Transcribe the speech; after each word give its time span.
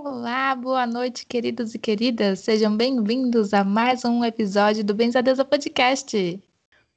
Olá, 0.00 0.54
boa 0.54 0.86
noite, 0.86 1.26
queridos 1.26 1.74
e 1.74 1.78
queridas. 1.78 2.38
Sejam 2.38 2.76
bem-vindos 2.76 3.52
a 3.52 3.64
mais 3.64 4.04
um 4.04 4.24
episódio 4.24 4.84
do 4.84 4.94
Benzadeza 4.94 5.44
Podcast. 5.44 6.40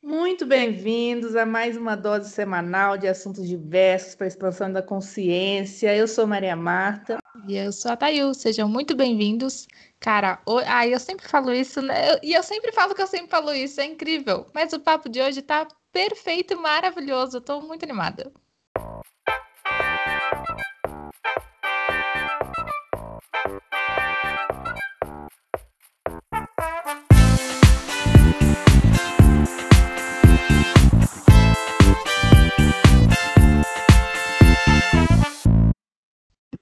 Muito 0.04 0.46
bem-vindos 0.46 1.36
a 1.36 1.44
mais 1.44 1.76
uma 1.76 1.96
dose 1.96 2.30
semanal 2.30 3.00
de 3.00 3.08
assuntos 3.08 3.48
diversos 3.48 4.14
para 4.14 4.28
a 4.28 4.28
expansão 4.28 4.72
da 4.72 4.84
consciência. 4.84 5.96
Eu 5.96 6.08
sou 6.08 6.28
Maria 6.28 6.56
Marta. 6.56 7.18
E 7.48 7.58
eu 7.58 7.72
sou 7.72 7.92
a 7.92 7.98
Tayu. 7.98 8.36
Sejam 8.36 8.70
muito 8.70 8.96
bem-vindos. 8.96 9.68
Cara, 10.00 10.40
o... 10.46 10.60
ah, 10.60 10.88
eu 10.88 11.00
sempre 11.00 11.28
falo 11.28 11.52
isso, 11.52 11.82
né? 11.82 12.20
E 12.22 12.34
eu 12.34 12.44
sempre 12.44 12.72
falo 12.72 12.94
que 12.94 13.02
eu 13.02 13.08
sempre 13.08 13.32
falo 13.32 13.52
isso, 13.52 13.82
é 13.82 13.86
incrível. 13.86 14.46
Mas 14.54 14.74
o 14.74 14.80
papo 14.80 15.10
de 15.10 15.20
hoje 15.20 15.42
tá 15.42 15.68
perfeito, 15.92 16.56
maravilhoso. 16.62 17.38
Eu 17.38 17.42
tô 17.42 17.62
muito 17.62 17.84
animada. 17.84 18.32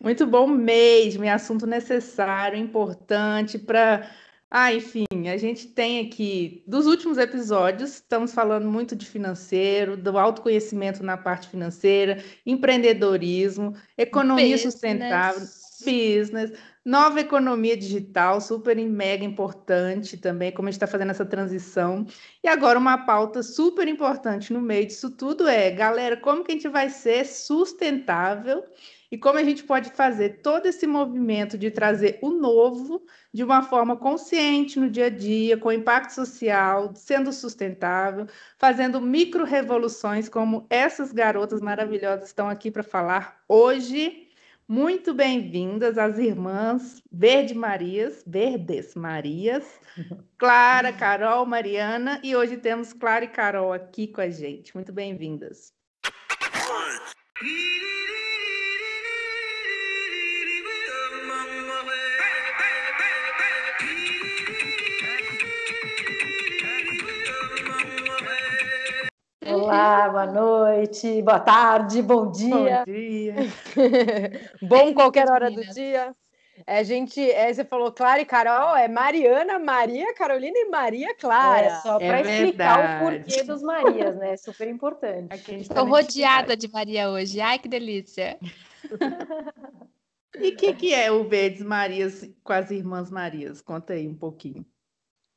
Muito 0.10 0.26
bom 0.26 0.48
mesmo, 0.48 1.24
e 1.24 1.30
assunto 1.30 1.68
necessário, 1.68 2.58
importante 2.58 3.60
para. 3.60 4.10
Ah, 4.50 4.74
enfim, 4.74 5.06
a 5.32 5.38
gente 5.38 5.68
tem 5.68 6.04
aqui, 6.04 6.64
dos 6.66 6.88
últimos 6.88 7.20
episódios, 7.20 7.92
estamos 7.92 8.34
falando 8.34 8.68
muito 8.68 8.96
de 8.96 9.06
financeiro, 9.06 9.96
do 9.96 10.18
autoconhecimento 10.18 11.04
na 11.04 11.16
parte 11.16 11.48
financeira, 11.48 12.24
empreendedorismo, 12.44 13.76
economia 13.96 14.56
business. 14.56 14.74
sustentável, 14.74 15.48
business, 15.86 16.54
nova 16.84 17.20
economia 17.20 17.78
digital, 17.78 18.42
super 18.42 18.80
e 18.80 18.86
mega 18.86 19.24
importante 19.24 20.18
também, 20.18 20.52
como 20.52 20.70
a 20.70 20.72
gente 20.72 20.78
está 20.78 20.88
fazendo 20.88 21.12
essa 21.12 21.24
transição. 21.24 22.08
E 22.44 22.48
agora, 22.48 22.80
uma 22.80 23.06
pauta 23.06 23.44
super 23.44 23.88
importante 23.88 24.52
no 24.52 24.60
meio 24.60 24.88
disso 24.88 25.12
tudo 25.12 25.48
é, 25.48 25.70
galera, 25.70 26.18
como 26.18 26.44
que 26.44 26.52
a 26.52 26.56
gente 26.56 26.68
vai 26.68 26.90
ser 26.90 27.28
sustentável? 27.28 28.64
E 29.12 29.18
como 29.18 29.40
a 29.40 29.44
gente 29.44 29.64
pode 29.64 29.90
fazer 29.92 30.42
todo 30.42 30.68
esse 30.68 30.86
movimento 30.86 31.58
de 31.58 31.72
trazer 31.72 32.20
o 32.22 32.30
novo 32.30 33.04
de 33.34 33.44
uma 33.44 33.64
forma 33.64 33.98
consciente 33.98 34.80
no 34.80 34.90
dia 34.90 35.08
a 35.08 35.10
dia, 35.10 35.58
com 35.58 35.72
impacto 35.72 36.12
social, 36.12 36.94
sendo 36.96 37.34
sustentável, 37.34 38.28
fazendo 38.58 39.02
micro 39.02 39.44
revoluções 39.44 40.30
como 40.30 40.68
essas 40.70 41.12
garotas 41.12 41.62
maravilhosas 41.62 42.28
estão 42.28 42.48
aqui 42.48 42.70
para 42.70 42.84
falar 42.84 43.42
hoje. 43.48 44.28
Muito 44.68 45.16
bem-vindas 45.16 45.98
as 45.98 46.20
irmãs 46.20 47.02
Verde 47.12 47.56
Marias, 47.56 48.24
Verdes 48.28 48.94
Marias, 48.94 49.66
Clara, 50.38 50.94
Carol, 50.94 51.44
Mariana, 51.48 52.22
e 52.24 52.36
hoje 52.36 52.56
temos 52.58 52.94
Clara 52.94 53.26
e 53.26 53.30
Carol 53.30 53.74
aqui 53.74 54.08
com 54.08 54.22
a 54.22 54.30
gente. 54.30 54.76
Muito 54.76 54.94
bem-vindas. 54.94 55.74
Olá, 69.46 70.10
boa 70.10 70.26
noite, 70.26 71.22
boa 71.22 71.40
tarde, 71.40 72.02
bom 72.02 72.30
dia. 72.30 72.84
Bom 72.86 72.92
dia. 72.92 73.36
bom 74.62 74.94
qualquer 74.94 75.30
hora 75.30 75.50
do 75.50 75.62
dia. 75.62 76.14
É, 76.68 76.84
gente, 76.84 77.22
é, 77.32 77.54
você 77.54 77.64
falou 77.64 77.90
Clara 77.90 78.20
e 78.20 78.26
Carol, 78.26 78.76
é 78.76 78.90
Mariana, 78.90 79.58
Maria, 79.58 80.14
Carolina 80.14 80.58
e 80.58 80.70
Maria 80.70 81.16
Clara. 81.16 81.68
É, 81.68 81.76
só 81.76 81.98
para 81.98 82.20
é 82.20 82.22
explicar 82.22 83.02
o 83.02 83.06
porquê 83.06 83.44
dos 83.44 83.62
Marias, 83.62 84.18
né? 84.18 84.36
Super 84.36 84.68
importante. 84.70 85.34
Estou 85.56 85.86
tá 85.86 85.90
rodeada 85.90 86.58
de 86.58 86.70
Maria 86.70 87.10
hoje. 87.10 87.40
Ai, 87.40 87.60
que 87.60 87.70
delícia. 87.70 88.38
e 90.38 90.50
o 90.50 90.56
que, 90.58 90.74
que 90.74 90.94
é 90.94 91.10
o 91.10 91.24
Verdes 91.30 91.62
Marias 91.62 92.30
com 92.44 92.52
as 92.52 92.70
Irmãs 92.72 93.10
Marias? 93.10 93.62
Conta 93.62 93.94
aí 93.94 94.06
um 94.06 94.16
pouquinho. 94.16 94.66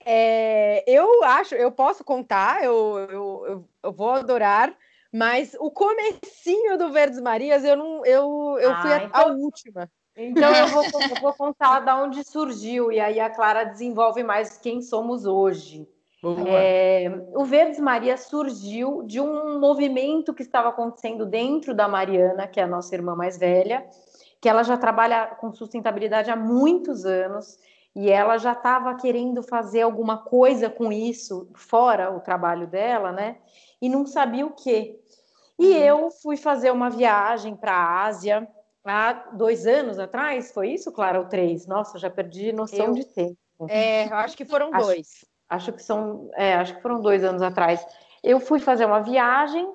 É, 0.04 0.84
eu 0.86 1.22
acho, 1.24 1.54
eu 1.54 1.70
posso 1.70 2.04
contar, 2.04 2.64
eu, 2.64 2.98
eu, 3.10 3.64
eu, 3.82 3.92
vou 3.92 4.10
adorar, 4.10 4.74
mas 5.12 5.56
o 5.58 5.70
comecinho 5.70 6.76
do 6.78 6.90
Verdes 6.90 7.20
Marias, 7.20 7.64
eu 7.64 7.76
não, 7.76 8.04
eu, 8.04 8.58
eu 8.60 8.72
ah, 8.72 8.82
fui 8.82 8.92
a, 8.92 9.04
então, 9.04 9.20
a, 9.20 9.26
última. 9.26 9.90
Então 10.16 10.54
eu 10.54 10.66
vou, 10.68 10.84
eu 10.84 11.20
vou 11.20 11.32
contar 11.34 11.80
da 11.80 11.96
onde 11.96 12.24
surgiu, 12.24 12.90
e 12.92 13.00
aí 13.00 13.20
a 13.20 13.30
Clara 13.30 13.64
desenvolve 13.64 14.22
mais 14.22 14.58
quem 14.58 14.82
somos 14.82 15.24
hoje. 15.26 15.86
É, 16.46 17.10
o 17.34 17.44
Verdes 17.44 17.80
Maria 17.80 18.16
surgiu 18.16 19.02
de 19.02 19.20
um 19.20 19.58
movimento 19.58 20.32
que 20.32 20.42
estava 20.42 20.68
acontecendo 20.68 21.26
dentro 21.26 21.74
da 21.74 21.88
Mariana, 21.88 22.46
que 22.46 22.60
é 22.60 22.62
a 22.62 22.68
nossa 22.68 22.94
irmã 22.94 23.16
mais 23.16 23.36
velha, 23.36 23.84
que 24.40 24.48
ela 24.48 24.62
já 24.62 24.76
trabalha 24.76 25.26
com 25.40 25.52
sustentabilidade 25.52 26.30
há 26.30 26.36
muitos 26.36 27.04
anos 27.04 27.58
e 27.94 28.10
ela 28.10 28.38
já 28.38 28.52
estava 28.52 28.94
querendo 28.94 29.42
fazer 29.42 29.82
alguma 29.82 30.16
coisa 30.18 30.70
com 30.70 30.90
isso, 30.90 31.48
fora 31.54 32.10
o 32.10 32.20
trabalho 32.20 32.66
dela, 32.66 33.12
né? 33.12 33.36
E 33.80 33.88
não 33.88 34.06
sabia 34.06 34.46
o 34.46 34.54
quê. 34.54 34.98
E 35.58 35.72
uhum. 35.72 35.78
eu 35.78 36.10
fui 36.10 36.36
fazer 36.36 36.70
uma 36.70 36.88
viagem 36.88 37.54
para 37.54 37.72
a 37.72 38.04
Ásia 38.04 38.48
há 38.84 39.12
dois 39.32 39.66
anos 39.66 39.98
atrás, 39.98 40.52
foi 40.52 40.70
isso, 40.70 40.90
Clara, 40.90 41.18
ou 41.18 41.26
três? 41.26 41.66
Nossa, 41.66 41.98
já 41.98 42.10
perdi 42.10 42.52
noção 42.52 42.86
eu, 42.86 42.94
de 42.94 43.04
tempo. 43.04 43.36
É, 43.68 44.08
eu 44.08 44.16
acho 44.16 44.36
que 44.36 44.44
foram 44.44 44.70
dois. 44.70 45.24
Acho, 45.48 45.70
acho 45.70 45.72
que 45.74 45.82
são, 45.82 46.30
é, 46.34 46.54
acho 46.54 46.74
que 46.74 46.82
foram 46.82 47.00
dois 47.00 47.22
anos 47.22 47.42
atrás. 47.42 47.84
Eu 48.22 48.40
fui 48.40 48.58
fazer 48.58 48.86
uma 48.86 49.00
viagem 49.00 49.70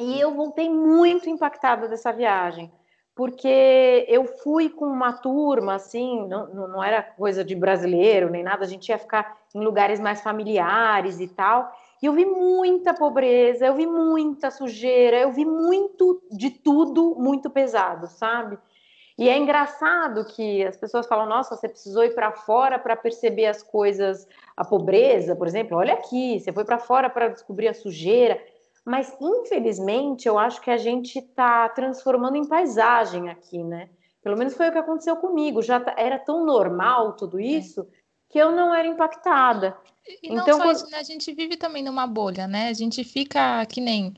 e 0.00 0.20
eu 0.20 0.34
voltei 0.34 0.68
muito 0.68 1.30
impactada 1.30 1.88
dessa 1.88 2.12
viagem 2.12 2.70
porque 3.14 4.04
eu 4.08 4.26
fui 4.26 4.68
com 4.68 4.86
uma 4.86 5.12
turma, 5.12 5.74
assim, 5.74 6.26
não, 6.26 6.48
não 6.48 6.82
era 6.82 7.02
coisa 7.02 7.44
de 7.44 7.54
brasileiro 7.54 8.28
nem 8.28 8.42
nada, 8.42 8.64
a 8.64 8.68
gente 8.68 8.88
ia 8.88 8.98
ficar 8.98 9.38
em 9.54 9.60
lugares 9.60 10.00
mais 10.00 10.20
familiares 10.20 11.20
e 11.20 11.28
tal. 11.28 11.72
E 12.02 12.06
eu 12.06 12.12
vi 12.12 12.26
muita 12.26 12.92
pobreza, 12.92 13.66
eu 13.66 13.74
vi 13.74 13.86
muita 13.86 14.50
sujeira, 14.50 15.18
eu 15.18 15.32
vi 15.32 15.44
muito 15.44 16.20
de 16.30 16.50
tudo 16.50 17.14
muito 17.16 17.48
pesado, 17.48 18.08
sabe? 18.08 18.58
E 19.16 19.28
é 19.28 19.38
engraçado 19.38 20.24
que 20.24 20.64
as 20.64 20.76
pessoas 20.76 21.06
falam: 21.06 21.26
nossa, 21.26 21.56
você 21.56 21.68
precisou 21.68 22.04
ir 22.04 22.14
para 22.14 22.32
fora 22.32 22.78
para 22.78 22.96
perceber 22.96 23.46
as 23.46 23.62
coisas, 23.62 24.26
a 24.56 24.64
pobreza, 24.64 25.36
por 25.36 25.46
exemplo. 25.46 25.78
Olha 25.78 25.94
aqui, 25.94 26.40
você 26.40 26.52
foi 26.52 26.64
para 26.64 26.78
fora 26.78 27.08
para 27.08 27.28
descobrir 27.28 27.68
a 27.68 27.74
sujeira. 27.74 28.42
Mas, 28.84 29.16
infelizmente, 29.20 30.28
eu 30.28 30.38
acho 30.38 30.60
que 30.60 30.70
a 30.70 30.76
gente 30.76 31.18
está 31.18 31.68
transformando 31.70 32.36
em 32.36 32.46
paisagem 32.46 33.30
aqui, 33.30 33.62
né? 33.64 33.88
Pelo 34.22 34.36
menos 34.36 34.54
foi 34.54 34.68
o 34.68 34.72
que 34.72 34.78
aconteceu 34.78 35.16
comigo. 35.16 35.62
Já 35.62 35.80
tá, 35.80 35.94
era 35.96 36.18
tão 36.18 36.44
normal 36.44 37.14
tudo 37.14 37.40
é. 37.40 37.44
isso 37.44 37.86
que 38.28 38.38
eu 38.38 38.52
não 38.52 38.74
era 38.74 38.86
impactada. 38.86 39.76
E 40.22 40.32
então, 40.32 40.58
só 40.58 40.64
quando... 40.64 40.76
isso, 40.76 40.90
né? 40.90 40.98
A 40.98 41.02
gente 41.02 41.32
vive 41.32 41.56
também 41.56 41.82
numa 41.82 42.06
bolha, 42.06 42.46
né? 42.46 42.68
A 42.68 42.72
gente 42.72 43.02
fica 43.04 43.64
que 43.66 43.80
nem 43.80 44.14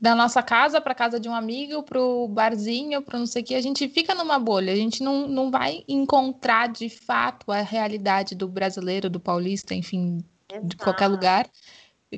da 0.00 0.14
nossa 0.14 0.42
casa 0.42 0.80
para 0.80 0.94
casa 0.94 1.20
de 1.20 1.28
um 1.28 1.34
amigo, 1.34 1.82
para 1.82 2.00
o 2.00 2.26
barzinho, 2.26 3.02
para 3.02 3.18
não 3.18 3.26
sei 3.26 3.42
o 3.42 3.44
que, 3.44 3.54
a 3.54 3.60
gente 3.60 3.86
fica 3.86 4.14
numa 4.14 4.38
bolha, 4.38 4.72
a 4.72 4.76
gente 4.76 5.02
não, 5.02 5.28
não 5.28 5.50
vai 5.50 5.84
encontrar 5.86 6.70
de 6.70 6.88
fato 6.88 7.52
a 7.52 7.60
realidade 7.60 8.34
do 8.34 8.48
brasileiro, 8.48 9.10
do 9.10 9.20
paulista, 9.20 9.74
enfim, 9.74 10.24
Exato. 10.50 10.66
de 10.66 10.76
qualquer 10.78 11.06
lugar 11.06 11.46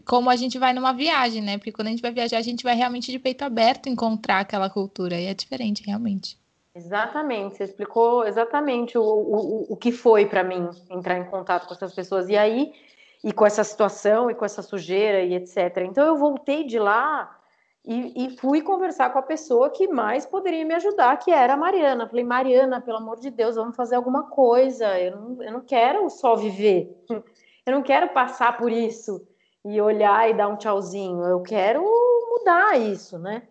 como 0.01 0.31
a 0.31 0.37
gente 0.37 0.59
vai 0.59 0.73
numa 0.73 0.93
viagem, 0.93 1.43
né? 1.43 1.59
Porque 1.59 1.73
quando 1.73 1.89
a 1.89 1.91
gente 1.91 2.03
vai 2.03 2.13
viajar, 2.13 2.39
a 2.39 2.43
gente 2.43 2.65
vai 2.65 2.75
realmente 2.75 3.13
de 3.13 3.19
peito 3.19 3.45
aberto 3.45 3.89
encontrar 3.89 4.41
aquela 4.41 4.71
cultura. 4.71 5.21
E 5.21 5.27
é 5.27 5.35
diferente, 5.35 5.85
realmente. 5.85 6.41
Exatamente, 6.75 7.57
você 7.57 7.65
explicou 7.65 8.25
exatamente 8.27 8.97
o, 8.97 9.03
o, 9.03 9.73
o 9.75 9.77
que 9.77 9.93
foi 9.93 10.25
para 10.25 10.43
mim 10.43 10.71
entrar 10.91 11.19
em 11.19 11.25
contato 11.25 11.67
com 11.67 11.75
essas 11.75 11.95
pessoas. 11.95 12.31
E 12.31 12.37
aí, 12.37 12.73
e 13.23 13.31
com 13.31 13.45
essa 13.45 13.63
situação, 13.63 14.31
e 14.31 14.35
com 14.35 14.45
essa 14.47 14.63
sujeira, 14.63 15.21
e 15.21 15.35
etc. 15.35 15.83
Então, 15.87 16.07
eu 16.07 16.17
voltei 16.17 16.65
de 16.65 16.79
lá 16.79 17.39
e, 17.85 18.25
e, 18.25 18.37
fui 18.39 18.63
conversar 18.63 19.11
com 19.11 19.19
a 19.19 19.23
pessoa 19.23 19.69
que 19.69 19.87
mais 19.89 20.25
poderia 20.25 20.65
me 20.65 20.75
ajudar, 20.75 21.19
que 21.19 21.31
era 21.31 21.53
a 21.53 21.57
Mariana. 21.57 22.09
Falei, 22.09 22.25
Mariana, 22.25 22.81
pelo 22.81 22.97
amor 22.97 23.21
de 23.21 23.31
Deus, 23.31 23.57
vamos 23.57 23.77
fazer 23.77 23.97
alguma 23.97 24.31
coisa. 24.31 24.99
Eu 24.99 25.17
não, 25.17 25.43
eu 25.43 25.53
não 25.53 25.61
quero 25.61 26.09
só 26.09 26.35
viver, 26.35 26.97
eu 27.67 27.73
não 27.73 27.83
quero 27.83 28.09
passar 28.11 28.57
por 28.57 28.73
isso 28.73 29.27
e 29.65 29.81
olhar 29.81 30.29
e 30.29 30.35
dar 30.35 30.49
um 30.49 30.57
tchauzinho. 30.57 31.23
Eu 31.25 31.43
quero 31.43 31.83
mudar 32.31 32.79
isso, 32.79 33.19
né? 33.19 33.43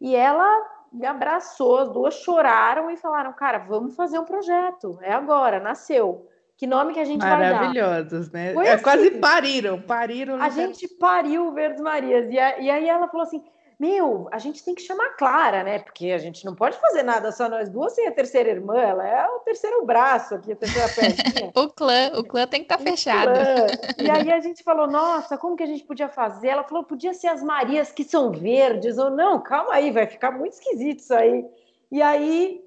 E 0.00 0.14
ela 0.14 0.46
me 0.92 1.06
abraçou, 1.06 1.78
as 1.78 1.88
duas 1.90 2.14
choraram 2.14 2.90
e 2.90 2.96
falaram: 2.96 3.32
Cara, 3.32 3.58
vamos 3.58 3.94
fazer 3.94 4.18
um 4.18 4.24
projeto. 4.24 4.98
É 5.02 5.12
agora, 5.12 5.60
nasceu. 5.60 6.26
Que 6.56 6.66
nome 6.66 6.92
que 6.92 7.00
a 7.00 7.04
gente 7.04 7.20
vai 7.20 7.30
dar? 7.30 7.54
Maravilhosos, 7.54 8.30
né? 8.30 8.52
Foi 8.52 8.66
é, 8.66 8.72
assim, 8.72 8.84
quase 8.84 9.10
pariram, 9.12 9.80
pariram. 9.80 10.42
A 10.42 10.50
gente 10.50 10.86
pariu 10.86 11.46
o 11.46 11.52
Verdes 11.52 11.80
Marias. 11.80 12.30
E, 12.30 12.38
a, 12.38 12.58
e 12.58 12.70
aí 12.70 12.88
ela 12.88 13.08
falou 13.08 13.22
assim: 13.22 13.42
meu, 13.80 14.28
a 14.30 14.38
gente 14.38 14.62
tem 14.62 14.74
que 14.74 14.82
chamar 14.82 15.06
a 15.06 15.12
Clara, 15.14 15.64
né? 15.64 15.78
Porque 15.78 16.10
a 16.10 16.18
gente 16.18 16.44
não 16.44 16.54
pode 16.54 16.78
fazer 16.78 17.02
nada 17.02 17.32
só 17.32 17.48
nós 17.48 17.70
duas 17.70 17.94
sem 17.94 18.06
a 18.06 18.12
terceira 18.12 18.50
irmã, 18.50 18.76
ela 18.78 19.08
é 19.08 19.26
o 19.26 19.38
terceiro 19.38 19.86
braço 19.86 20.34
aqui, 20.34 20.52
a 20.52 20.56
terceira 20.56 20.88
perninha. 20.94 21.52
o 21.56 21.68
clã, 21.70 22.12
o 22.18 22.22
clã 22.22 22.46
tem 22.46 22.60
que 22.60 22.66
estar 22.66 22.76
tá 22.76 22.84
fechado. 22.84 23.32
E 23.98 24.10
aí 24.10 24.30
a 24.30 24.38
gente 24.40 24.62
falou, 24.62 24.86
nossa, 24.86 25.38
como 25.38 25.56
que 25.56 25.62
a 25.62 25.66
gente 25.66 25.82
podia 25.84 26.10
fazer? 26.10 26.48
Ela 26.48 26.62
falou, 26.62 26.84
podia 26.84 27.14
ser 27.14 27.28
as 27.28 27.42
Marias 27.42 27.90
que 27.90 28.04
são 28.04 28.30
verdes, 28.30 28.98
ou 28.98 29.08
não, 29.08 29.42
calma 29.42 29.72
aí, 29.72 29.90
vai 29.90 30.06
ficar 30.06 30.30
muito 30.30 30.52
esquisito 30.52 30.98
isso 30.98 31.14
aí. 31.14 31.42
E 31.90 32.02
aí 32.02 32.62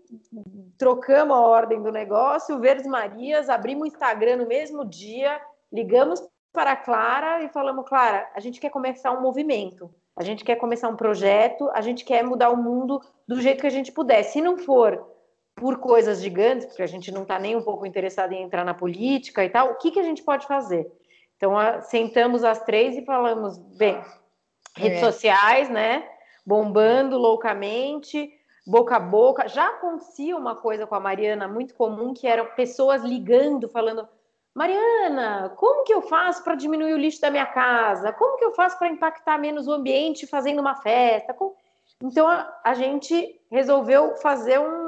trocamos 0.80 1.38
a 1.38 1.40
ordem 1.40 1.82
do 1.82 1.92
negócio, 1.92 2.60
Verdes 2.60 2.88
Marias, 2.88 3.50
abrimos 3.50 3.84
o 3.84 3.88
Instagram 3.88 4.38
no 4.38 4.48
mesmo 4.48 4.84
dia, 4.84 5.40
ligamos 5.72 6.22
para 6.52 6.72
a 6.72 6.76
Clara 6.76 7.44
e 7.44 7.50
falamos, 7.50 7.88
Clara, 7.88 8.30
a 8.36 8.40
gente 8.40 8.60
quer 8.60 8.70
começar 8.70 9.12
um 9.12 9.22
movimento, 9.22 9.94
a 10.16 10.24
gente 10.24 10.44
quer 10.44 10.56
começar 10.56 10.90
um 10.90 10.96
projeto, 10.96 11.70
a 11.74 11.82
gente 11.82 12.06
quer 12.06 12.24
mudar 12.24 12.50
o 12.50 12.58
mundo 12.58 13.02
do 13.28 13.42
jeito 13.42 13.62
que 13.62 13.68
a 13.68 13.72
gente 13.72 13.92
puder. 13.92 14.24
Se 14.24 14.42
não 14.42 14.58
for 14.58 15.14
por 15.56 15.78
coisas 15.78 16.22
gigantes, 16.22 16.66
porque 16.66 16.84
a 16.84 16.88
gente 16.88 17.12
não 17.12 17.24
está 17.24 17.40
nem 17.40 17.56
um 17.56 17.62
pouco 17.62 17.86
interessado 17.86 18.32
em 18.34 18.44
entrar 18.44 18.64
na 18.64 18.74
política 18.74 19.44
e 19.44 19.50
tal, 19.50 19.72
o 19.72 19.76
que, 19.76 19.92
que 19.92 20.00
a 20.00 20.04
gente 20.04 20.24
pode 20.24 20.46
fazer? 20.48 20.92
Então, 21.38 21.58
a, 21.58 21.82
sentamos 21.82 22.44
as 22.44 22.64
três 22.64 22.96
e 22.96 23.06
falamos, 23.06 23.58
bem, 23.58 24.02
redes 24.78 25.00
é. 25.00 25.06
sociais, 25.06 25.70
né? 25.70 26.08
Bombando 26.46 27.18
loucamente, 27.18 28.32
boca 28.66 28.98
a 28.98 29.00
boca. 29.00 29.48
Já 29.48 29.68
acontecia 29.68 30.36
uma 30.36 30.56
coisa 30.56 30.86
com 30.86 30.96
a 30.96 31.00
Mariana 31.00 31.48
muito 31.48 31.74
comum, 31.74 32.14
que 32.14 32.28
eram 32.28 32.46
pessoas 32.56 33.04
ligando, 33.04 33.68
falando: 33.70 34.08
Mariana, 34.56 35.52
como 35.58 35.84
que 35.84 35.94
eu 35.94 36.02
faço 36.04 36.44
para 36.44 36.54
diminuir 36.54 36.94
o 36.94 36.98
lixo 36.98 37.20
da 37.20 37.32
minha 37.32 37.46
casa? 37.46 38.14
Como 38.14 38.38
que 38.38 38.46
eu 38.46 38.54
faço 38.54 38.78
para 38.78 38.88
impactar 38.88 39.38
menos 39.40 39.68
o 39.68 39.72
ambiente 39.72 40.28
fazendo 40.28 40.60
uma 40.60 40.76
festa? 40.76 41.36
Então 42.02 42.28
a, 42.28 42.62
a 42.64 42.74
gente 42.76 43.42
resolveu 43.52 44.16
fazer 44.18 44.60
um, 44.60 44.83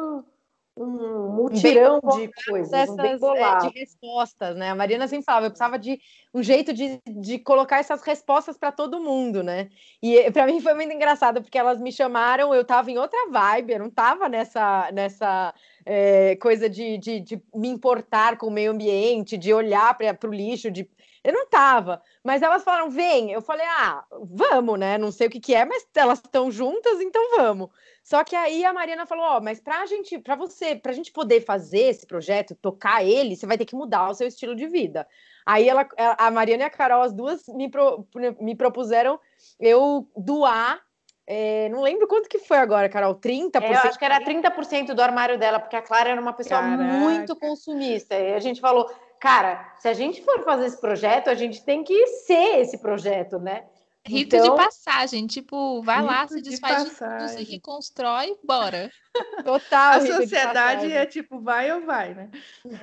um 0.77 1.29
mutirão 1.29 2.01
de 2.01 2.29
coisas, 2.47 2.69
dessas, 2.69 3.21
um 3.21 3.35
é, 3.35 3.57
de 3.59 3.79
respostas, 3.79 4.55
né? 4.57 4.71
A 4.71 4.75
Mariana 4.75 5.07
sempre 5.07 5.23
falava, 5.23 5.45
eu 5.45 5.49
precisava 5.49 5.79
de 5.79 5.99
um 6.33 6.43
jeito 6.43 6.73
de, 6.73 7.01
de 7.07 7.39
colocar 7.39 7.79
essas 7.79 8.01
respostas 8.01 8.57
para 8.57 8.73
todo 8.73 8.99
mundo, 8.99 9.41
né? 9.41 9.69
E 10.03 10.29
para 10.31 10.45
mim 10.45 10.59
foi 10.59 10.73
muito 10.73 10.93
engraçado, 10.93 11.41
porque 11.41 11.57
elas 11.57 11.79
me 11.79 11.93
chamaram, 11.93 12.53
eu 12.53 12.61
estava 12.61 12.91
em 12.91 12.97
outra 12.97 13.29
vibe, 13.31 13.73
eu 13.73 13.79
não 13.79 13.87
estava 13.87 14.27
nessa, 14.27 14.89
nessa 14.91 15.53
é, 15.85 16.35
coisa 16.35 16.69
de, 16.69 16.97
de, 16.97 17.19
de, 17.21 17.41
me 17.53 17.69
importar 17.69 18.37
com 18.37 18.47
o 18.47 18.51
meio 18.51 18.71
ambiente, 18.71 19.37
de 19.37 19.53
olhar 19.53 19.97
para 19.97 20.29
o 20.29 20.33
lixo, 20.33 20.69
de 20.69 20.89
eu 21.25 21.33
não 21.33 21.47
tava, 21.47 22.03
mas 22.23 22.43
elas 22.43 22.63
falaram, 22.63 22.87
vem. 22.87 23.31
Eu 23.31 23.41
falei, 23.41 23.65
ah, 23.65 24.05
vamos, 24.21 24.77
né? 24.77 24.95
Não 24.95 25.11
sei 25.11 25.25
o 25.25 25.29
que, 25.29 25.39
que 25.39 25.55
é, 25.55 25.65
mas 25.65 25.87
elas 25.95 26.19
estão 26.19 26.51
juntas, 26.51 27.01
então 27.01 27.35
vamos. 27.35 27.69
Só 28.03 28.23
que 28.23 28.35
aí 28.35 28.63
a 28.63 28.71
Mariana 28.71 29.07
falou, 29.07 29.25
ó, 29.25 29.37
oh, 29.37 29.41
mas 29.41 29.59
pra 29.59 29.87
gente, 29.87 30.19
pra 30.19 30.35
você, 30.35 30.75
pra 30.75 30.93
gente 30.93 31.11
poder 31.11 31.43
fazer 31.43 31.89
esse 31.89 32.05
projeto, 32.05 32.53
tocar 32.53 33.03
ele, 33.03 33.35
você 33.35 33.47
vai 33.47 33.57
ter 33.57 33.65
que 33.65 33.75
mudar 33.75 34.07
o 34.09 34.13
seu 34.13 34.27
estilo 34.27 34.55
de 34.55 34.67
vida. 34.67 35.07
Aí 35.43 35.67
ela, 35.67 35.87
a 35.97 36.29
Mariana 36.29 36.63
e 36.63 36.65
a 36.67 36.69
Carol, 36.69 37.01
as 37.01 37.11
duas 37.11 37.47
me, 37.47 37.69
pro, 37.69 38.07
me 38.39 38.55
propuseram 38.55 39.19
eu 39.59 40.07
doar 40.15 40.79
é, 41.27 41.67
não 41.69 41.81
lembro 41.81 42.07
quanto 42.07 42.29
que 42.29 42.37
foi 42.37 42.57
agora, 42.57 42.87
Carol. 42.87 43.15
30%? 43.15 43.61
É, 43.63 43.73
eu 43.73 43.79
acho 43.79 43.97
que 43.97 44.05
era 44.05 44.21
30% 44.21 44.93
do 44.93 45.01
armário 45.01 45.39
dela, 45.39 45.59
porque 45.59 45.75
a 45.75 45.81
Clara 45.81 46.09
era 46.09 46.21
uma 46.21 46.33
pessoa 46.33 46.61
Caraca. 46.61 46.83
muito 46.83 47.35
consumista. 47.35 48.15
E 48.15 48.33
a 48.33 48.39
gente 48.39 48.61
falou, 48.61 48.87
cara, 49.25 49.73
se 49.79 49.87
a 49.87 49.93
gente 49.93 50.23
for 50.23 50.43
fazer 50.43 50.67
esse 50.67 50.79
projeto, 50.79 51.29
a 51.29 51.33
gente 51.33 51.63
tem 51.65 51.83
que 51.83 52.05
ser 52.05 52.59
esse 52.59 52.77
projeto, 52.77 53.39
né? 53.39 53.65
Rito 54.05 54.35
então, 54.35 54.55
de 54.55 54.63
passagem, 54.63 55.25
tipo, 55.25 55.81
vai 55.81 55.99
lá, 56.03 56.27
se 56.27 56.39
desfaz 56.39 56.83
de, 56.83 56.91
tudo, 56.91 57.27
se 57.29 57.43
reconstrói, 57.43 58.37
bora. 58.43 58.91
Total. 59.43 59.93
A 59.93 60.01
sociedade 60.01 60.91
é 60.91 61.07
tipo, 61.07 61.39
vai 61.39 61.71
ou 61.71 61.83
vai, 61.83 62.13
né? 62.13 62.29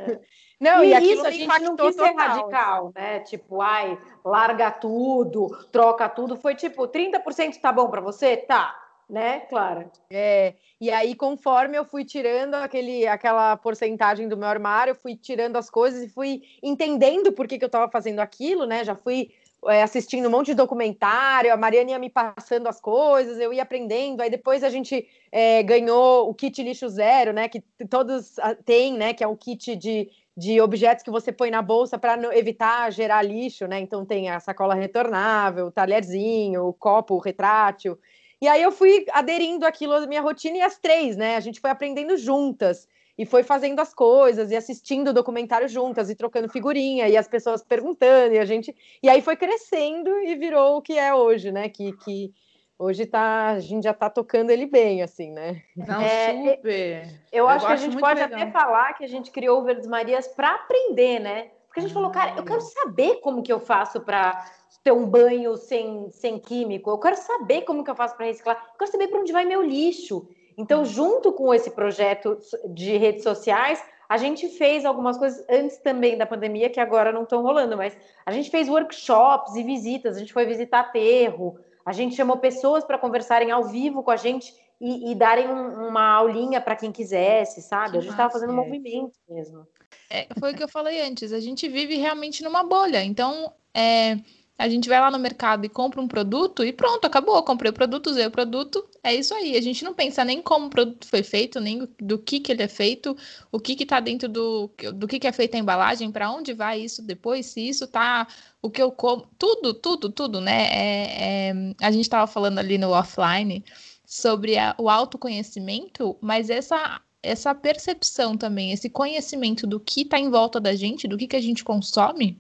É. 0.01 0.19
Não, 0.61 0.83
e, 0.83 0.93
e 0.93 1.13
isso 1.13 1.25
a 1.25 1.31
gente 1.31 1.61
não 1.61 1.77
quis 1.77 1.95
ser 1.95 2.13
radical, 2.13 2.93
né? 2.93 3.21
Tipo, 3.21 3.63
ai, 3.63 3.97
larga 4.25 4.73
tudo, 4.73 5.47
troca 5.71 6.09
tudo. 6.09 6.37
Foi 6.37 6.57
tipo, 6.57 6.89
30% 6.89 7.61
tá 7.61 7.73
bom 7.73 7.89
para 7.89 8.01
você? 8.01 8.37
Tá, 8.37 8.77
né, 9.13 9.41
Clara? 9.41 9.93
É, 10.11 10.55
e 10.81 10.91
aí, 10.91 11.15
conforme 11.15 11.77
eu 11.77 11.85
fui 11.85 12.03
tirando 12.03 12.55
aquele, 12.55 13.07
aquela 13.07 13.55
porcentagem 13.59 14.27
do 14.27 14.39
meu 14.39 14.49
armário, 14.49 14.93
eu 14.93 14.95
fui 14.95 15.15
tirando 15.15 15.57
as 15.57 15.69
coisas 15.69 16.03
e 16.03 16.09
fui 16.09 16.43
entendendo 16.63 17.31
por 17.31 17.47
que, 17.47 17.59
que 17.59 17.65
eu 17.65 17.67
estava 17.67 17.91
fazendo 17.91 18.21
aquilo, 18.21 18.65
né? 18.65 18.83
Já 18.83 18.97
fui 18.97 19.31
é, 19.67 19.83
assistindo 19.83 20.27
um 20.27 20.31
monte 20.31 20.47
de 20.47 20.55
documentário, 20.55 21.53
a 21.53 21.59
Mariana 21.59 21.91
ia 21.91 21.99
me 21.99 22.09
passando 22.09 22.69
as 22.69 22.81
coisas, 22.81 23.39
eu 23.39 23.53
ia 23.53 23.63
aprendendo, 23.63 24.23
aí 24.23 24.31
depois 24.31 24.65
a 24.65 24.71
gente 24.71 25.07
é, 25.31 25.63
ganhou 25.63 26.31
o 26.31 26.35
kit 26.35 26.63
lixo 26.63 26.89
zero, 26.89 27.35
né? 27.35 27.51
Que 27.51 27.63
todos 27.91 28.37
têm, 28.65 28.95
né? 28.95 29.13
Que 29.13 29.23
é 29.23 29.29
um 29.29 29.37
kit 29.37 29.77
de, 29.77 30.09
de 30.35 30.59
objetos 30.59 31.05
que 31.05 31.11
você 31.11 31.31
põe 31.31 31.51
na 31.51 31.61
bolsa 31.61 31.99
para 31.99 32.17
evitar 32.35 32.91
gerar 32.91 33.21
lixo, 33.21 33.67
né? 33.67 33.79
Então 33.79 34.07
tem 34.07 34.31
a 34.31 34.41
sacola 34.41 34.75
retornável, 34.75 35.67
o 35.67 35.71
talherzinho, 35.71 36.67
o 36.67 36.73
copo 36.73 37.19
retrátil. 37.19 37.99
E 38.43 38.49
aí 38.49 38.61
eu 38.61 38.73
fui 38.73 39.07
aderindo 39.13 39.65
aquilo 39.65 39.93
à 39.93 40.05
minha 40.05 40.21
rotina 40.21 40.57
e 40.57 40.61
as 40.61 40.77
três, 40.77 41.17
né? 41.17 41.37
A 41.37 41.41
gente 41.41 41.61
foi 41.61 41.71
aprendendo 41.71 42.17
juntas 42.17 42.89
e 43.17 43.25
foi 43.25 43.45
fazendo 43.45 43.79
as 43.79 43.95
coisas 43.95 44.51
e 44.51 44.57
assistindo 44.57 45.11
o 45.11 45.13
documentário 45.13 45.69
juntas 45.69 46.11
e 46.11 46.17
trocando 46.17 46.49
figurinha 46.49 47.09
e 47.09 47.17
as 47.17 47.29
pessoas 47.29 47.63
perguntando 47.63 48.35
e 48.35 48.41
a 48.41 48.45
gente 48.45 48.75
e 49.01 49.09
aí 49.09 49.23
foi 49.23 49.37
crescendo 49.37 50.11
e 50.25 50.35
virou 50.35 50.79
o 50.79 50.83
que 50.83 50.99
é 50.99 51.15
hoje, 51.15 51.53
né? 51.53 51.69
Que, 51.69 51.93
que 51.99 52.35
hoje 52.77 53.07
tá 53.07 53.51
a 53.51 53.61
gente 53.61 53.85
já 53.85 53.95
tá 53.95 54.11
tocando 54.11 54.51
ele 54.51 54.67
bem, 54.67 55.03
assim, 55.03 55.31
né? 55.31 55.63
Não, 55.77 56.01
é, 56.01 56.57
super. 56.57 57.07
Eu, 57.31 57.45
eu 57.45 57.49
acho 57.49 57.65
que 57.65 57.73
a 57.73 57.77
gente 57.77 57.97
pode 57.97 58.21
legal. 58.21 58.41
até 58.41 58.51
falar 58.51 58.95
que 58.95 59.05
a 59.05 59.09
gente 59.09 59.31
criou 59.31 59.61
o 59.61 59.63
Verdes 59.63 59.87
Marias 59.87 60.27
para 60.27 60.57
aprender, 60.57 61.21
né? 61.21 61.53
Porque 61.69 61.79
a 61.79 61.83
gente 61.85 61.95
falou, 61.95 62.11
cara, 62.11 62.35
eu 62.37 62.45
quero 62.45 62.61
saber 62.61 63.21
como 63.21 63.41
que 63.41 63.53
eu 63.53 63.61
faço 63.61 64.01
para 64.01 64.45
ter 64.83 64.93
um 64.93 65.07
banho 65.07 65.57
sem, 65.57 66.11
sem 66.11 66.39
químico. 66.39 66.91
Eu 66.91 66.99
quero 66.99 67.17
saber 67.17 67.63
como 67.63 67.85
que 67.85 67.91
eu 67.91 67.95
faço 67.95 68.17
para 68.17 68.27
reciclar. 68.27 68.57
Eu 68.57 68.79
quero 68.79 68.91
saber 68.91 69.09
para 69.09 69.21
onde 69.21 69.33
vai 69.33 69.45
meu 69.45 69.63
lixo. 69.63 70.29
Então, 70.57 70.83
hum. 70.83 70.85
junto 70.85 71.33
com 71.33 71.55
esse 71.55 71.71
projeto 71.71 72.39
de 72.75 72.97
redes 72.97 73.23
sociais, 73.23 73.83
a 74.09 74.17
gente 74.19 74.49
fez 74.49 74.85
algumas 74.85 75.17
coisas 75.17 75.43
antes 75.49 75.79
também 75.79 76.19
da 76.19 76.27
pandemia, 76.27 76.69
que 76.69 76.81
agora 76.81 77.13
não 77.13 77.23
estão 77.23 77.43
rolando, 77.43 77.77
mas 77.77 77.97
a 78.27 78.33
gente 78.33 78.51
fez 78.51 78.69
workshops 78.69 79.55
e 79.55 79.63
visitas, 79.63 80.17
a 80.17 80.21
gente 80.21 80.35
foi 80.35 80.45
visitar 80.45 80.81
aterro, 80.81 81.59
a 81.85 81.93
gente 81.93 82.15
chamou 82.15 82.37
pessoas 82.37 82.85
para 82.85 82.99
conversarem 82.99 83.51
ao 83.51 83.65
vivo 83.65 84.03
com 84.03 84.11
a 84.11 84.17
gente 84.17 84.55
e, 84.79 85.13
e 85.13 85.15
darem 85.15 85.49
um, 85.49 85.89
uma 85.89 86.13
aulinha 86.13 86.61
para 86.61 86.77
quem 86.77 86.93
quisesse, 86.93 87.63
sabe? 87.63 87.93
Que 87.93 87.97
a 87.99 88.01
gente 88.01 88.11
estava 88.11 88.31
fazendo 88.31 88.53
um 88.53 88.57
movimento 88.57 89.13
mesmo. 89.27 89.67
É, 90.11 90.27
foi 90.39 90.53
o 90.53 90.57
que 90.57 90.63
eu 90.63 90.69
falei 90.69 91.01
antes, 91.01 91.33
a 91.33 91.41
gente 91.41 91.67
vive 91.69 91.97
realmente 91.97 92.43
numa 92.45 92.63
bolha, 92.63 93.03
então 93.03 93.51
é, 93.75 94.19
a 94.63 94.69
gente 94.69 94.89
vai 94.89 95.01
lá 95.01 95.11
no 95.11 95.19
mercado 95.19 95.65
e 95.65 95.69
compra 95.69 96.01
um 96.01 96.07
produto 96.07 96.65
e 96.65 96.73
pronto, 96.73 97.05
acabou. 97.05 97.43
Comprei 97.43 97.71
o 97.71 97.75
produto, 97.75 98.11
usei 98.11 98.25
o 98.25 98.31
produto, 98.31 98.89
é 99.03 99.13
isso 99.13 99.35
aí. 99.35 99.57
A 99.57 99.61
gente 99.61 99.85
não 99.85 99.93
pensa 99.93 100.25
nem 100.25 100.41
como 100.41 100.67
o 100.67 100.71
produto 100.71 101.05
foi 101.05 101.25
feito, 101.25 101.59
nem 101.59 101.89
do 101.99 102.17
que, 102.17 102.39
que 102.39 102.53
ele 102.53 102.63
é 102.63 102.69
feito, 102.69 103.17
o 103.51 103.59
que 103.59 103.73
está 103.73 103.99
dentro 103.99 104.29
do, 104.29 104.71
do 104.95 105.09
que, 105.09 105.19
que 105.19 105.27
é 105.27 105.33
feita 105.33 105.57
a 105.57 105.61
embalagem, 105.61 106.13
para 106.13 106.31
onde 106.31 106.53
vai 106.53 106.81
isso 106.81 107.03
depois, 107.03 107.47
se 107.47 107.69
isso 107.69 107.89
tá 107.89 108.29
o 108.63 108.71
que 108.71 108.81
eu 108.81 108.93
como, 108.93 109.27
tudo, 109.37 109.75
tudo, 109.75 110.09
tudo, 110.11 110.41
né? 110.41 110.69
É, 110.71 111.49
é, 111.49 111.53
a 111.81 111.91
gente 111.91 112.05
estava 112.05 112.29
falando 112.29 112.61
ali 112.61 112.79
no 112.79 112.91
offline 112.91 113.65
sobre 114.07 114.57
a, 114.57 114.77
o 114.79 114.89
autoconhecimento, 114.89 116.17
mas 116.21 116.51
essa 116.51 117.01
essa 117.21 117.55
percepção 117.55 118.37
também, 118.37 118.73
esse 118.73 118.91
conhecimento 118.91 119.67
do 119.67 119.79
que 119.79 120.03
está 120.03 120.19
em 120.19 120.29
volta 120.31 120.61
da 120.61 120.75
gente, 120.75 121.07
do 121.07 121.17
que, 121.17 121.29
que 121.29 121.37
a 121.37 121.41
gente 121.41 121.63
consome, 121.63 122.37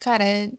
cara, 0.00 0.24
é, 0.24 0.52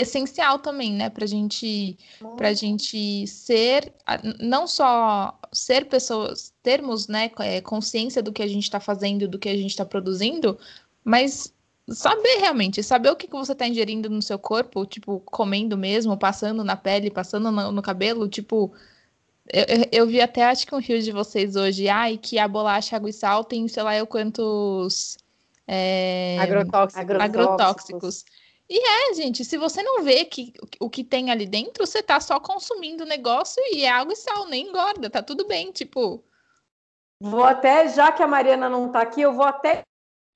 essencial 0.00 0.58
também, 0.58 0.92
né, 0.92 1.10
para 1.10 1.26
gente, 1.26 1.98
para 2.36 2.52
gente 2.52 3.26
ser, 3.26 3.92
não 4.40 4.66
só 4.66 5.38
ser 5.52 5.86
pessoas, 5.86 6.52
termos, 6.62 7.08
né, 7.08 7.30
é, 7.40 7.60
consciência 7.60 8.22
do 8.22 8.32
que 8.32 8.42
a 8.42 8.46
gente 8.46 8.64
está 8.64 8.80
fazendo, 8.80 9.28
do 9.28 9.38
que 9.38 9.48
a 9.48 9.56
gente 9.56 9.70
está 9.70 9.84
produzindo, 9.84 10.58
mas 11.04 11.52
saber 11.88 12.38
realmente, 12.38 12.82
saber 12.82 13.10
o 13.10 13.16
que, 13.16 13.26
que 13.26 13.32
você 13.32 13.52
está 13.52 13.66
ingerindo 13.66 14.08
no 14.08 14.22
seu 14.22 14.38
corpo, 14.38 14.86
tipo, 14.86 15.20
comendo 15.20 15.76
mesmo, 15.76 16.16
passando 16.16 16.64
na 16.64 16.76
pele, 16.76 17.10
passando 17.10 17.50
no, 17.50 17.72
no 17.72 17.82
cabelo, 17.82 18.28
tipo, 18.28 18.72
eu, 19.52 19.64
eu, 19.92 20.06
vi 20.06 20.20
até, 20.20 20.44
acho 20.44 20.66
que 20.66 20.74
um 20.74 20.80
rio 20.80 21.02
de 21.02 21.12
vocês 21.12 21.54
hoje, 21.56 21.88
ai, 21.88 22.16
que 22.16 22.38
a 22.38 22.48
bolacha 22.48 22.96
água 22.96 23.10
e 23.10 23.12
sal 23.12 23.44
tem, 23.44 23.68
sei 23.68 23.82
lá, 23.82 23.96
eu 23.96 24.06
quantos... 24.06 25.18
É, 25.66 26.36
agrotóxicos. 26.40 27.20
agrotóxicos. 27.20 28.24
E 28.68 28.78
é, 28.78 29.14
gente, 29.14 29.44
se 29.44 29.58
você 29.58 29.82
não 29.82 30.02
vê 30.02 30.24
que, 30.24 30.52
o 30.80 30.88
que 30.88 31.04
tem 31.04 31.30
ali 31.30 31.46
dentro, 31.46 31.86
você 31.86 32.02
tá 32.02 32.18
só 32.18 32.40
consumindo 32.40 33.04
o 33.04 33.06
negócio 33.06 33.62
e 33.72 33.84
é 33.84 33.90
água 33.90 34.14
e 34.14 34.16
sal, 34.16 34.46
nem 34.46 34.68
engorda, 34.68 35.10
tá 35.10 35.22
tudo 35.22 35.46
bem, 35.46 35.70
tipo. 35.70 36.24
Vou 37.20 37.44
até, 37.44 37.88
já 37.88 38.10
que 38.10 38.22
a 38.22 38.26
Mariana 38.26 38.68
não 38.68 38.90
tá 38.90 39.02
aqui, 39.02 39.20
eu 39.20 39.32
vou 39.32 39.44
até 39.44 39.82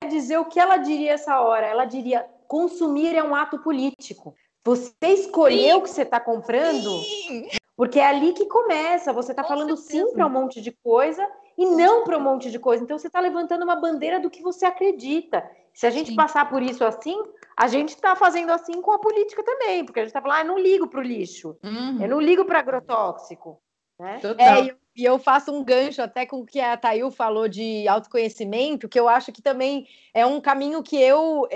dizer 0.06 0.38
o 0.38 0.44
que 0.44 0.60
ela 0.60 0.76
diria 0.76 1.12
essa 1.12 1.40
hora. 1.40 1.66
Ela 1.66 1.84
diria: 1.84 2.26
consumir 2.46 3.14
é 3.14 3.22
um 3.22 3.34
ato 3.34 3.58
político. 3.58 4.34
Você 4.64 4.92
escolheu 5.06 5.78
o 5.78 5.82
que 5.82 5.90
você 5.90 6.02
está 6.02 6.20
comprando. 6.20 6.98
Sim. 7.00 7.48
Porque 7.74 7.98
é 7.98 8.06
ali 8.06 8.32
que 8.32 8.46
começa. 8.46 9.12
Você 9.12 9.32
está 9.32 9.42
falando 9.42 9.76
certeza. 9.76 10.06
sim 10.06 10.12
para 10.12 10.26
um 10.26 10.30
monte 10.30 10.60
de 10.60 10.72
coisa 10.72 11.26
e 11.56 11.64
não 11.64 12.04
para 12.04 12.18
um 12.18 12.20
monte 12.20 12.50
de 12.50 12.58
coisa. 12.58 12.82
Então 12.82 12.98
você 12.98 13.06
está 13.06 13.20
levantando 13.20 13.64
uma 13.64 13.76
bandeira 13.76 14.20
do 14.20 14.28
que 14.28 14.42
você 14.42 14.66
acredita. 14.66 15.48
Se 15.72 15.86
a 15.86 15.90
gente 15.90 16.10
sim. 16.10 16.16
passar 16.16 16.48
por 16.50 16.62
isso 16.62 16.84
assim, 16.84 17.16
a 17.58 17.66
gente 17.66 17.88
está 17.88 18.14
fazendo 18.14 18.52
assim 18.52 18.80
com 18.80 18.92
a 18.92 19.00
política 19.00 19.42
também, 19.42 19.84
porque 19.84 19.98
a 19.98 20.04
gente 20.04 20.10
está 20.10 20.22
falando, 20.22 20.36
ah, 20.36 20.42
eu 20.42 20.46
não 20.46 20.58
ligo 20.60 20.86
para 20.86 21.00
o 21.00 21.02
lixo, 21.02 21.58
uhum. 21.64 22.00
eu 22.00 22.08
não 22.08 22.20
ligo 22.20 22.44
para 22.44 22.60
agrotóxico. 22.60 23.60
Né? 23.98 24.20
É, 24.38 24.70
eu, 24.70 24.76
e 24.98 25.04
eu 25.04 25.16
faço 25.16 25.52
um 25.52 25.62
gancho 25.62 26.02
até 26.02 26.26
com 26.26 26.40
o 26.40 26.44
que 26.44 26.58
a 26.58 26.76
Thail 26.76 27.08
falou 27.12 27.46
de 27.46 27.86
autoconhecimento, 27.86 28.88
que 28.88 28.98
eu 28.98 29.08
acho 29.08 29.30
que 29.30 29.40
também 29.40 29.86
é 30.12 30.26
um 30.26 30.40
caminho 30.40 30.82
que 30.82 31.00
eu 31.00 31.46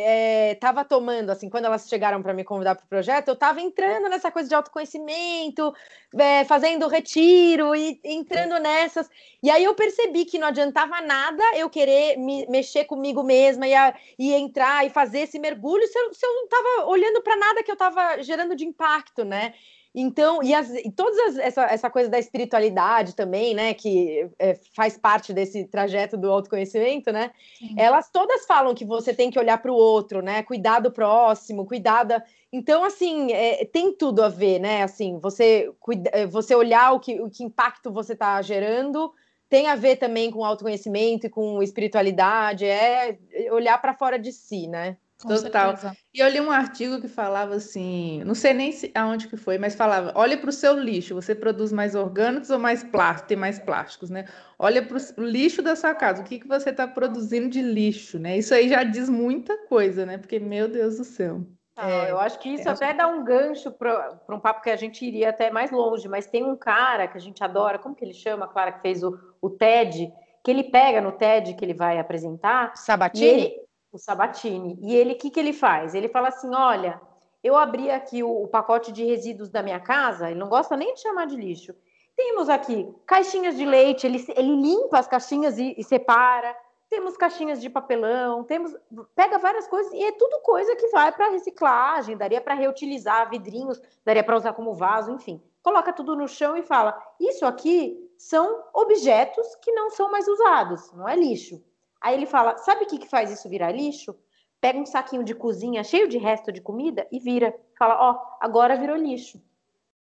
estava 0.53 0.83
é, 0.83 0.85
tomando, 0.85 1.31
assim, 1.31 1.51
quando 1.51 1.65
elas 1.65 1.89
chegaram 1.89 2.23
para 2.23 2.33
me 2.33 2.45
convidar 2.45 2.77
para 2.77 2.85
o 2.85 2.89
projeto, 2.89 3.27
eu 3.27 3.35
estava 3.35 3.61
entrando 3.61 4.09
nessa 4.09 4.31
coisa 4.31 4.49
de 4.49 4.55
autoconhecimento, 4.55 5.75
é, 6.17 6.45
fazendo 6.45 6.87
retiro 6.87 7.75
e 7.75 8.01
entrando 8.05 8.61
nessas. 8.61 9.11
E 9.43 9.51
aí 9.51 9.65
eu 9.65 9.75
percebi 9.75 10.25
que 10.25 10.39
não 10.39 10.47
adiantava 10.47 11.01
nada 11.01 11.43
eu 11.57 11.69
querer 11.69 12.17
me 12.19 12.47
mexer 12.47 12.85
comigo 12.85 13.25
mesma 13.25 13.67
e, 13.67 13.75
a, 13.75 13.93
e 14.17 14.33
entrar 14.35 14.87
e 14.87 14.91
fazer 14.91 15.23
esse 15.23 15.41
mergulho 15.41 15.85
se 15.89 15.99
eu, 15.99 16.15
se 16.15 16.25
eu 16.25 16.33
não 16.33 16.45
estava 16.45 16.87
olhando 16.87 17.21
para 17.21 17.37
nada 17.37 17.63
que 17.65 17.71
eu 17.73 17.75
estava 17.75 18.23
gerando 18.23 18.55
de 18.55 18.65
impacto, 18.65 19.25
né? 19.25 19.53
Então, 19.95 20.43
e, 20.43 20.55
as, 20.55 20.71
e 20.71 20.91
toda 20.91 21.43
essa, 21.43 21.65
essa 21.65 21.91
coisa 21.91 22.09
da 22.09 22.19
espiritualidade 22.19 23.15
também, 23.15 23.55
né, 23.55 23.75
que 23.75 24.27
é, 24.39 24.59
faz 24.75 24.97
parte 24.97 25.35
desse 25.35 25.67
trajeto 25.67 26.17
do 26.17 26.31
autoconhecimento, 26.31 27.13
né, 27.13 27.31
Sim. 27.59 27.75
elas 27.77 28.11
todas 28.11 28.47
falam 28.47 28.75
que 28.75 28.87
você 28.87 29.13
tem 29.13 29.31
que 29.31 29.39
olhar 29.39 29.59
para 29.59 29.71
o 29.71 29.77
outro, 29.77 30.23
né, 30.23 30.43
cuidar 30.43 30.81
do 30.81 30.91
próximo, 30.91 31.67
cuidar 31.67 32.05
da... 32.05 32.23
Então, 32.51 32.85
assim, 32.85 33.33
é, 33.33 33.67
tem 33.67 33.93
tudo 33.93 34.23
a 34.23 34.31
ver, 34.31 34.59
né, 34.59 34.83
assim, 34.83 35.19
você, 35.19 35.71
cuida, 35.79 36.11
é, 36.15 36.27
você 36.27 36.55
olhar 36.55 36.93
o 36.93 37.01
que, 37.01 37.21
o 37.21 37.29
que 37.29 37.45
impacto 37.45 37.93
você 37.93 38.15
está 38.15 38.41
gerando, 38.41 39.13
tem 39.47 39.67
a 39.67 39.77
ver 39.77 39.97
também 39.97 40.31
com 40.31 40.43
autoconhecimento 40.43 41.27
e 41.27 41.31
com 41.31 41.63
espiritualidade, 41.63 42.65
é 42.65 43.19
olhar 43.51 43.77
para 43.79 43.93
fora 43.93 44.19
de 44.19 44.33
si, 44.33 44.67
né. 44.67 44.97
Total. 45.27 45.75
E 46.13 46.21
eu 46.21 46.29
li 46.29 46.41
um 46.41 46.51
artigo 46.51 47.01
que 47.01 47.09
falava 47.09 47.55
assim, 47.55 48.23
não 48.25 48.35
sei 48.35 48.53
nem 48.53 48.73
se, 48.73 48.91
aonde 48.95 49.29
que 49.29 49.37
foi, 49.37 49.57
mas 49.57 49.75
falava, 49.75 50.13
olha 50.15 50.37
para 50.37 50.51
o 50.51 50.53
seu 50.53 50.77
lixo, 50.79 51.15
você 51.15 51.35
produz 51.35 51.73
mais 51.73 51.95
orgânicos 51.95 52.51
ou 52.51 52.59
mais 52.59 52.83
plásticos, 52.83 53.29
tem 53.29 53.37
mais 53.37 53.59
plásticos, 53.59 54.11
né? 54.11 54.25
Olha 54.59 54.85
para 54.85 54.97
o 54.97 55.25
lixo 55.25 55.63
da 55.63 55.77
sua 55.77 55.95
casa, 55.95 56.23
o 56.23 56.25
que, 56.25 56.41
que 56.41 56.49
você 56.49 56.71
está 56.71 56.87
produzindo 56.87 57.49
de 57.49 57.63
lixo, 57.63 58.19
né? 58.19 58.37
Isso 58.37 58.53
aí 58.53 58.69
já 58.69 58.83
diz 58.83 59.09
muita 59.09 59.57
coisa, 59.67 60.05
né? 60.05 60.19
Porque, 60.19 60.39
meu 60.39 60.69
Deus 60.69 60.99
do 60.99 61.05
céu. 61.05 61.47
é, 61.79 62.11
eu 62.11 62.19
acho 62.19 62.39
que 62.39 62.49
isso 62.49 62.69
é, 62.69 62.73
até 62.73 62.93
dá 62.93 63.07
um 63.07 63.25
gancho 63.25 63.71
para 63.71 64.19
um 64.29 64.41
papo 64.41 64.61
que 64.61 64.71
a 64.71 64.77
gente 64.77 65.05
iria 65.05 65.31
até 65.31 65.51
mais 65.51 65.71
longe, 65.71 66.09
mas 66.09 66.27
tem 66.27 66.45
um 66.45 66.57
cara 66.57 67.07
que 67.07 67.17
a 67.17 67.21
gente 67.21 67.43
adora, 67.43 67.79
como 67.79 67.95
que 67.95 68.05
ele 68.05 68.15
chama, 68.15 68.49
Clara, 68.49 68.73
que 68.73 68.83
fez 68.83 69.03
o, 69.03 69.19
o 69.41 69.49
TED, 69.49 70.13
que 70.45 70.51
ele 70.51 70.65
pega 70.65 71.01
no 71.01 71.13
TED 71.13 71.55
que 71.55 71.65
ele 71.65 71.75
vai 71.75 71.99
apresentar. 71.99 72.77
Sabatini? 72.77 73.62
O 73.93 73.99
Sabatini. 73.99 74.79
E 74.81 74.95
ele, 74.95 75.13
o 75.13 75.19
que, 75.19 75.31
que 75.31 75.39
ele 75.39 75.53
faz? 75.53 75.95
Ele 75.95 76.09
fala 76.09 76.29
assim: 76.29 76.53
olha, 76.55 76.99
eu 77.43 77.57
abri 77.57 77.91
aqui 77.91 78.23
o, 78.23 78.45
o, 78.45 78.49
pacote 78.49 78.91
de 78.91 79.05
resíduos 79.05 79.51
da 79.51 79.63
minha 79.63 79.81
casa, 79.81 80.31
ele 80.31 80.39
não 80.39 80.49
gosta 80.49 80.77
nem 80.77 80.95
de 80.95 81.01
chamar 81.01 81.27
de 81.27 81.37
lixo. 81.37 81.75
Temos 82.17 82.49
aqui 82.49 82.95
caixinhas 83.07 83.57
de 83.57 83.65
leite, 83.65 84.07
ele, 84.07 84.25
ele 84.37 84.55
limpa 84.55 84.99
as 84.99 85.09
caixinhas 85.09 85.59
e, 85.59 85.75
e 85.77 85.85
separa. 85.85 86.57
Temos 86.89 87.17
caixinhas 87.17 87.61
de 87.61 87.71
papelão, 87.71 88.45
temos 88.45 88.75
pega 89.15 89.39
várias 89.39 89.67
coisas 89.67 89.93
e 89.95 90.05
é 90.05 90.13
tudo 90.13 90.43
coisa 90.43 90.77
que 90.77 90.89
vai 90.89 91.11
para 91.11 91.31
reciclagem, 91.31 92.19
daria 92.19 92.41
para 92.41 92.55
reutilizar 92.55 93.31
vidrinhos, 93.31 93.81
daria 94.05 94.23
para 94.23 94.37
usar 94.37 94.53
como 94.53 94.75
vaso, 94.75 95.11
enfim. 95.11 95.43
Coloca 95.63 95.93
tudo 95.93 96.15
no 96.15 96.29
chão 96.29 96.57
e 96.57 96.63
fala: 96.63 96.99
"Isso 97.19 97.47
aqui 97.47 97.99
são 98.19 98.63
objetos 98.73 99.55
que 99.57 99.73
não 99.73 99.91
são 99.91 100.11
mais 100.11 100.29
usados, 100.29 100.93
não 100.93 101.09
é 101.09 101.17
lixo. 101.17 101.63
Aí 102.03 102.15
ele 102.15 102.27
fala: 102.27 102.59
sabe 102.59 102.85
o 102.85 102.87
que, 102.87 102.99
que 102.99 103.09
faz 103.09 103.31
isso 103.31 103.49
virar 103.49 103.73
lixo? 103.73 104.15
Pega 104.61 104.79
um 104.79 104.87
saquinho 104.87 105.25
de 105.25 105.35
cozinha 105.35 105.83
cheio 105.83 106.09
de 106.09 106.19
resto 106.19 106.53
de 106.53 106.61
comida 106.61 107.07
e 107.11 107.19
vira. 107.19 107.55
Fala: 107.79 107.97
ó, 107.99 108.13
oh, 108.13 108.37
agora 108.41 108.77
virou 108.77 108.97
lixo. 108.97 109.41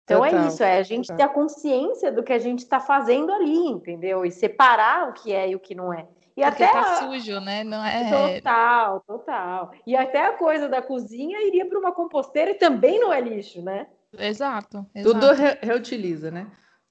Então 0.05 0.25
é 0.25 0.31
Total. 0.31 0.45
é 0.45 0.49
isso, 0.49 0.63
é 0.63 0.79
a 0.79 0.83
gente 0.83 1.09
Total. 1.09 1.17
ter 1.17 1.23
a 1.25 1.35
consciência 1.35 2.13
do 2.13 2.23
que 2.23 2.33
a 2.33 2.39
gente 2.39 2.61
está 2.61 2.79
fazendo 2.79 3.33
ali, 3.33 3.67
entendeu? 3.67 4.25
E 4.25 4.31
separar 4.31 5.09
o 5.09 5.13
que 5.13 5.33
é 5.33 5.51
e 5.51 5.57
o 5.57 5.61
que 5.61 5.75
não 5.75 5.93
é. 5.93 6.07
E 6.37 6.43
Porque 6.43 6.63
até 6.63 6.73
tá 6.73 6.81
a... 6.81 6.95
sujo, 6.97 7.41
né? 7.41 7.65
Não 7.65 7.85
é. 7.85 8.39
Total, 8.39 9.01
total. 9.01 9.73
E 9.87 9.97
até 9.97 10.27
a 10.27 10.33
coisa 10.35 10.69
da 10.69 10.83
cozinha 10.83 11.41
iria 11.47 11.67
para 11.67 11.79
uma 11.79 11.93
composteira 11.93 12.51
e 12.51 12.55
também 12.55 13.01
não 13.01 13.13
é 13.13 13.21
lixo, 13.21 13.63
né? 13.63 13.87
Exato. 14.17 14.87
exato. 14.95 15.15
Tudo 15.15 15.33
re 15.33 15.59
reutiliza, 15.63 16.31
né? 16.31 16.47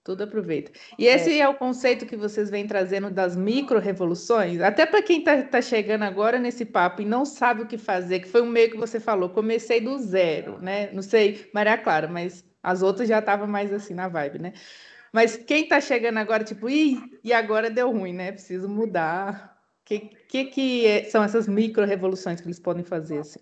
Tudo 0.06 0.24
aproveita. 0.24 0.72
E 1.00 1.08
esse 1.08 1.32
é. 1.32 1.40
é, 1.40 1.50
o 1.50 1.56
conceito 1.56 2.06
que 2.06 2.16
vocês 2.16 2.52
vêm 2.52 2.68
trazendo 2.68 3.10
das 3.10 3.36
micro-revoluções, 3.36 4.62
até 4.62 4.86
para 4.86 5.02
quem 5.02 5.18
está 5.18 5.42
tá 5.42 5.60
chegando 5.64 6.04
agora 6.04 6.38
nesse 6.38 6.64
papo 6.64 7.02
e 7.02 7.06
não 7.06 7.26
sabe 7.26 7.64
o 7.64 7.68
que 7.68 7.76
fazer, 7.76 8.20
que 8.20 8.28
foi 8.28 8.44
um 8.44 8.46
meio 8.46 8.70
que 8.70 8.78
você 8.78 9.00
falou, 9.00 9.32
comecei 9.32 9.82
do 9.82 9.98
zero, 9.98 10.62
né? 10.62 10.92
Não 10.94 11.02
sei, 11.02 11.50
Maria 11.52 11.76
Clara, 11.76 12.08
mas 12.08 12.46
as 12.62 12.84
outras 12.84 13.10
já 13.10 13.18
estavam 13.18 13.48
mais 13.48 13.74
assim 13.74 13.96
na 13.96 14.08
vibe, 14.08 14.38
né? 14.38 14.54
Mas 15.12 15.38
quem 15.38 15.64
está 15.64 15.82
chegando 15.82 16.20
agora, 16.20 16.44
tipo, 16.44 16.70
Ih, 16.70 17.02
e 17.24 17.34
agora 17.34 17.72
deu 17.72 17.92
ruim, 17.92 18.14
né? 18.14 18.32
Preciso 18.32 18.70
mudar. 18.70 19.58
O 19.82 19.86
que, 19.86 20.00
que, 20.30 20.46
que 20.46 20.86
é, 20.86 21.04
são 21.06 21.24
essas 21.24 21.48
micro-revoluções 21.48 22.40
que 22.40 22.48
eles 22.48 22.60
podem 22.60 22.84
fazer, 22.84 23.20
assim? 23.20 23.40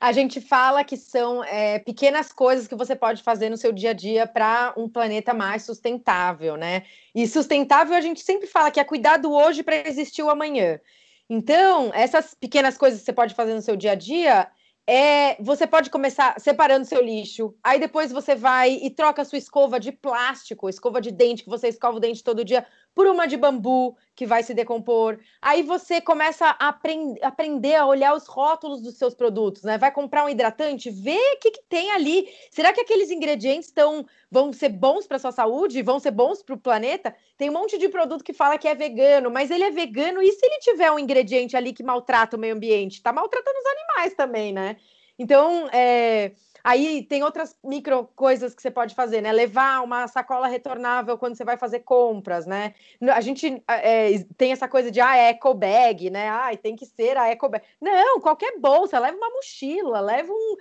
A 0.00 0.12
gente 0.12 0.40
fala 0.40 0.84
que 0.84 0.96
são 0.96 1.42
é, 1.44 1.78
pequenas 1.78 2.32
coisas 2.32 2.66
que 2.66 2.74
você 2.74 2.94
pode 2.94 3.22
fazer 3.22 3.48
no 3.48 3.56
seu 3.56 3.72
dia 3.72 3.90
a 3.90 3.94
dia 3.94 4.26
para 4.26 4.74
um 4.76 4.88
planeta 4.88 5.32
mais 5.32 5.62
sustentável, 5.62 6.56
né? 6.56 6.82
E 7.14 7.26
sustentável 7.26 7.94
a 7.94 8.00
gente 8.00 8.20
sempre 8.20 8.46
fala 8.46 8.70
que 8.70 8.80
é 8.80 8.84
cuidar 8.84 9.16
do 9.16 9.32
hoje 9.32 9.62
para 9.62 9.88
existir 9.88 10.22
o 10.22 10.30
amanhã. 10.30 10.80
Então, 11.28 11.90
essas 11.94 12.34
pequenas 12.34 12.76
coisas 12.76 13.00
que 13.00 13.06
você 13.06 13.12
pode 13.12 13.34
fazer 13.34 13.54
no 13.54 13.62
seu 13.62 13.76
dia 13.76 13.92
a 13.92 13.94
dia 13.94 14.48
é, 14.88 15.34
você 15.42 15.66
pode 15.66 15.90
começar 15.90 16.38
separando 16.38 16.86
seu 16.86 17.02
lixo, 17.02 17.52
aí 17.62 17.80
depois 17.80 18.12
você 18.12 18.36
vai 18.36 18.74
e 18.74 18.88
troca 18.88 19.24
sua 19.24 19.38
escova 19.38 19.80
de 19.80 19.90
plástico, 19.90 20.68
escova 20.68 21.00
de 21.00 21.10
dente, 21.10 21.42
que 21.42 21.50
você 21.50 21.66
escova 21.66 21.96
o 21.96 22.00
dente 22.00 22.22
todo 22.22 22.44
dia, 22.44 22.64
por 22.96 23.06
uma 23.06 23.26
de 23.26 23.36
bambu 23.36 23.94
que 24.14 24.24
vai 24.24 24.42
se 24.42 24.54
decompor. 24.54 25.18
Aí 25.42 25.62
você 25.62 26.00
começa 26.00 26.46
a 26.46 26.68
aprend 26.68 27.18
aprender 27.20 27.74
a 27.74 27.84
olhar 27.84 28.14
os 28.14 28.26
rótulos 28.26 28.80
dos 28.80 28.96
seus 28.96 29.14
produtos, 29.14 29.62
né? 29.64 29.76
Vai 29.76 29.92
comprar 29.92 30.24
um 30.24 30.30
hidratante, 30.30 30.90
vê 30.90 31.18
o 31.34 31.38
que, 31.38 31.50
que 31.50 31.62
tem 31.68 31.90
ali. 31.90 32.26
Será 32.50 32.72
que 32.72 32.80
aqueles 32.80 33.10
ingredientes 33.10 33.68
estão 33.68 34.06
vão 34.30 34.50
ser 34.50 34.70
bons 34.70 35.06
para 35.06 35.18
sua 35.18 35.30
saúde, 35.30 35.82
vão 35.82 36.00
ser 36.00 36.10
bons 36.10 36.42
para 36.42 36.54
o 36.54 36.58
planeta? 36.58 37.14
Tem 37.36 37.50
um 37.50 37.52
monte 37.52 37.76
de 37.76 37.86
produto 37.90 38.24
que 38.24 38.32
fala 38.32 38.56
que 38.56 38.66
é 38.66 38.74
vegano, 38.74 39.30
mas 39.30 39.50
ele 39.50 39.64
é 39.64 39.70
vegano 39.70 40.22
e 40.22 40.32
se 40.32 40.46
ele 40.46 40.58
tiver 40.60 40.90
um 40.90 40.98
ingrediente 40.98 41.54
ali 41.54 41.74
que 41.74 41.82
maltrata 41.82 42.38
o 42.38 42.40
meio 42.40 42.54
ambiente? 42.54 42.94
Está 42.94 43.12
maltratando 43.12 43.58
os 43.58 43.66
animais 43.66 44.14
também, 44.14 44.54
né? 44.54 44.76
Então, 45.18 45.68
é, 45.70 46.32
Aí 46.66 47.04
tem 47.04 47.22
outras 47.22 47.56
micro 47.62 48.10
coisas 48.16 48.52
que 48.52 48.60
você 48.60 48.72
pode 48.72 48.92
fazer, 48.92 49.20
né? 49.20 49.30
Levar 49.30 49.84
uma 49.84 50.08
sacola 50.08 50.48
retornável 50.48 51.16
quando 51.16 51.36
você 51.36 51.44
vai 51.44 51.56
fazer 51.56 51.84
compras, 51.84 52.44
né? 52.44 52.74
A 53.14 53.20
gente 53.20 53.62
é, 53.68 54.18
tem 54.36 54.50
essa 54.50 54.66
coisa 54.66 54.90
de 54.90 55.00
ah, 55.00 55.16
é 55.16 55.28
eco 55.28 55.54
bag, 55.54 56.10
né? 56.10 56.28
Ah, 56.28 56.50
tem 56.60 56.74
que 56.74 56.84
ser 56.84 57.16
a 57.16 57.28
eco 57.28 57.48
bag. 57.48 57.64
Não, 57.80 58.20
qualquer 58.20 58.58
bolsa, 58.58 58.98
leva 58.98 59.16
uma 59.16 59.30
mochila, 59.30 60.00
leva 60.00 60.32
um. 60.32 60.56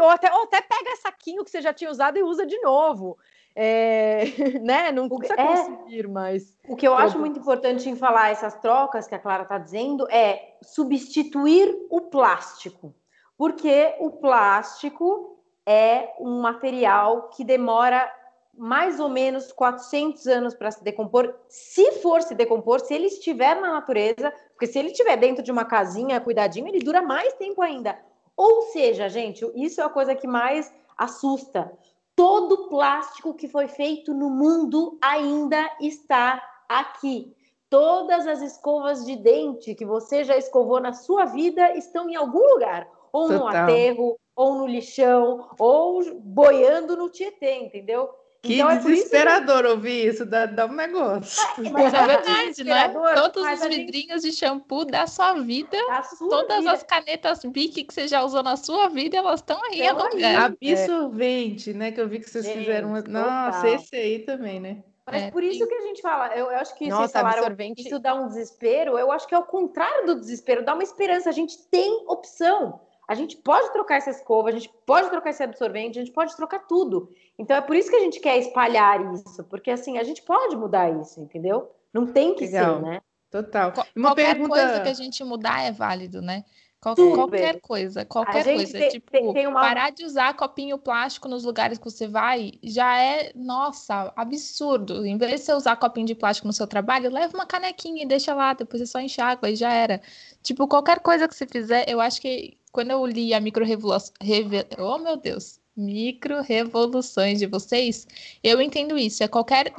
Ou 0.00 0.10
até, 0.10 0.32
ou 0.32 0.42
até 0.42 0.60
pega 0.62 0.96
saquinho 0.96 1.44
que 1.44 1.50
você 1.52 1.62
já 1.62 1.72
tinha 1.72 1.92
usado 1.92 2.18
e 2.18 2.24
usa 2.24 2.44
de 2.44 2.58
novo. 2.58 3.16
É, 3.54 4.24
né? 4.60 4.90
Não 4.90 5.08
precisa 5.08 5.40
é, 5.40 5.46
conseguir, 5.46 6.08
mas. 6.08 6.58
O 6.68 6.74
que 6.74 6.88
eu 6.88 6.94
acho 6.96 7.20
muito 7.20 7.38
importante 7.38 7.88
em 7.88 7.94
falar 7.94 8.30
essas 8.30 8.56
trocas 8.56 9.06
que 9.06 9.14
a 9.14 9.18
Clara 9.20 9.44
está 9.44 9.58
dizendo 9.58 10.10
é 10.10 10.56
substituir 10.60 11.72
o 11.88 12.00
plástico. 12.00 12.92
Porque 13.38 13.94
o 14.00 14.10
plástico 14.10 15.35
é 15.66 16.14
um 16.20 16.40
material 16.40 17.28
que 17.30 17.44
demora 17.44 18.10
mais 18.56 18.98
ou 18.98 19.08
menos 19.08 19.52
400 19.52 20.26
anos 20.26 20.54
para 20.54 20.70
se 20.70 20.82
decompor, 20.82 21.34
se 21.48 21.92
for 22.00 22.22
se 22.22 22.34
decompor, 22.34 22.80
se 22.80 22.94
ele 22.94 23.06
estiver 23.06 23.60
na 23.60 23.74
natureza, 23.74 24.32
porque 24.50 24.66
se 24.66 24.78
ele 24.78 24.88
estiver 24.88 25.16
dentro 25.16 25.42
de 25.42 25.52
uma 25.52 25.64
casinha 25.64 26.20
cuidadinho, 26.20 26.68
ele 26.68 26.78
dura 26.78 27.02
mais 27.02 27.34
tempo 27.34 27.60
ainda. 27.60 27.98
Ou 28.36 28.62
seja, 28.72 29.08
gente, 29.08 29.44
isso 29.54 29.80
é 29.80 29.84
a 29.84 29.90
coisa 29.90 30.14
que 30.14 30.26
mais 30.26 30.72
assusta. 30.96 31.70
Todo 32.14 32.68
plástico 32.68 33.34
que 33.34 33.48
foi 33.48 33.68
feito 33.68 34.14
no 34.14 34.30
mundo 34.30 34.96
ainda 35.02 35.70
está 35.80 36.42
aqui. 36.68 37.34
Todas 37.68 38.26
as 38.26 38.40
escovas 38.40 39.04
de 39.04 39.16
dente 39.16 39.74
que 39.74 39.84
você 39.84 40.24
já 40.24 40.36
escovou 40.36 40.80
na 40.80 40.92
sua 40.92 41.26
vida 41.26 41.76
estão 41.76 42.08
em 42.08 42.16
algum 42.16 42.54
lugar, 42.54 42.88
ou 43.12 43.28
Total. 43.28 43.38
no 43.38 43.48
aterro, 43.48 44.18
ou 44.36 44.54
no 44.54 44.66
lixão, 44.66 45.48
ou 45.58 46.14
boiando 46.20 46.94
no 46.94 47.08
Tietê, 47.08 47.54
entendeu? 47.56 48.10
Que 48.42 48.60
então, 48.60 48.78
desesperador 48.78 49.64
é 49.64 49.70
ouvir 49.70 50.06
isso, 50.06 50.24
dá, 50.24 50.46
dá 50.46 50.66
um 50.66 50.72
negócio. 50.72 51.42
É, 51.66 51.70
mas 51.70 51.92
é 51.92 52.06
verdade, 52.06 52.64
né? 52.64 52.88
Todos 53.14 53.44
os 53.44 53.60
vidrinhos 53.66 54.22
gente... 54.22 54.32
de 54.32 54.38
shampoo 54.38 54.84
da 54.84 55.06
sua 55.06 55.32
vida, 55.34 55.76
da 55.88 56.02
sua 56.02 56.28
todas 56.28 56.58
vida. 56.58 56.72
as 56.72 56.82
canetas 56.84 57.44
Bic 57.44 57.82
que 57.82 57.92
você 57.92 58.06
já 58.06 58.22
usou 58.22 58.42
na 58.42 58.56
sua 58.56 58.88
vida, 58.88 59.16
elas 59.16 59.40
estão 59.40 59.60
aí 59.64 59.80
então, 59.82 60.08
lugar. 60.08 60.52
Absorvente, 60.52 61.72
né? 61.72 61.90
Que 61.90 62.00
eu 62.00 62.08
vi 62.08 62.20
que 62.20 62.30
vocês 62.30 62.44
gente, 62.44 62.58
fizeram. 62.58 62.90
Uma... 62.90 63.02
Nossa, 63.02 63.68
esse 63.68 63.96
aí 63.96 64.20
também, 64.20 64.60
né? 64.60 64.84
Mas 65.06 65.22
é, 65.22 65.30
por 65.30 65.42
isso 65.42 65.66
que 65.66 65.74
a 65.74 65.80
gente 65.82 66.02
fala, 66.02 66.36
eu, 66.36 66.50
eu 66.50 66.58
acho 66.58 66.74
que 66.76 66.88
Nossa, 66.88 67.02
vocês 67.02 67.12
falaram, 67.12 67.38
absorvente... 67.38 67.82
isso 67.82 67.98
dá 67.98 68.14
um 68.14 68.26
desespero, 68.26 68.98
eu 68.98 69.12
acho 69.12 69.26
que 69.26 69.34
é 69.34 69.38
o 69.38 69.44
contrário 69.44 70.04
do 70.04 70.20
desespero, 70.20 70.64
dá 70.64 70.74
uma 70.74 70.82
esperança, 70.82 71.28
a 71.28 71.32
gente 71.32 71.56
tem 71.68 72.04
opção. 72.08 72.80
A 73.06 73.14
gente 73.14 73.36
pode 73.36 73.72
trocar 73.72 73.96
essa 73.96 74.10
escova, 74.10 74.48
a 74.48 74.52
gente 74.52 74.70
pode 74.84 75.08
trocar 75.10 75.30
esse 75.30 75.42
absorvente, 75.42 75.98
a 75.98 76.02
gente 76.04 76.14
pode 76.14 76.34
trocar 76.36 76.66
tudo. 76.66 77.10
Então 77.38 77.56
é 77.56 77.60
por 77.60 77.76
isso 77.76 77.88
que 77.88 77.96
a 77.96 78.00
gente 78.00 78.18
quer 78.20 78.38
espalhar 78.38 79.12
isso, 79.14 79.44
porque 79.44 79.70
assim, 79.70 79.98
a 79.98 80.02
gente 80.02 80.22
pode 80.22 80.56
mudar 80.56 80.90
isso, 81.00 81.20
entendeu? 81.20 81.70
Não 81.92 82.06
tem 82.06 82.34
que 82.34 82.46
Legal. 82.46 82.76
ser, 82.76 82.82
né? 82.82 83.00
Total. 83.30 83.72
Uma 83.94 84.10
qualquer 84.10 84.34
pergunta... 84.34 84.48
coisa 84.48 84.80
que 84.80 84.88
a 84.88 84.94
gente 84.94 85.22
mudar 85.22 85.62
é 85.62 85.72
válido, 85.72 86.20
né? 86.20 86.44
Qual, 86.80 86.94
qualquer 86.94 87.60
coisa, 87.60 88.04
qualquer 88.04 88.44
coisa. 88.44 88.78
Tem, 88.78 88.88
tipo, 88.90 89.10
tem, 89.10 89.32
tem 89.32 89.46
uma... 89.46 89.60
parar 89.60 89.90
de 89.90 90.04
usar 90.04 90.34
copinho 90.34 90.78
plástico 90.78 91.28
nos 91.28 91.42
lugares 91.42 91.78
que 91.78 91.84
você 91.84 92.06
vai 92.06 92.52
já 92.62 93.00
é, 93.02 93.32
nossa, 93.34 94.12
absurdo. 94.14 95.04
Em 95.04 95.16
vez 95.16 95.32
de 95.32 95.38
você 95.38 95.54
usar 95.54 95.74
copinho 95.76 96.06
de 96.06 96.14
plástico 96.14 96.46
no 96.46 96.52
seu 96.52 96.66
trabalho, 96.66 97.10
leva 97.10 97.36
uma 97.36 97.46
canequinha 97.46 98.04
e 98.04 98.06
deixa 98.06 98.34
lá, 98.34 98.52
depois 98.52 98.80
é 98.82 98.86
só 98.86 99.00
enxágua 99.00 99.50
e 99.50 99.56
já 99.56 99.72
era. 99.72 100.00
Tipo, 100.42 100.68
qualquer 100.68 101.00
coisa 101.00 101.26
que 101.26 101.34
você 101.34 101.46
fizer, 101.46 101.88
eu 101.88 102.00
acho 102.00 102.20
que 102.20 102.56
quando 102.76 102.90
eu 102.90 103.06
li 103.06 103.32
a 103.32 103.40
micro-revolução. 103.40 104.12
Reve... 104.20 104.66
Oh, 104.78 104.98
meu 104.98 105.16
Deus! 105.16 105.58
Micro-revoluções 105.74 107.38
de 107.38 107.46
vocês, 107.46 108.06
eu 108.44 108.60
entendo 108.60 108.98
isso. 108.98 109.24
É 109.24 109.28
qualquer, 109.28 109.72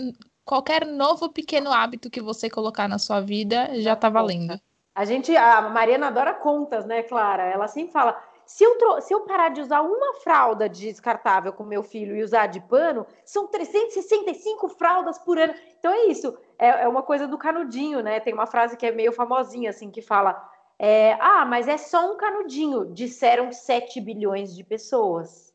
qualquer 0.44 0.84
novo 0.84 1.30
pequeno 1.30 1.72
hábito 1.72 2.10
que 2.10 2.20
você 2.20 2.50
colocar 2.50 2.88
na 2.88 2.98
sua 2.98 3.22
vida 3.22 3.80
já 3.82 3.96
tá 3.96 4.10
valendo. 4.10 4.60
A 4.96 5.06
gente, 5.06 5.36
a 5.38 5.62
Mariana 5.70 6.08
adora 6.08 6.34
contas, 6.34 6.86
né, 6.88 7.04
Clara? 7.04 7.44
Ela 7.44 7.68
sempre 7.68 7.92
fala: 7.92 8.20
se 8.48 8.64
eu, 8.64 8.76
se 9.00 9.14
eu 9.14 9.22
parar 9.22 9.50
de 9.50 9.62
usar 9.62 9.82
uma 9.82 10.16
fralda 10.16 10.68
descartável 10.68 11.54
com 11.54 11.64
meu 11.64 11.84
filho 11.84 12.16
e 12.16 12.24
usar 12.24 12.48
de 12.48 12.60
pano, 12.62 13.06
são 13.24 13.46
365 13.46 14.70
fraldas 14.70 15.20
por 15.20 15.38
ano. 15.38 15.54
Então 15.78 15.92
é 15.92 16.06
isso, 16.08 16.36
é, 16.58 16.84
é 16.84 16.88
uma 16.88 17.04
coisa 17.04 17.28
do 17.28 17.38
canudinho, 17.38 18.02
né? 18.02 18.20
Tem 18.20 18.34
uma 18.34 18.48
frase 18.48 18.76
que 18.76 18.88
é 18.88 18.92
meio 18.92 19.12
famosinha, 19.12 19.70
assim, 19.70 19.92
que 19.92 20.02
fala: 20.02 20.50
é, 20.80 21.14
ah, 21.14 21.46
mas 21.46 21.68
é 21.68 21.78
só 21.78 22.14
um 22.14 22.18
canudinho, 22.18 22.94
disseram 22.94 23.52
7 23.52 24.00
bilhões 24.00 24.56
de 24.56 24.64
pessoas. 24.64 25.54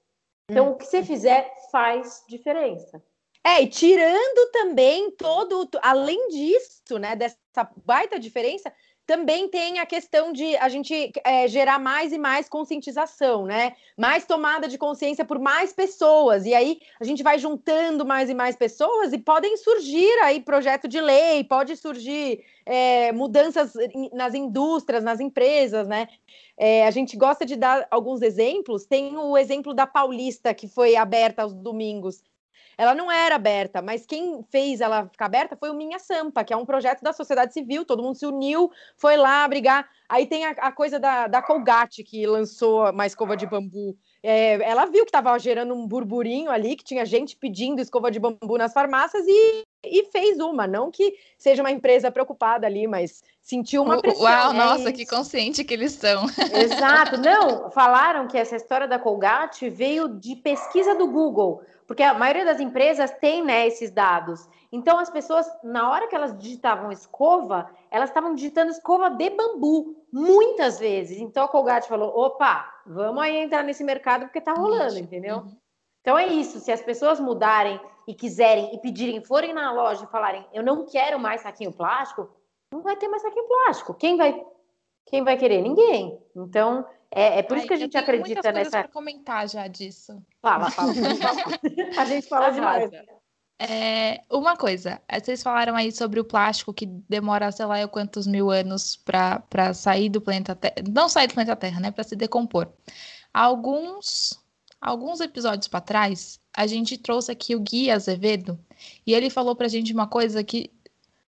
Então, 0.50 0.68
hum. 0.68 0.70
o 0.72 0.76
que 0.76 0.84
você 0.84 1.02
fizer 1.02 1.50
faz 1.70 2.24
diferença. 2.28 3.02
É, 3.44 3.62
e 3.62 3.68
tirando 3.68 4.50
também 4.52 5.10
todo, 5.12 5.68
além 5.82 6.28
disso, 6.28 6.98
né, 6.98 7.16
dessa 7.16 7.36
baita 7.84 8.18
diferença, 8.18 8.72
também 9.06 9.48
tem 9.48 9.80
a 9.80 9.86
questão 9.86 10.32
de 10.32 10.56
a 10.56 10.68
gente 10.68 11.12
é, 11.24 11.48
gerar 11.48 11.78
mais 11.78 12.12
e 12.12 12.18
mais 12.18 12.48
conscientização, 12.48 13.44
né? 13.44 13.74
Mais 13.98 14.24
tomada 14.24 14.68
de 14.68 14.78
consciência 14.78 15.24
por 15.24 15.38
mais 15.38 15.72
pessoas. 15.72 16.46
E 16.46 16.54
aí 16.54 16.80
a 17.00 17.04
gente 17.04 17.22
vai 17.22 17.38
juntando 17.38 18.06
mais 18.06 18.30
e 18.30 18.34
mais 18.34 18.54
pessoas 18.54 19.12
e 19.12 19.18
podem 19.18 19.56
surgir 19.56 20.12
aí 20.22 20.40
projeto 20.40 20.86
de 20.86 21.00
lei, 21.00 21.42
pode 21.44 21.76
surgir 21.76 22.44
é, 22.64 23.12
mudanças 23.12 23.72
nas 24.12 24.34
indústrias, 24.34 25.02
nas 25.02 25.20
empresas, 25.20 25.88
né? 25.88 26.08
É, 26.56 26.86
a 26.86 26.90
gente 26.90 27.16
gosta 27.16 27.44
de 27.44 27.56
dar 27.56 27.86
alguns 27.90 28.22
exemplos. 28.22 28.86
Tem 28.86 29.16
o 29.16 29.36
exemplo 29.36 29.74
da 29.74 29.86
Paulista, 29.86 30.54
que 30.54 30.68
foi 30.68 30.94
aberta 30.94 31.42
aos 31.42 31.52
domingos. 31.52 32.22
Ela 32.76 32.94
não 32.94 33.10
era 33.10 33.34
aberta, 33.34 33.82
mas 33.82 34.06
quem 34.06 34.42
fez 34.50 34.80
ela 34.80 35.08
ficar 35.08 35.26
aberta 35.26 35.56
foi 35.56 35.70
o 35.70 35.74
Minha 35.74 35.98
Sampa, 35.98 36.44
que 36.44 36.52
é 36.52 36.56
um 36.56 36.66
projeto 36.66 37.02
da 37.02 37.12
sociedade 37.12 37.52
civil, 37.52 37.84
todo 37.84 38.02
mundo 38.02 38.16
se 38.16 38.26
uniu, 38.26 38.70
foi 38.96 39.16
lá 39.16 39.46
brigar. 39.46 39.88
Aí 40.08 40.26
tem 40.26 40.44
a, 40.44 40.50
a 40.50 40.72
coisa 40.72 40.98
da, 40.98 41.26
da 41.26 41.40
Colgate, 41.40 42.02
que 42.02 42.26
lançou 42.26 42.90
uma 42.90 43.06
escova 43.06 43.36
de 43.36 43.46
bambu. 43.46 43.96
É, 44.22 44.54
ela 44.62 44.86
viu 44.86 45.04
que 45.04 45.08
estava 45.08 45.36
gerando 45.38 45.74
um 45.74 45.86
burburinho 45.86 46.50
ali, 46.50 46.76
que 46.76 46.84
tinha 46.84 47.04
gente 47.04 47.36
pedindo 47.36 47.80
escova 47.80 48.10
de 48.10 48.20
bambu 48.20 48.56
nas 48.56 48.72
farmácias 48.72 49.24
e, 49.26 49.64
e 49.84 50.04
fez 50.12 50.38
uma. 50.38 50.66
Não 50.66 50.90
que 50.90 51.14
seja 51.36 51.62
uma 51.62 51.70
empresa 51.70 52.10
preocupada 52.10 52.66
ali, 52.66 52.86
mas 52.86 53.22
sentiu 53.40 53.82
uma 53.82 54.00
pressão. 54.00 54.22
Uau, 54.22 54.52
é 54.52 54.54
nossa, 54.54 54.82
isso. 54.84 54.92
que 54.92 55.06
consciente 55.06 55.64
que 55.64 55.74
eles 55.74 55.92
são. 55.92 56.26
Exato. 56.54 57.18
Não, 57.18 57.70
falaram 57.70 58.28
que 58.28 58.38
essa 58.38 58.54
história 58.54 58.86
da 58.86 58.98
Colgate 58.98 59.68
veio 59.68 60.08
de 60.08 60.36
pesquisa 60.36 60.94
do 60.94 61.08
Google 61.08 61.62
porque 61.92 62.02
a 62.02 62.14
maioria 62.14 62.46
das 62.46 62.58
empresas 62.58 63.10
tem 63.10 63.44
né, 63.44 63.66
esses 63.66 63.90
dados. 63.90 64.48
Então, 64.72 64.98
as 64.98 65.10
pessoas, 65.10 65.46
na 65.62 65.90
hora 65.90 66.08
que 66.08 66.16
elas 66.16 66.34
digitavam 66.38 66.90
escova, 66.90 67.68
elas 67.90 68.08
estavam 68.08 68.34
digitando 68.34 68.70
escova 68.70 69.10
de 69.10 69.28
bambu, 69.28 70.02
muitas 70.10 70.78
vezes. 70.78 71.18
Então, 71.18 71.44
a 71.44 71.48
Colgate 71.48 71.86
falou: 71.86 72.18
opa, 72.18 72.66
vamos 72.86 73.22
aí 73.22 73.36
entrar 73.36 73.62
nesse 73.62 73.84
mercado 73.84 74.22
porque 74.22 74.40
tá 74.40 74.54
rolando, 74.54 74.98
entendeu? 74.98 75.40
Uhum. 75.40 75.56
Então, 76.00 76.18
é 76.18 76.28
isso. 76.28 76.60
Se 76.60 76.72
as 76.72 76.80
pessoas 76.80 77.20
mudarem 77.20 77.78
e 78.08 78.14
quiserem 78.14 78.74
e 78.74 78.78
pedirem, 78.78 79.22
forem 79.22 79.52
na 79.52 79.70
loja 79.70 80.04
e 80.04 80.10
falarem: 80.10 80.46
eu 80.50 80.62
não 80.62 80.86
quero 80.86 81.18
mais 81.18 81.42
saquinho 81.42 81.74
plástico, 81.74 82.26
não 82.72 82.80
vai 82.80 82.96
ter 82.96 83.06
mais 83.06 83.20
saquinho 83.20 83.46
plástico. 83.46 83.92
Quem 83.92 84.16
vai, 84.16 84.42
quem 85.04 85.22
vai 85.22 85.36
querer? 85.36 85.60
Ninguém. 85.60 86.18
Então, 86.34 86.86
é, 87.14 87.40
é 87.40 87.42
por 87.42 87.54
Ai, 87.54 87.60
isso 87.60 87.68
que 87.68 87.74
a 87.74 87.78
gente 87.78 87.96
acredita 87.96 88.50
nessa. 88.52 88.70
para 88.70 88.88
comentar 88.88 89.46
já 89.48 89.66
disso. 89.66 90.20
Fala, 90.40 90.70
fala. 90.70 90.92
a 91.98 92.04
gente 92.06 92.26
fala 92.26 92.50
demais. 92.50 92.90
É, 93.58 94.22
uma 94.30 94.56
coisa, 94.56 95.00
vocês 95.22 95.42
falaram 95.42 95.76
aí 95.76 95.92
sobre 95.92 96.18
o 96.18 96.24
plástico 96.24 96.72
que 96.72 96.86
demora, 96.86 97.52
sei 97.52 97.66
lá, 97.66 97.86
quantos 97.86 98.26
mil 98.26 98.50
anos 98.50 98.96
para 98.96 99.72
sair 99.74 100.08
do 100.08 100.20
planeta 100.20 100.56
Terra, 100.56 100.74
não 100.90 101.08
sair 101.08 101.28
do 101.28 101.34
planeta 101.34 101.54
Terra, 101.54 101.78
né, 101.78 101.90
para 101.90 102.02
se 102.02 102.16
decompor. 102.16 102.72
Alguns, 103.32 104.42
alguns 104.80 105.20
episódios 105.20 105.68
para 105.68 105.80
trás, 105.80 106.40
a 106.56 106.66
gente 106.66 106.98
trouxe 106.98 107.30
aqui 107.30 107.54
o 107.54 107.60
Gui 107.60 107.90
Azevedo 107.90 108.58
e 109.06 109.14
ele 109.14 109.30
falou 109.30 109.54
para 109.54 109.66
a 109.66 109.70
gente 109.70 109.92
uma 109.92 110.08
coisa 110.08 110.42
que 110.42 110.72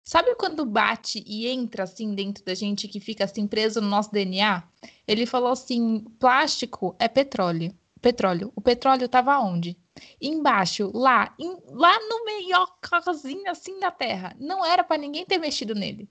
Sabe 0.04 0.34
quando 0.34 0.66
bate 0.66 1.24
e 1.26 1.48
entra 1.48 1.84
assim 1.84 2.14
dentro 2.14 2.44
da 2.44 2.54
gente 2.54 2.86
que 2.86 3.00
fica 3.00 3.24
assim 3.24 3.46
preso 3.46 3.80
no 3.80 3.88
nosso 3.88 4.12
DNA? 4.12 4.62
Ele 5.08 5.24
falou 5.24 5.52
assim: 5.52 6.04
plástico 6.20 6.94
é 6.98 7.08
petróleo. 7.08 7.74
Petróleo. 8.02 8.52
O 8.54 8.60
petróleo 8.60 9.06
estava 9.06 9.38
onde? 9.38 9.78
Embaixo, 10.20 10.90
lá, 10.92 11.34
em, 11.38 11.56
lá 11.68 11.98
no 12.00 12.24
meiocazinho 12.26 13.50
assim 13.50 13.80
da 13.80 13.90
terra. 13.90 14.36
Não 14.38 14.62
era 14.62 14.84
para 14.84 14.98
ninguém 14.98 15.24
ter 15.24 15.38
mexido 15.38 15.74
nele. 15.74 16.06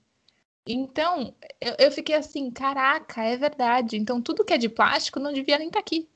Então, 0.66 1.32
eu, 1.60 1.74
eu, 1.78 1.92
fiquei 1.92 2.16
assim, 2.16 2.50
caraca, 2.50 3.22
é 3.22 3.36
verdade. 3.36 3.96
Então, 3.96 4.20
tudo 4.20 4.44
que 4.44 4.54
é 4.54 4.58
de 4.58 4.68
plástico 4.68 5.20
não 5.20 5.32
devia 5.32 5.58
nem 5.58 5.68
estar 5.68 5.78
tá 5.78 5.84
aqui. 5.84 6.08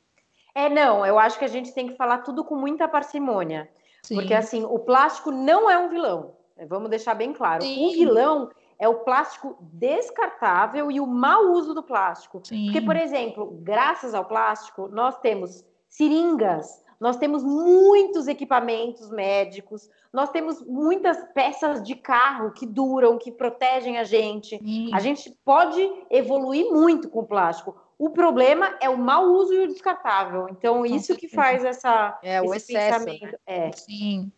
É, 0.53 0.69
não, 0.69 1.07
eu 1.07 1.17
acho 1.17 1.39
que 1.39 1.45
a 1.45 1.49
gente 1.49 1.73
tem 1.73 1.87
que 1.87 1.97
falar 1.97 2.19
tudo 2.19 2.43
com 2.43 2.57
muita 2.57 2.89
parcimônia. 2.89 3.71
Sim. 4.03 4.17
Porque, 4.17 4.35
assim, 4.35 4.65
o 4.65 4.81
plástico 4.81 5.31
não 5.31 5.71
é 5.71 5.79
um 5.79 5.91
vilão. 5.91 6.38
Vamos 6.67 6.91
deixar 6.91 7.15
bem 7.15 7.33
claro. 7.33 7.63
Sim. 7.63 7.87
O 7.87 7.93
vilão 7.93 8.51
é 8.79 8.89
o 8.89 9.01
plástico 9.01 9.57
descartável 9.61 10.91
e 10.91 11.01
o 11.01 11.07
mau 11.07 11.53
uso 11.53 11.75
do 11.75 11.83
plástico. 11.83 12.41
Sim. 12.45 12.67
Porque, 12.67 12.81
por 12.81 12.97
exemplo, 12.97 13.59
graças 13.63 14.15
ao 14.15 14.25
plástico, 14.25 14.89
nós 14.89 15.19
temos 15.19 15.65
seringas, 15.89 16.85
nós 17.01 17.17
temos 17.17 17.45
muitos 17.45 18.27
equipamentos 18.27 19.11
médicos, 19.11 19.89
nós 20.13 20.31
temos 20.31 20.61
muitas 20.65 21.23
peças 21.33 21.83
de 21.83 21.95
carro 21.95 22.53
que 22.53 22.67
duram, 22.67 23.19
que 23.19 23.31
protegem 23.31 23.99
a 23.99 24.05
gente. 24.05 24.59
Sim. 24.59 24.91
A 24.93 25.01
gente 25.01 25.31
pode 25.45 25.81
evoluir 26.11 26.67
muito 26.71 27.09
com 27.09 27.21
o 27.21 27.27
plástico. 27.27 27.77
O 27.99 28.11
problema 28.11 28.77
é 28.81 28.89
o 28.89 28.97
mau 28.97 29.25
uso 29.25 29.53
e 29.53 29.65
o 29.65 29.67
descartável. 29.67 30.47
Então, 30.51 30.87
isso 30.87 31.17
que 31.17 31.29
faz 31.29 31.65
essa, 31.65 32.17
é, 32.23 32.41
o 32.41 32.55
excesso, 32.55 33.05
pensamento. 33.05 33.33
Né? 33.33 33.39
É. 33.47 33.73
Sim. 33.73 34.33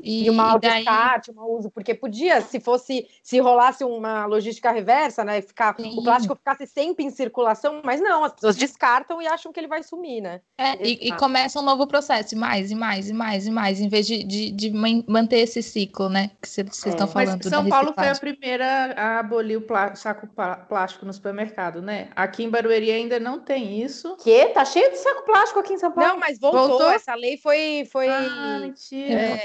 E, 0.00 0.26
e 0.26 0.30
o 0.30 0.34
mau 0.34 0.58
daí... 0.58 0.84
descarte, 0.84 1.30
o 1.30 1.34
mau 1.34 1.50
uso, 1.50 1.70
porque 1.70 1.94
podia, 1.94 2.40
se 2.40 2.60
fosse, 2.60 3.06
se 3.22 3.40
rolasse 3.40 3.84
uma 3.84 4.26
logística 4.26 4.70
reversa, 4.70 5.24
né, 5.24 5.40
ficar, 5.42 5.74
o 5.78 6.02
plástico 6.02 6.36
ficasse 6.36 6.66
sempre 6.66 7.04
em 7.04 7.10
circulação, 7.10 7.80
mas 7.84 8.00
não, 8.00 8.24
as 8.24 8.32
pessoas 8.32 8.56
descartam 8.56 9.20
e 9.20 9.26
acham 9.26 9.52
que 9.52 9.58
ele 9.58 9.66
vai 9.66 9.82
sumir, 9.82 10.20
né? 10.20 10.40
É, 10.56 10.74
e, 10.86 11.08
e, 11.08 11.12
começa 11.16 11.58
um 11.58 11.62
novo 11.62 11.86
processo, 11.86 12.36
mais, 12.36 12.70
e 12.70 12.74
mais, 12.74 13.10
e 13.10 13.12
mais, 13.12 13.46
e 13.46 13.50
mais, 13.50 13.80
em 13.80 13.88
vez 13.88 14.06
de, 14.06 14.22
de, 14.22 14.50
de 14.50 14.70
manter 14.70 15.38
esse 15.38 15.62
ciclo, 15.62 16.08
né, 16.08 16.30
que 16.40 16.48
vocês 16.48 16.86
é. 16.86 16.88
estão 16.90 17.08
falando. 17.08 17.40
Mas 17.42 17.46
São 17.46 17.68
Paulo 17.68 17.92
foi 17.92 18.08
a 18.08 18.14
primeira 18.14 18.94
a 18.96 19.18
abolir 19.18 19.58
o 19.58 19.62
plá 19.62 19.94
saco 19.94 20.28
plástico 20.68 21.04
no 21.04 21.12
supermercado, 21.12 21.82
né? 21.82 22.08
Aqui 22.14 22.44
em 22.44 22.50
Barueri 22.50 22.90
ainda 22.90 23.18
não 23.18 23.40
tem 23.40 23.82
isso. 23.82 24.16
Que? 24.16 24.46
Tá 24.46 24.64
cheio 24.64 24.90
de 24.90 24.98
saco 24.98 25.24
plástico 25.24 25.60
aqui 25.60 25.74
em 25.74 25.78
São 25.78 25.92
Paulo. 25.92 26.10
Não, 26.10 26.18
mas 26.18 26.38
voltou, 26.38 26.68
voltou? 26.68 26.90
essa 26.90 27.14
lei 27.14 27.36
foi... 27.36 27.88
foi... 27.90 28.08
Ah, 28.08 28.58
mentira. 28.60 29.20
É, 29.20 29.42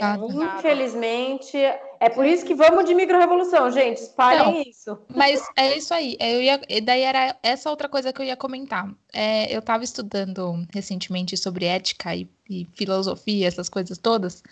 Infelizmente, 0.57 1.57
é 1.57 2.09
por 2.09 2.25
isso 2.25 2.45
que 2.45 2.53
vamos 2.53 2.85
de 2.85 2.93
micro-revolução, 2.93 3.71
gente. 3.71 3.97
Espalhem 3.97 4.69
isso. 4.69 4.97
Mas 5.13 5.41
é 5.55 5.77
isso 5.77 5.93
aí. 5.93 6.17
Eu 6.19 6.41
ia, 6.41 6.59
daí 6.83 7.01
era 7.01 7.35
essa 7.41 7.69
outra 7.69 7.87
coisa 7.87 8.11
que 8.11 8.21
eu 8.21 8.25
ia 8.25 8.35
comentar. 8.35 8.89
É, 9.11 9.53
eu 9.53 9.59
estava 9.59 9.83
estudando 9.83 10.65
recentemente 10.73 11.37
sobre 11.37 11.65
ética 11.65 12.15
e, 12.15 12.29
e 12.49 12.67
filosofia, 12.73 13.47
essas 13.47 13.69
coisas 13.69 13.97
todas. 13.97 14.43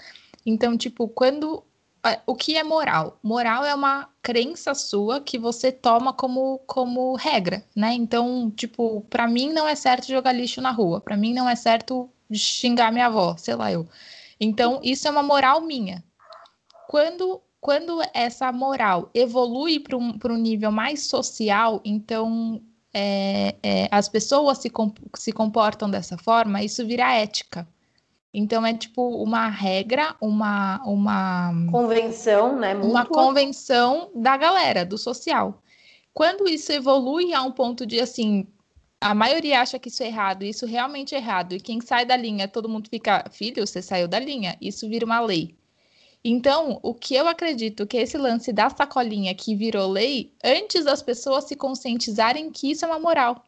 Então, 0.45 0.77
tipo, 0.77 1.07
quando 1.07 1.63
o 2.25 2.35
que 2.35 2.57
é 2.57 2.63
moral? 2.63 3.19
Moral 3.21 3.63
é 3.63 3.75
uma 3.75 4.09
crença 4.21 4.73
sua 4.73 5.21
que 5.21 5.37
você 5.37 5.71
toma 5.71 6.13
como, 6.13 6.59
como 6.65 7.15
regra, 7.15 7.63
né? 7.75 7.93
Então, 7.93 8.51
tipo, 8.51 9.01
para 9.09 9.27
mim 9.27 9.51
não 9.51 9.67
é 9.67 9.75
certo 9.75 10.07
jogar 10.07 10.31
lixo 10.33 10.61
na 10.61 10.71
rua, 10.71 10.99
para 10.99 11.15
mim 11.15 11.33
não 11.33 11.47
é 11.47 11.55
certo 11.55 12.09
xingar 12.31 12.91
minha 12.91 13.07
avó, 13.07 13.35
sei 13.37 13.55
lá 13.55 13.71
eu. 13.71 13.87
Então, 14.43 14.79
isso 14.83 15.07
é 15.07 15.11
uma 15.11 15.21
moral 15.21 15.61
minha. 15.61 16.03
Quando, 16.89 17.39
quando 17.59 18.01
essa 18.11 18.51
moral 18.51 19.11
evolui 19.13 19.79
para 19.79 19.95
um, 19.95 20.17
um 20.25 20.37
nível 20.37 20.71
mais 20.71 21.03
social, 21.07 21.79
então 21.85 22.59
é, 22.91 23.55
é, 23.61 23.87
as 23.91 24.09
pessoas 24.09 24.57
se, 24.57 24.69
comp 24.69 24.97
se 25.15 25.31
comportam 25.31 25.87
dessa 25.91 26.17
forma, 26.17 26.63
isso 26.63 26.83
vira 26.85 27.13
ética. 27.13 27.67
Então 28.33 28.65
é 28.65 28.73
tipo 28.73 29.07
uma 29.21 29.47
regra, 29.47 30.15
uma 30.19 30.81
uma 30.85 31.51
convenção, 31.69 32.57
né? 32.57 32.73
Uma 32.75 33.05
convenção 33.05 34.09
da 34.15 34.37
galera, 34.37 34.85
do 34.85 34.97
social. 34.97 35.61
Quando 36.13 36.47
isso 36.47 36.71
evolui 36.71 37.33
a 37.33 37.43
um 37.43 37.51
ponto 37.51 37.85
de 37.85 37.99
assim, 37.99 38.47
a 39.01 39.15
maioria 39.15 39.61
acha 39.61 39.79
que 39.79 39.89
isso 39.89 40.03
é 40.03 40.05
errado, 40.05 40.43
isso 40.43 40.65
realmente 40.67 41.15
é 41.15 41.17
errado, 41.17 41.53
e 41.53 41.59
quem 41.59 41.81
sai 41.81 42.05
da 42.05 42.15
linha, 42.15 42.47
todo 42.47 42.69
mundo 42.69 42.87
fica, 42.87 43.25
filho, 43.31 43.65
você 43.65 43.81
saiu 43.81 44.07
da 44.07 44.19
linha, 44.19 44.55
isso 44.61 44.87
vira 44.87 45.05
uma 45.05 45.19
lei. 45.19 45.55
Então, 46.23 46.79
o 46.83 46.93
que 46.93 47.15
eu 47.15 47.27
acredito 47.27 47.87
que 47.87 47.97
esse 47.97 48.15
lance 48.15 48.53
da 48.53 48.69
sacolinha 48.69 49.33
que 49.33 49.55
virou 49.55 49.89
lei, 49.89 50.35
antes 50.43 50.85
das 50.85 51.01
pessoas 51.01 51.45
se 51.45 51.55
conscientizarem 51.55 52.51
que 52.51 52.69
isso 52.69 52.85
é 52.85 52.87
uma 52.87 52.99
moral. 52.99 53.43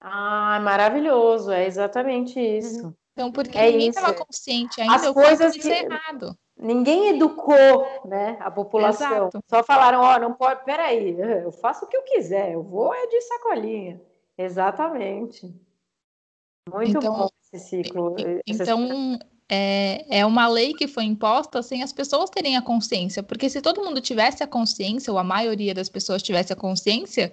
Ah, 0.00 0.58
maravilhoso, 0.62 1.50
é 1.50 1.66
exatamente 1.66 2.40
isso. 2.40 2.86
Uhum. 2.86 2.94
Então, 3.12 3.30
porque 3.30 3.58
é 3.58 3.70
ninguém 3.70 3.90
estava 3.90 4.14
consciente 4.14 4.80
ainda, 4.80 4.94
As 4.94 5.10
coisas 5.10 5.54
que 5.54 5.70
é 5.70 5.84
errado. 5.84 6.36
Ninguém 6.56 7.10
educou, 7.10 7.86
né, 8.06 8.38
a 8.40 8.50
população. 8.50 9.28
Exato. 9.28 9.40
Só 9.46 9.62
falaram, 9.62 10.00
ó, 10.00 10.14
oh, 10.14 10.18
não 10.18 10.32
pode, 10.32 10.64
peraí, 10.64 11.14
eu 11.18 11.52
faço 11.52 11.84
o 11.84 11.88
que 11.88 11.96
eu 11.96 12.02
quiser, 12.02 12.54
eu 12.54 12.62
vou 12.62 12.94
é 12.94 13.06
de 13.06 13.20
sacolinha. 13.20 14.00
Exatamente. 14.36 15.54
Muito 16.72 16.98
então, 16.98 17.12
bom 17.12 17.28
esse 17.52 17.68
ciclo. 17.68 18.16
Então, 18.46 19.18
é, 19.48 20.20
é 20.20 20.26
uma 20.26 20.48
lei 20.48 20.72
que 20.72 20.88
foi 20.88 21.04
imposta 21.04 21.62
sem 21.62 21.82
as 21.82 21.92
pessoas 21.92 22.30
terem 22.30 22.56
a 22.56 22.62
consciência, 22.62 23.22
porque 23.22 23.48
se 23.48 23.60
todo 23.60 23.82
mundo 23.84 24.00
tivesse 24.00 24.42
a 24.42 24.46
consciência, 24.46 25.12
ou 25.12 25.18
a 25.18 25.24
maioria 25.24 25.74
das 25.74 25.88
pessoas 25.88 26.22
tivesse 26.22 26.52
a 26.52 26.56
consciência, 26.56 27.32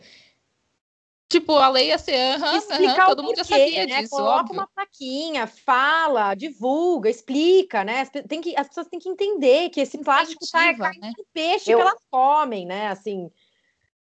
Tipo, 1.31 1.53
a 1.55 1.69
lei 1.69 1.87
ia 1.87 1.97
ser, 1.97 2.13
aham, 2.35 2.59
aham, 2.71 3.05
todo 3.05 3.23
mundo 3.23 3.37
já 3.37 3.45
sabia 3.45 3.85
né? 3.85 4.01
disso, 4.01 4.09
Coloca 4.09 4.41
óbvio. 4.41 4.53
uma 4.55 4.67
plaquinha, 4.67 5.47
fala, 5.47 6.35
divulga, 6.35 7.09
explica, 7.09 7.85
né? 7.85 8.05
Tem 8.27 8.41
que, 8.41 8.53
as 8.57 8.67
pessoas 8.67 8.87
têm 8.87 8.99
que 8.99 9.07
entender 9.07 9.69
que 9.69 9.79
esse 9.79 9.97
plástico 9.99 10.45
tá 10.51 10.75
caindo 10.75 10.99
né? 10.99 11.13
no 11.17 11.25
peixe 11.33 11.71
Eu... 11.71 11.77
que 11.77 11.83
elas 11.83 12.01
comem, 12.11 12.65
né? 12.65 12.89
Assim, 12.89 13.31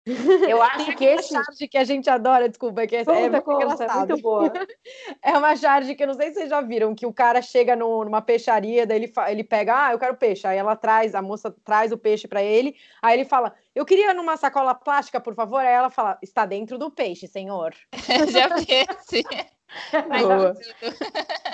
eu 0.49 0.63
acho 0.63 0.97
que 0.97 1.05
esse 1.05 1.33
charge 1.33 1.69
que 1.69 1.77
a 1.77 1.85
gente 1.85 2.09
adora, 2.09 2.49
desculpa, 2.49 2.87
que 2.87 2.97
é, 2.97 3.05
conta, 3.05 3.19
é 3.19 3.29
muito 3.29 3.43
conta, 3.43 3.65
engraçado. 3.65 4.09
muito 4.09 4.23
boa. 4.23 4.53
é 5.23 5.33
uma 5.33 5.55
charge 5.55 5.95
que 5.95 6.03
eu 6.03 6.07
não 6.07 6.15
sei 6.15 6.29
se 6.29 6.35
vocês 6.35 6.51
já 6.51 6.61
viram, 6.61 6.95
que 6.95 7.07
o 7.07 7.13
cara 7.13 7.43
chega 7.43 7.77
no, 7.77 8.05
numa 8.05 8.23
peixaria, 8.23 8.87
daí 8.87 8.99
ele, 9.03 9.13
ele 9.29 9.45
pega, 9.45 9.87
ah, 9.87 9.93
eu 9.93 9.99
quero 9.99 10.17
peixe. 10.17 10.47
Aí 10.47 10.57
ela 10.57 10.77
traz, 10.77 11.15
a 11.15 11.23
moça 11.23 11.55
traz 11.65 11.93
o 11.93 11.99
peixe 11.99 12.27
para 12.27 12.43
ele, 12.43 12.75
aí 13.03 13.19
ele 13.19 13.25
fala, 13.25 13.55
eu 13.75 13.85
queria 13.85 14.15
numa 14.15 14.37
sacola 14.37 14.75
plástica, 14.75 15.21
por 15.21 15.35
favor. 15.35 15.61
Aí 15.61 15.75
ela 15.75 15.91
fala, 15.91 16.19
está 16.23 16.47
dentro 16.47 16.79
do 16.79 16.91
peixe, 16.91 17.27
senhor. 17.27 17.75
já 18.33 18.49
vi, 18.57 19.25
mas, 20.09 20.59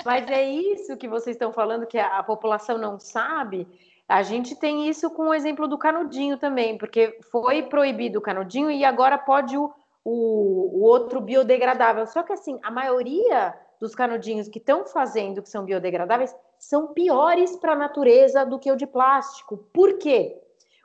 mas 0.05 0.29
é 0.29 0.49
isso 0.49 0.95
que 0.95 1.07
vocês 1.07 1.35
estão 1.35 1.51
falando, 1.51 1.85
que 1.85 1.97
a, 1.97 2.19
a 2.19 2.23
população 2.23 2.77
não 2.77 2.97
sabe 2.97 3.67
a 4.07 4.21
gente 4.21 4.55
tem 4.55 4.87
isso 4.87 5.09
com 5.09 5.29
o 5.29 5.33
exemplo 5.33 5.67
do 5.67 5.77
canudinho 5.77 6.37
também, 6.37 6.77
porque 6.77 7.17
foi 7.31 7.63
proibido 7.63 8.19
o 8.19 8.21
canudinho 8.21 8.69
e 8.69 8.85
agora 8.85 9.17
pode 9.17 9.57
o, 9.57 9.73
o, 10.03 10.79
o 10.79 10.83
outro 10.83 11.19
biodegradável. 11.19 12.05
Só 12.05 12.21
que 12.21 12.33
assim, 12.33 12.59
a 12.61 12.69
maioria 12.69 13.55
dos 13.79 13.95
canudinhos 13.95 14.47
que 14.47 14.59
estão 14.59 14.85
fazendo 14.85 15.41
que 15.41 15.49
são 15.49 15.65
biodegradáveis 15.65 16.35
são 16.59 16.93
piores 16.93 17.55
para 17.57 17.73
a 17.73 17.75
natureza 17.75 18.45
do 18.45 18.59
que 18.59 18.71
o 18.71 18.75
de 18.75 18.87
plástico. 18.87 19.57
Por 19.73 19.97
quê? 19.97 20.39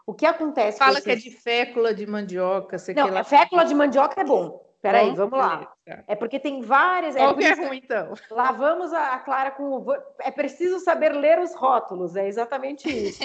O 0.07 0.15
que 0.15 0.27
acontece? 0.27 0.79
Fala 0.79 0.93
esses... 0.93 1.05
que 1.05 1.11
é 1.11 1.17
de 1.17 1.31
fécula 1.31 1.95
de 1.95 2.07
mandioca. 2.07 2.79
Sei 2.79 2.95
Não, 2.95 3.05
que 3.05 3.11
ela... 3.11 3.25
fécula 3.25 3.65
de 3.65 3.75
mandioca 3.75 4.21
é 4.21 4.25
bom. 4.25 4.70
Peraí, 4.83 5.14
vamos 5.14 5.38
lá. 5.38 5.71
É 6.07 6.14
porque 6.14 6.40
tem 6.40 6.62
várias. 6.62 7.14
Qual 7.14 7.33
é 7.33 7.35
que 7.35 7.45
é 7.45 7.66
ruim, 7.66 7.81
então? 7.85 8.14
Lavamos 8.31 8.93
a, 8.93 9.19
Clara 9.19 9.51
com. 9.51 9.85
É 10.21 10.31
preciso 10.31 10.81
saber 10.81 11.12
ler 11.12 11.38
os 11.38 11.55
rótulos, 11.55 12.16
é 12.16 12.27
exatamente 12.27 12.88
isso. 12.88 13.21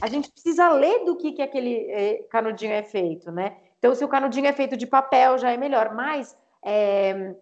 a 0.00 0.06
gente 0.06 0.30
precisa 0.30 0.68
ler 0.70 1.04
do 1.04 1.16
que, 1.16 1.32
que 1.32 1.42
aquele 1.42 1.90
é, 1.90 2.22
canudinho 2.30 2.72
é 2.72 2.82
feito, 2.82 3.32
né? 3.32 3.56
Então, 3.78 3.94
se 3.94 4.04
o 4.04 4.08
canudinho 4.08 4.46
é 4.46 4.52
feito 4.52 4.76
de 4.76 4.86
papel, 4.86 5.36
já 5.36 5.50
é 5.50 5.56
melhor. 5.56 5.94
Mas 5.94 6.36
é, 6.64 7.34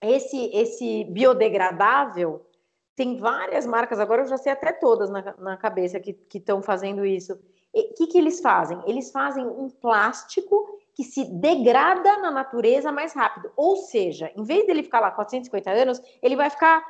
esse, 0.00 0.50
esse 0.54 1.04
biodegradável, 1.04 2.46
tem 2.94 3.16
várias 3.18 3.66
marcas, 3.66 3.98
agora 3.98 4.22
eu 4.22 4.26
já 4.26 4.38
sei 4.38 4.52
até 4.52 4.72
todas 4.72 5.10
na, 5.10 5.34
na 5.38 5.56
cabeça 5.56 5.98
que 5.98 6.16
estão 6.32 6.62
fazendo 6.62 7.04
isso. 7.04 7.32
O 7.74 7.94
que, 7.94 8.06
que 8.06 8.18
eles 8.18 8.40
fazem? 8.40 8.80
Eles 8.86 9.10
fazem 9.10 9.44
um 9.44 9.68
plástico 9.68 10.75
que 10.96 11.04
se 11.04 11.24
degrada 11.24 12.16
na 12.18 12.30
natureza 12.30 12.90
mais 12.90 13.12
rápido. 13.12 13.52
Ou 13.54 13.76
seja, 13.76 14.32
em 14.34 14.42
vez 14.42 14.66
dele 14.66 14.82
ficar 14.82 15.00
lá 15.00 15.10
450 15.10 15.70
anos, 15.70 16.02
ele 16.22 16.34
vai 16.34 16.48
ficar 16.48 16.82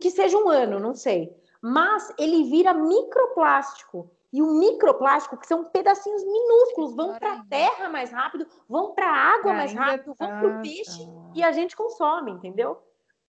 que 0.00 0.10
seja 0.10 0.36
um 0.38 0.48
ano, 0.48 0.80
não 0.80 0.94
sei. 0.94 1.30
Mas 1.60 2.10
ele 2.18 2.44
vira 2.44 2.72
microplástico. 2.72 4.10
E 4.32 4.40
o 4.40 4.46
microplástico, 4.46 5.36
que 5.36 5.46
são 5.46 5.64
pedacinhos 5.64 6.24
minúsculos, 6.24 6.94
vão 6.94 7.18
para 7.18 7.34
a 7.34 7.44
terra 7.44 7.88
mais 7.90 8.10
rápido, 8.10 8.46
vão 8.66 8.94
para 8.94 9.06
a 9.06 9.34
água 9.34 9.52
mais 9.52 9.72
rápido, 9.74 10.14
vão 10.18 10.28
para 10.28 10.48
o 10.48 10.62
peixe 10.62 11.06
e 11.34 11.42
a 11.42 11.52
gente 11.52 11.76
consome, 11.76 12.30
entendeu? 12.30 12.80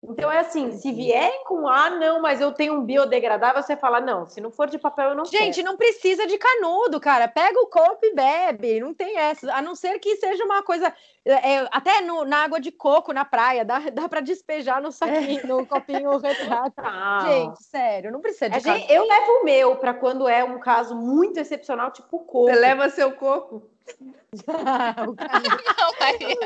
Então 0.09 0.31
é 0.31 0.39
assim, 0.41 0.73
se 0.73 0.93
vierem 0.93 1.45
com 1.45 1.67
ah, 1.67 1.91
não, 1.91 2.21
mas 2.21 2.41
eu 2.41 2.53
tenho 2.53 2.75
um 2.75 2.85
biodegradável, 2.85 3.63
você 3.63 3.77
fala, 3.77 4.01
não, 4.01 4.27
se 4.27 4.41
não 4.41 4.51
for 4.51 4.69
de 4.69 4.79
papel, 4.79 5.11
eu 5.11 5.15
não 5.15 5.25
Gente, 5.25 5.57
quero. 5.57 5.67
não 5.67 5.77
precisa 5.77 6.27
de 6.27 6.37
canudo, 6.37 7.01
cara. 7.01 7.27
Pega 7.27 7.59
o 7.61 7.67
copo 7.67 8.01
e 8.03 8.15
bebe. 8.15 8.81
Não 8.81 8.93
tem 8.93 9.19
essa. 9.19 9.53
A 9.53 9.63
não 9.63 9.75
ser 9.75 9.99
que 9.99 10.17
seja 10.17 10.45
uma 10.45 10.63
coisa. 10.63 10.93
É, 11.25 11.67
até 11.71 12.03
no, 12.03 12.25
na 12.25 12.45
água 12.45 12.61
de 12.61 12.71
coco 12.71 13.13
na 13.13 13.25
praia, 13.25 13.65
dá, 13.65 13.79
dá 13.91 14.09
para 14.09 14.21
despejar 14.21 14.81
no 14.83 14.93
saquinho, 14.93 15.41
é. 15.41 15.47
no 15.47 15.67
copinho 15.67 16.17
retrato. 16.19 16.75
Ah. 16.79 17.25
Gente, 17.27 17.63
sério, 17.65 18.13
não 18.13 18.21
precisa 18.21 18.51
de 18.51 18.61
canudo. 18.61 18.85
Eu 18.89 19.07
levo 19.07 19.33
o 19.41 19.45
meu 19.45 19.77
para 19.77 19.95
quando 19.95 20.29
é 20.29 20.45
um 20.45 20.59
caso 20.59 20.95
muito 20.95 21.39
excepcional, 21.39 21.91
tipo 21.91 22.21
coco. 22.21 22.47
Você 22.47 22.59
leva 22.59 22.91
seu 22.91 23.13
coco? 23.13 23.74
não, 24.47 25.15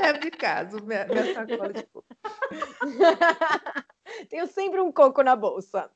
é 0.04 0.12
de 0.14 0.30
caso, 0.30 0.84
minha, 0.84 1.06
minha 1.06 1.34
sacola 1.34 1.72
de 1.72 1.82
coco. 1.84 2.06
Tenho 4.28 4.46
sempre 4.46 4.80
um 4.80 4.92
coco 4.92 5.22
na 5.22 5.36
bolsa. 5.36 5.90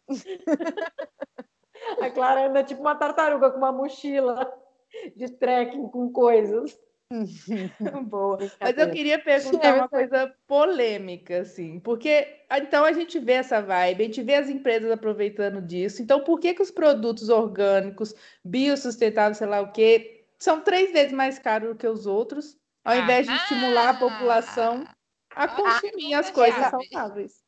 A 2.01 2.11
Clara 2.11 2.49
anda 2.49 2.63
tipo 2.63 2.81
uma 2.81 2.95
tartaruga 2.95 3.51
com 3.51 3.59
uma 3.59 3.73
mochila 3.73 4.53
de 5.17 5.29
trekking 5.29 5.89
com 5.89 6.13
coisas. 6.13 6.79
Boa. 8.05 8.39
Mas 8.59 8.79
eu 8.79 8.91
queria 8.91 9.19
perguntar 9.19 9.75
uma 9.75 9.89
coisa 9.89 10.35
polêmica, 10.47 11.41
assim, 11.41 11.79
porque 11.81 12.27
então 12.51 12.85
a 12.85 12.93
gente 12.93 13.19
vê 13.19 13.35
essa 13.35 13.61
vibe, 13.61 14.03
a 14.03 14.07
gente 14.07 14.23
vê 14.23 14.37
as 14.37 14.49
empresas 14.49 14.91
aproveitando 14.91 15.61
disso. 15.61 16.03
Então, 16.03 16.25
por 16.25 16.41
que, 16.41 16.55
que 16.55 16.63
os 16.63 16.71
produtos 16.71 17.29
orgânicos, 17.29 18.15
biossustentáveis, 18.43 19.39
sei 19.39 19.47
lá 19.47 19.61
o 19.61 19.73
quê, 19.73 20.22
são 20.43 20.61
três 20.63 20.93
vezes 20.93 21.13
mais 21.13 21.39
caros 21.39 21.71
do 21.71 21.77
que 21.77 21.87
os 21.87 22.07
outros, 22.07 22.57
ao 22.85 22.97
invés 22.97 23.29
de 23.29 23.35
estimular 23.35 23.91
a 23.91 23.95
população 23.95 24.85
a 25.35 25.49
consumir 25.49 26.15
as 26.15 26.31
coisas 26.31 26.67
saudáveis. 26.67 27.42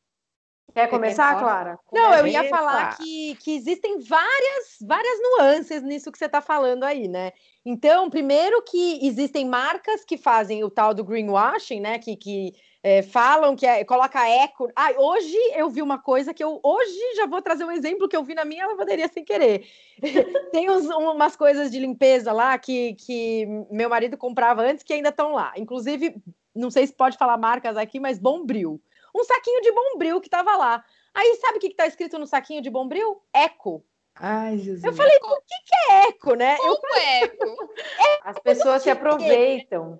Quer 0.73 0.89
começar, 0.89 1.39
Clara? 1.39 1.79
Não, 1.91 2.13
eu 2.15 2.27
ia 2.27 2.49
falar 2.49 2.97
que, 2.97 3.35
que 3.35 3.55
existem 3.55 3.99
várias, 3.99 4.77
várias 4.81 5.19
nuances 5.21 5.81
nisso 5.81 6.11
que 6.11 6.17
você 6.17 6.25
está 6.25 6.41
falando 6.41 6.83
aí, 6.83 7.07
né? 7.07 7.31
Então, 7.65 8.09
primeiro 8.09 8.61
que 8.61 8.99
existem 9.05 9.45
marcas 9.45 10.03
que 10.03 10.17
fazem 10.17 10.63
o 10.63 10.69
tal 10.69 10.93
do 10.93 11.03
greenwashing, 11.03 11.79
né? 11.79 11.97
Que, 11.97 12.15
que 12.15 12.53
é, 12.83 13.01
falam 13.01 13.55
que 13.55 13.65
é, 13.65 13.83
coloca 13.83 14.27
eco. 14.27 14.69
Ah, 14.75 14.91
hoje 14.97 15.35
eu 15.55 15.69
vi 15.69 15.81
uma 15.81 15.97
coisa 15.97 16.33
que 16.33 16.43
eu 16.43 16.59
hoje 16.61 17.15
já 17.15 17.25
vou 17.25 17.41
trazer 17.41 17.63
um 17.63 17.71
exemplo 17.71 18.07
que 18.07 18.15
eu 18.15 18.23
vi 18.23 18.35
na 18.35 18.45
minha 18.45 18.67
lavanderia 18.67 19.07
sem 19.07 19.25
querer. 19.25 19.65
Tem 20.51 20.69
uns, 20.69 20.85
umas 20.85 21.35
coisas 21.35 21.71
de 21.71 21.79
limpeza 21.79 22.31
lá 22.31 22.55
que, 22.59 22.93
que 22.93 23.47
meu 23.71 23.89
marido 23.89 24.17
comprava 24.17 24.61
antes 24.61 24.83
que 24.83 24.93
ainda 24.93 25.09
estão 25.09 25.33
lá. 25.33 25.53
Inclusive, 25.57 26.15
não 26.53 26.69
sei 26.69 26.85
se 26.85 26.93
pode 26.93 27.17
falar 27.17 27.37
marcas 27.37 27.75
aqui, 27.75 27.99
mas 27.99 28.19
Bombril. 28.19 28.79
Um 29.15 29.23
saquinho 29.23 29.61
de 29.61 29.71
Bombril 29.71 30.19
que 30.19 30.27
estava 30.27 30.57
lá. 30.57 30.83
Aí 31.13 31.37
sabe 31.37 31.57
o 31.57 31.61
que 31.61 31.67
está 31.67 31.87
escrito 31.87 32.19
no 32.19 32.27
saquinho 32.27 32.61
de 32.61 32.69
Bombril? 32.69 33.23
Eco. 33.33 33.85
Ai, 34.15 34.57
Jesus. 34.57 34.83
Eu 34.83 34.93
falei, 34.93 35.17
por 35.19 35.37
que, 35.39 35.55
que 35.65 35.91
é 35.91 36.09
eco, 36.09 36.35
né? 36.35 36.57
Como 36.57 36.69
eu 36.69 36.81
falei, 36.81 37.23
eco? 37.23 37.73
As 38.23 38.39
pessoas 38.39 38.83
se 38.83 38.89
aproveitam. 38.89 39.99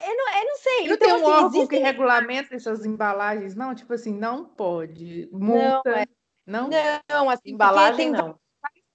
Eu 0.00 0.16
não, 0.16 0.38
eu 0.38 0.44
não 0.44 0.56
sei. 0.56 0.86
Não 0.88 0.94
então, 0.94 0.98
tem 0.98 1.12
um 1.12 1.16
assim, 1.16 1.24
órgão 1.24 1.48
existem... 1.48 1.68
que 1.68 1.84
regulamenta 1.84 2.54
essas 2.54 2.84
embalagens, 2.84 3.54
não? 3.54 3.74
Tipo 3.74 3.94
assim, 3.94 4.12
não 4.12 4.44
pode. 4.44 5.28
Multa. 5.32 6.06
Não, 6.44 6.68
é... 6.68 7.00
não? 7.08 7.24
não 7.24 7.30
assim, 7.30 7.50
embalagem 7.52 8.10
não. 8.10 8.38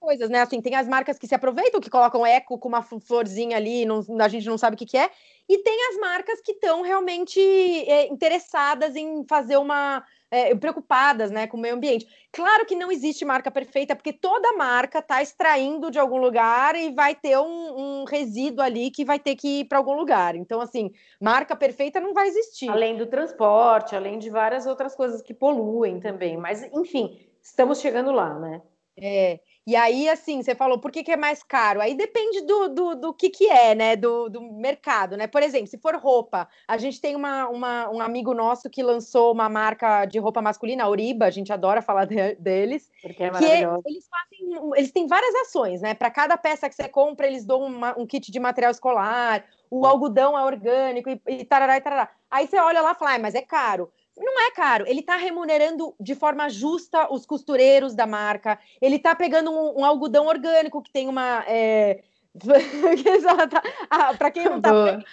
Coisas, 0.08 0.30
né? 0.30 0.40
Assim, 0.40 0.62
tem 0.62 0.74
as 0.74 0.88
marcas 0.88 1.18
que 1.18 1.26
se 1.26 1.34
aproveitam, 1.34 1.82
que 1.82 1.90
colocam 1.90 2.24
eco 2.24 2.58
com 2.58 2.68
uma 2.68 2.82
florzinha 2.82 3.58
ali, 3.58 3.84
não, 3.84 4.02
a 4.18 4.28
gente 4.28 4.46
não 4.46 4.56
sabe 4.56 4.74
o 4.74 4.78
que, 4.78 4.86
que 4.86 4.96
é, 4.96 5.10
e 5.46 5.58
tem 5.58 5.78
as 5.90 5.98
marcas 5.98 6.40
que 6.40 6.52
estão 6.52 6.80
realmente 6.80 7.38
é, 7.38 8.06
interessadas 8.06 8.96
em 8.96 9.24
fazer 9.26 9.58
uma. 9.58 10.02
É, 10.30 10.54
preocupadas 10.54 11.30
né, 11.30 11.46
com 11.46 11.56
o 11.56 11.60
meio 11.60 11.74
ambiente. 11.74 12.06
Claro 12.30 12.66
que 12.66 12.76
não 12.76 12.92
existe 12.92 13.24
marca 13.24 13.50
perfeita, 13.50 13.96
porque 13.96 14.12
toda 14.12 14.58
marca 14.58 14.98
está 14.98 15.22
extraindo 15.22 15.90
de 15.90 15.98
algum 15.98 16.18
lugar 16.18 16.76
e 16.76 16.92
vai 16.92 17.14
ter 17.14 17.38
um, 17.38 18.02
um 18.02 18.04
resíduo 18.04 18.62
ali 18.62 18.90
que 18.90 19.06
vai 19.06 19.18
ter 19.18 19.36
que 19.36 19.60
ir 19.60 19.64
para 19.64 19.78
algum 19.78 19.94
lugar. 19.94 20.36
Então, 20.36 20.60
assim, 20.60 20.90
marca 21.18 21.56
perfeita 21.56 21.98
não 21.98 22.12
vai 22.12 22.28
existir. 22.28 22.68
Além 22.68 22.98
do 22.98 23.06
transporte, 23.06 23.96
além 23.96 24.18
de 24.18 24.28
várias 24.28 24.66
outras 24.66 24.94
coisas 24.94 25.22
que 25.22 25.32
poluem 25.32 25.98
também. 25.98 26.36
Mas, 26.36 26.62
enfim, 26.74 27.18
estamos 27.42 27.80
chegando 27.80 28.12
lá, 28.12 28.38
né? 28.38 28.60
É, 29.00 29.40
e 29.68 29.76
aí, 29.76 30.08
assim, 30.08 30.42
você 30.42 30.54
falou, 30.54 30.78
por 30.78 30.90
que, 30.90 31.04
que 31.04 31.12
é 31.12 31.16
mais 31.16 31.42
caro? 31.42 31.82
Aí 31.82 31.94
depende 31.94 32.40
do, 32.40 32.70
do, 32.70 32.94
do 32.94 33.12
que, 33.12 33.28
que 33.28 33.50
é, 33.50 33.74
né? 33.74 33.96
Do, 33.96 34.30
do 34.30 34.40
mercado, 34.40 35.14
né? 35.14 35.26
Por 35.26 35.42
exemplo, 35.42 35.66
se 35.66 35.76
for 35.76 35.94
roupa, 35.94 36.48
a 36.66 36.78
gente 36.78 36.98
tem 36.98 37.14
uma, 37.14 37.46
uma, 37.50 37.90
um 37.90 38.00
amigo 38.00 38.32
nosso 38.32 38.70
que 38.70 38.82
lançou 38.82 39.30
uma 39.30 39.46
marca 39.46 40.06
de 40.06 40.18
roupa 40.18 40.40
masculina, 40.40 40.84
a 40.84 40.88
Oriba, 40.88 41.26
a 41.26 41.30
gente 41.30 41.52
adora 41.52 41.82
falar 41.82 42.06
de, 42.06 42.34
deles. 42.36 42.90
Porque 43.02 43.22
é 43.22 43.30
maravilhoso. 43.30 43.82
eles 43.84 44.08
fazem, 44.08 44.72
eles 44.74 44.90
têm 44.90 45.06
várias 45.06 45.34
ações, 45.34 45.82
né? 45.82 45.92
Para 45.92 46.10
cada 46.10 46.38
peça 46.38 46.66
que 46.66 46.74
você 46.74 46.88
compra, 46.88 47.26
eles 47.26 47.44
dão 47.44 47.62
uma, 47.62 47.94
um 47.98 48.06
kit 48.06 48.32
de 48.32 48.40
material 48.40 48.72
escolar, 48.72 49.44
o 49.70 49.84
algodão 49.84 50.38
é 50.38 50.42
orgânico 50.42 51.10
e, 51.10 51.20
e 51.26 51.44
tarará 51.44 51.76
e 51.76 51.80
tarará. 51.82 52.10
Aí 52.30 52.46
você 52.46 52.58
olha 52.58 52.80
lá 52.80 52.92
e 52.92 52.94
fala, 52.94 53.16
ah, 53.16 53.18
mas 53.18 53.34
é 53.34 53.42
caro. 53.42 53.92
Não 54.20 54.40
é 54.40 54.50
caro, 54.50 54.84
ele 54.86 55.00
está 55.00 55.16
remunerando 55.16 55.94
de 56.00 56.14
forma 56.14 56.48
justa 56.48 57.12
os 57.12 57.24
costureiros 57.24 57.94
da 57.94 58.06
marca, 58.06 58.58
ele 58.80 58.96
está 58.96 59.14
pegando 59.14 59.50
um, 59.50 59.80
um, 59.80 59.84
algodão 59.84 60.26
orgânico 60.26 60.82
que 60.82 60.92
tem 60.92 61.08
uma. 61.08 61.44
É... 61.46 62.02
ah, 63.90 64.14
para 64.14 64.30
quem 64.30 64.44
não 64.44 64.60
tá 64.60 64.70
vendo, 64.70 65.04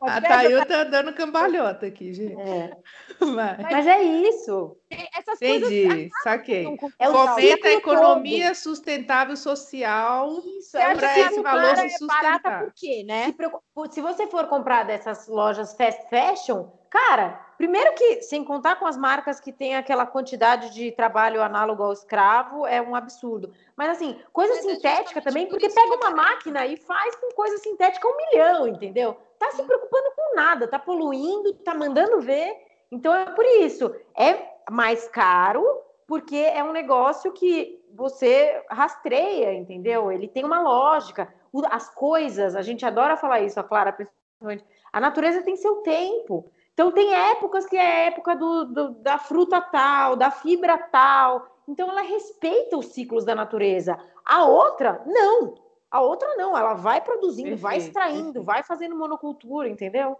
a 0.00 0.20
Thayu 0.20 0.66
tá 0.66 0.82
dando 0.82 1.12
cambalhota 1.12 1.86
aqui, 1.86 2.12
gente. 2.12 2.40
É. 2.40 2.76
Mas... 3.20 3.58
Mas... 3.70 3.86
é 3.86 4.02
isso. 4.02 4.76
Essas 5.16 5.40
Entendi, 5.40 5.86
coisas 5.86 6.10
saquei. 6.24 6.66
É 6.98 7.08
Fomenta 7.08 7.68
a 7.68 7.72
economia 7.72 8.46
todo. 8.46 8.56
sustentável 8.56 9.36
social 9.36 10.42
para 10.72 11.20
esse 11.20 11.40
valor 11.40 11.76
se 11.76 11.90
sustentar. 11.90 12.62
É 12.62 12.64
por 12.64 12.72
quê, 12.74 13.04
né? 13.06 13.26
Se, 13.26 13.92
se 13.92 14.00
você 14.00 14.26
for 14.26 14.48
comprar 14.48 14.84
dessas 14.84 15.28
lojas 15.28 15.76
fast 15.76 16.08
fashion, 16.08 16.66
cara, 16.90 17.40
Primeiro 17.62 17.94
que, 17.94 18.22
sem 18.22 18.42
contar 18.42 18.74
com 18.74 18.88
as 18.88 18.96
marcas 18.96 19.38
que 19.38 19.52
têm 19.52 19.76
aquela 19.76 20.04
quantidade 20.04 20.74
de 20.74 20.90
trabalho 20.90 21.40
análogo 21.40 21.80
ao 21.84 21.92
escravo, 21.92 22.66
é 22.66 22.82
um 22.82 22.96
absurdo. 22.96 23.54
Mas 23.76 23.90
assim, 23.90 24.18
coisa 24.32 24.52
Mas 24.54 24.64
sintética 24.64 25.22
também, 25.22 25.46
porque 25.46 25.68
pega 25.68 25.94
uma 25.94 26.10
máquina 26.10 26.66
e 26.66 26.76
faz 26.76 27.14
com 27.14 27.30
coisa 27.36 27.58
sintética 27.58 28.08
um 28.08 28.16
milhão, 28.16 28.66
entendeu? 28.66 29.16
Tá 29.38 29.52
se 29.52 29.62
preocupando 29.62 30.10
com 30.16 30.34
nada, 30.34 30.66
tá 30.66 30.76
poluindo, 30.76 31.54
tá 31.54 31.72
mandando 31.72 32.20
ver. 32.20 32.52
Então 32.90 33.14
é 33.14 33.26
por 33.26 33.44
isso. 33.44 33.94
É 34.18 34.44
mais 34.68 35.06
caro, 35.06 35.64
porque 36.04 36.34
é 36.34 36.64
um 36.64 36.72
negócio 36.72 37.30
que 37.30 37.80
você 37.94 38.60
rastreia, 38.70 39.54
entendeu? 39.54 40.10
Ele 40.10 40.26
tem 40.26 40.44
uma 40.44 40.60
lógica. 40.60 41.32
As 41.70 41.88
coisas, 41.94 42.56
a 42.56 42.62
gente 42.62 42.84
adora 42.84 43.16
falar 43.16 43.40
isso, 43.40 43.60
a 43.60 43.62
Clara, 43.62 43.92
principalmente. 43.92 44.64
A 44.92 44.98
natureza 44.98 45.42
tem 45.42 45.54
seu 45.54 45.76
tempo. 45.76 46.50
Então, 46.72 46.90
tem 46.90 47.14
épocas 47.14 47.66
que 47.66 47.76
é 47.76 47.80
a 47.80 48.06
época 48.06 48.34
do, 48.34 48.64
do, 48.64 48.90
da 48.94 49.18
fruta 49.18 49.60
tal, 49.60 50.16
da 50.16 50.30
fibra 50.30 50.78
tal. 50.78 51.60
Então, 51.68 51.90
ela 51.90 52.02
respeita 52.02 52.76
os 52.76 52.86
ciclos 52.86 53.24
da 53.24 53.34
natureza. 53.34 53.98
A 54.24 54.44
outra, 54.44 55.02
não. 55.06 55.54
A 55.90 56.00
outra, 56.00 56.34
não. 56.36 56.56
Ela 56.56 56.74
vai 56.74 57.00
produzindo, 57.00 57.50
perfeito, 57.50 57.62
vai 57.62 57.76
extraindo, 57.76 58.22
perfeito. 58.24 58.44
vai 58.44 58.62
fazendo 58.62 58.96
monocultura, 58.96 59.68
entendeu? 59.68 60.16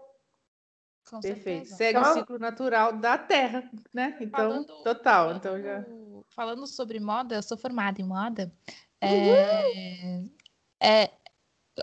Com 1.09 1.19
perfeito. 1.19 1.67
Certeza. 1.67 1.75
Segue 1.75 1.99
então, 1.99 2.11
o 2.11 2.13
ciclo 2.13 2.39
natural 2.39 2.93
da 2.93 3.17
Terra, 3.17 3.69
né? 3.93 4.15
Então, 4.21 4.39
falando, 4.39 4.83
total. 4.83 5.25
Falando, 5.25 5.37
então 5.37 5.61
já... 5.61 5.85
falando 6.29 6.67
sobre 6.67 6.99
moda, 6.99 7.35
eu 7.35 7.43
sou 7.43 7.57
formada 7.57 7.99
em 7.99 8.05
moda. 8.05 8.51
É, 9.01 10.23
é, 10.81 11.11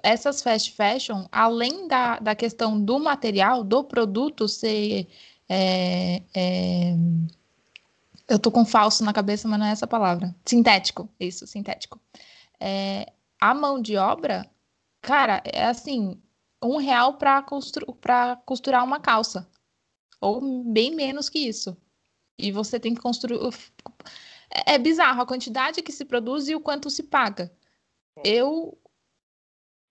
essas 0.03 0.42
fast 0.42 0.72
fashion, 0.72 1.26
além 1.33 1.88
da, 1.88 2.18
da 2.18 2.35
questão 2.35 2.81
do 2.81 2.98
material, 2.98 3.64
do 3.64 3.85
produto 3.85 4.48
ser. 4.48 5.09
É, 5.48 6.22
é, 6.35 6.94
eu 8.29 8.38
tô 8.38 8.50
com 8.53 8.64
falso 8.64 9.05
na 9.05 9.12
cabeça, 9.12 9.48
mas 9.48 9.59
não 9.59 9.66
é 9.66 9.72
essa 9.72 9.87
palavra. 9.87 10.35
Sintético, 10.46 11.09
isso, 11.18 11.46
sintético. 11.46 12.00
É, 12.61 13.12
a 13.40 13.53
mão 13.53 13.81
de 13.81 13.96
obra, 13.96 14.48
cara, 15.00 15.42
é 15.44 15.64
assim, 15.64 16.20
um 16.62 16.76
real 16.76 17.14
para 17.14 17.42
constru 17.42 17.96
costurar 18.44 18.85
uma 18.85 19.00
calça. 19.00 19.48
Ou 20.20 20.40
bem 20.64 20.94
menos 20.94 21.29
que 21.29 21.38
isso. 21.38 21.76
E 22.38 22.53
você 22.53 22.79
tem 22.79 22.94
que 22.94 23.00
construir. 23.00 23.40
É, 24.50 24.74
é 24.74 24.79
bizarro 24.79 25.22
a 25.22 25.26
quantidade 25.26 25.83
que 25.83 25.92
se 25.92 26.05
produz 26.05 26.48
e 26.48 26.55
o 26.55 26.61
quanto 26.61 26.90
se 26.90 27.03
paga. 27.03 27.53
Eu 28.24 28.79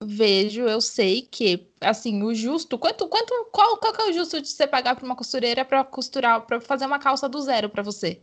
vejo, 0.02 0.62
eu 0.62 0.80
sei 0.80 1.22
que, 1.22 1.70
assim, 1.80 2.22
o 2.22 2.34
justo, 2.34 2.78
quanto, 2.78 3.06
quanto, 3.08 3.32
qual, 3.52 3.76
qual 3.76 3.92
que 3.92 4.02
é 4.02 4.10
o 4.10 4.12
justo 4.12 4.40
de 4.40 4.48
você 4.48 4.66
pagar 4.66 4.96
para 4.96 5.04
uma 5.04 5.16
costureira 5.16 5.64
para 5.64 5.84
costurar, 5.84 6.46
para 6.46 6.60
fazer 6.60 6.86
uma 6.86 6.98
calça 6.98 7.28
do 7.28 7.40
zero 7.40 7.68
para 7.68 7.82
você? 7.82 8.22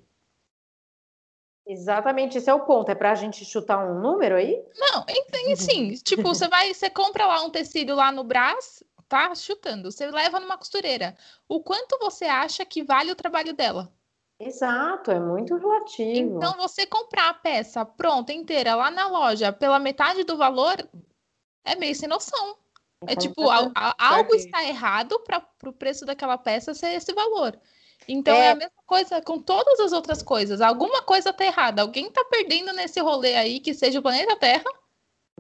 Exatamente, 1.66 2.38
esse 2.38 2.50
é 2.50 2.54
o 2.54 2.66
ponto. 2.66 2.90
É 2.90 2.96
para 2.96 3.12
a 3.12 3.16
gente 3.16 3.44
chutar 3.44 3.78
um 3.86 4.00
número 4.00 4.36
aí? 4.36 4.66
Não, 4.78 5.06
assim, 5.52 5.94
tipo, 5.96 6.24
você 6.24 6.48
vai, 6.48 6.74
você 6.74 6.90
compra 6.90 7.26
lá 7.26 7.44
um 7.44 7.50
tecido 7.50 7.94
lá 7.94 8.12
no 8.12 8.24
Brás, 8.24 8.84
tá 9.08 9.36
chutando, 9.36 9.92
você 9.92 10.10
leva 10.10 10.40
numa 10.40 10.58
costureira. 10.58 11.16
O 11.48 11.62
quanto 11.62 11.98
você 12.00 12.26
acha 12.26 12.66
que 12.66 12.84
vale 12.84 13.12
o 13.12 13.16
trabalho 13.16 13.54
dela? 13.54 13.92
Exato, 14.40 15.12
é 15.12 15.20
muito 15.20 15.56
relativo. 15.56 16.38
Então, 16.38 16.54
você 16.54 16.86
comprar 16.86 17.30
a 17.30 17.34
peça 17.34 17.84
pronta, 17.84 18.32
inteira, 18.32 18.76
lá 18.76 18.92
na 18.92 19.08
loja, 19.08 19.52
pela 19.52 19.80
metade 19.80 20.24
do 20.24 20.38
valor, 20.38 20.78
é 21.68 21.76
meio 21.76 21.96
sem 21.96 22.08
noção. 22.08 22.58
É 23.06 23.16
tipo, 23.16 23.48
a, 23.50 23.72
a, 23.76 24.16
algo 24.16 24.34
está 24.34 24.64
errado 24.64 25.20
para 25.20 25.70
o 25.70 25.74
preço 25.74 26.06
daquela 26.06 26.38
peça 26.38 26.74
ser 26.74 26.96
esse 26.96 27.14
valor. 27.14 27.58
Então 28.08 28.36
é. 28.36 28.48
é. 28.48 28.52
a 28.52 28.56
mesma 28.56 28.84
coisa 28.86 29.22
com 29.22 29.40
todas 29.40 29.80
as 29.80 29.92
outras 29.92 30.24
coisas. 30.24 30.62
Alguma 30.62 31.02
coisa 31.02 31.30
está 31.30 31.46
errada. 31.46 31.82
Alguém 31.82 32.08
está 32.08 32.24
perdendo 32.26 32.74
nesse 32.74 33.00
rolê 33.00 33.36
aí, 33.36 33.60
que 33.60 33.74
seja 33.74 34.00
o 34.00 34.02
planeta 34.02 34.36
Terra. 34.38 34.66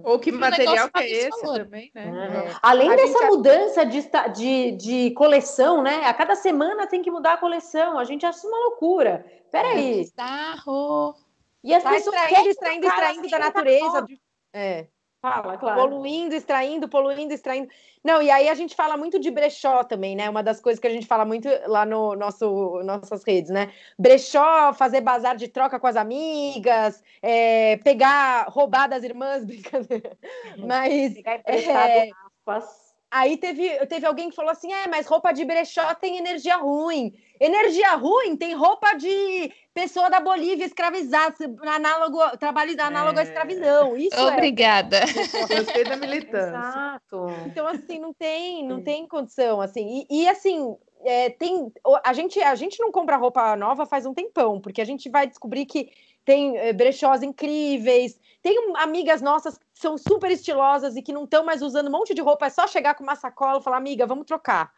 Ou 0.03 0.19
que 0.19 0.31
material 0.31 0.89
que 0.91 0.99
é 1.01 1.09
esse 1.09 1.41
valor. 1.41 1.63
também, 1.63 1.91
né? 1.95 2.51
É. 2.51 2.55
Além 2.61 2.91
a 2.91 2.95
dessa 2.95 3.25
mudança 3.25 3.83
de, 3.83 4.07
de, 4.35 4.71
de 4.73 5.11
coleção, 5.11 5.81
né? 5.81 6.05
A 6.05 6.13
cada 6.13 6.35
semana 6.35 6.85
tem 6.85 7.01
que 7.01 7.09
mudar 7.09 7.33
a 7.33 7.37
coleção. 7.37 7.97
A 7.97 8.03
gente 8.03 8.23
acha 8.23 8.45
uma 8.45 8.59
loucura. 8.65 9.25
Peraí. 9.51 9.93
É 9.93 10.03
bizarro. 10.03 11.15
E 11.63 11.73
as 11.73 11.81
tá 11.81 11.89
pessoas 11.89 12.15
extraindo, 12.15 12.49
extraindo, 12.49 12.85
extraindo 12.85 13.29
da 13.29 13.39
natureza. 13.39 14.05
É. 14.53 14.87
Fala, 15.33 15.57
claro. 15.57 15.81
Poluindo, 15.81 16.35
extraindo, 16.35 16.87
poluindo, 16.87 17.33
extraindo. 17.33 17.69
Não, 18.03 18.21
e 18.21 18.31
aí 18.31 18.47
a 18.47 18.53
gente 18.53 18.75
fala 18.75 18.95
muito 18.95 19.19
de 19.19 19.29
brechó 19.29 19.83
também, 19.83 20.15
né? 20.15 20.29
Uma 20.29 20.41
das 20.41 20.61
coisas 20.61 20.79
que 20.79 20.87
a 20.87 20.89
gente 20.89 21.05
fala 21.07 21.25
muito 21.25 21.49
lá 21.67 21.85
no 21.85 22.15
nosso 22.15 22.81
nossas 22.83 23.23
redes, 23.23 23.51
né? 23.51 23.71
Brechó, 23.97 24.73
fazer 24.73 25.01
bazar 25.01 25.35
de 25.35 25.47
troca 25.47 25.79
com 25.79 25.87
as 25.87 25.95
amigas, 25.95 27.03
é, 27.21 27.77
pegar, 27.77 28.47
roubar 28.49 28.87
das 28.87 29.03
irmãs, 29.03 29.43
brincadeira. 29.45 30.17
Mas. 30.57 31.13
Pegar 31.13 31.35
emprestado 31.35 31.89
é, 31.89 32.09
aspas. 32.47 32.86
Aí 33.09 33.37
teve, 33.37 33.69
teve 33.87 34.05
alguém 34.05 34.29
que 34.29 34.35
falou 34.35 34.51
assim: 34.51 34.71
é, 34.73 34.87
mas 34.87 35.07
roupa 35.07 35.31
de 35.31 35.45
brechó 35.45 35.93
tem 35.95 36.17
energia 36.17 36.57
ruim. 36.57 37.13
Energia 37.39 37.93
ruim 37.93 38.35
tem 38.35 38.53
roupa 38.53 38.95
de 38.95 39.51
pessoa 39.73 40.09
da 40.09 40.19
Bolívia 40.19 40.65
escravizada, 40.65 41.35
análogo, 41.61 42.19
trabalho 42.37 42.75
análogo 42.81 43.19
é. 43.19 43.21
à 43.21 43.25
escravidão. 43.25 43.95
Isso 43.95 44.15
é 44.15 44.33
Obrigada. 44.33 44.97
É. 44.97 45.05
Gostei 45.55 45.83
da 45.85 45.95
militância. 45.95 46.49
Exato. 46.49 47.27
Então, 47.45 47.67
assim, 47.67 47.99
não 47.99 48.13
tem, 48.13 48.67
não 48.67 48.81
tem 48.81 49.07
condição. 49.07 49.61
assim. 49.61 50.05
E, 50.09 50.23
e 50.23 50.27
assim, 50.27 50.75
é, 51.05 51.29
tem, 51.29 51.71
a, 52.03 52.11
gente, 52.11 52.41
a 52.41 52.55
gente 52.55 52.79
não 52.79 52.91
compra 52.91 53.17
roupa 53.17 53.55
nova 53.55 53.85
faz 53.85 54.05
um 54.05 54.13
tempão, 54.13 54.59
porque 54.59 54.81
a 54.81 54.85
gente 54.85 55.09
vai 55.09 55.27
descobrir 55.27 55.65
que 55.65 55.89
tem 56.25 56.57
é, 56.57 56.73
brechós 56.73 57.23
incríveis, 57.23 58.19
tem 58.41 58.57
amigas 58.75 59.21
nossas 59.21 59.57
que 59.57 59.65
são 59.77 59.97
super 59.97 60.31
estilosas 60.31 60.95
e 60.95 61.01
que 61.01 61.13
não 61.13 61.23
estão 61.23 61.43
mais 61.43 61.61
usando 61.61 61.87
um 61.87 61.91
monte 61.91 62.13
de 62.13 62.21
roupa, 62.21 62.47
é 62.47 62.49
só 62.49 62.67
chegar 62.67 62.95
com 62.95 63.03
uma 63.03 63.15
sacola 63.15 63.59
e 63.59 63.63
falar, 63.63 63.77
amiga, 63.77 64.05
vamos 64.05 64.25
trocar. 64.25 64.71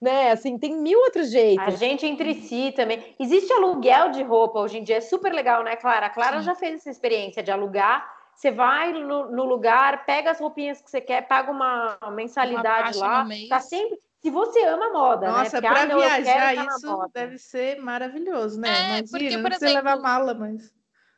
Né, 0.00 0.30
assim, 0.30 0.58
tem 0.58 0.76
mil 0.76 0.98
outros 1.00 1.30
jeitos. 1.30 1.66
A 1.66 1.70
gente 1.70 2.04
entre 2.04 2.34
si 2.34 2.70
também. 2.76 3.14
Existe 3.18 3.50
aluguel 3.50 4.10
de 4.10 4.22
roupa 4.22 4.60
hoje 4.60 4.78
em 4.78 4.84
dia, 4.84 4.96
é 4.96 5.00
super 5.00 5.32
legal, 5.32 5.64
né, 5.64 5.74
Clara? 5.74 6.06
A 6.06 6.10
Clara 6.10 6.38
Sim. 6.38 6.44
já 6.44 6.54
fez 6.54 6.74
essa 6.80 6.90
experiência 6.90 7.42
de 7.42 7.50
alugar. 7.50 8.06
Você 8.34 8.50
vai 8.50 8.92
no, 8.92 9.30
no, 9.30 9.44
lugar, 9.44 10.04
pega 10.04 10.30
as 10.30 10.38
roupinhas 10.38 10.82
que 10.82 10.90
você 10.90 11.00
quer, 11.00 11.26
paga 11.26 11.50
uma 11.50 11.96
mensalidade 12.12 12.98
uma 12.98 13.06
lá. 13.24 13.28
Tá 13.48 13.60
sempre. 13.60 13.98
Se 14.20 14.28
você 14.28 14.62
ama 14.66 14.90
moda, 14.90 15.26
né? 15.26 15.32
Nossa, 15.32 15.60
né? 15.60 15.68
para 15.70 15.86
viajar 15.86 16.54
isso 16.54 17.10
deve 17.14 17.38
ser 17.38 17.80
maravilhoso, 17.80 18.60
né? 18.60 18.68
É, 18.68 18.98
Imagina, 18.98 19.08
porque, 19.10 19.38
por 19.38 19.50
não 19.50 19.56
exemplo, 19.56 19.74
levar 19.76 19.96
mala, 19.98 20.34
mas 20.34 20.75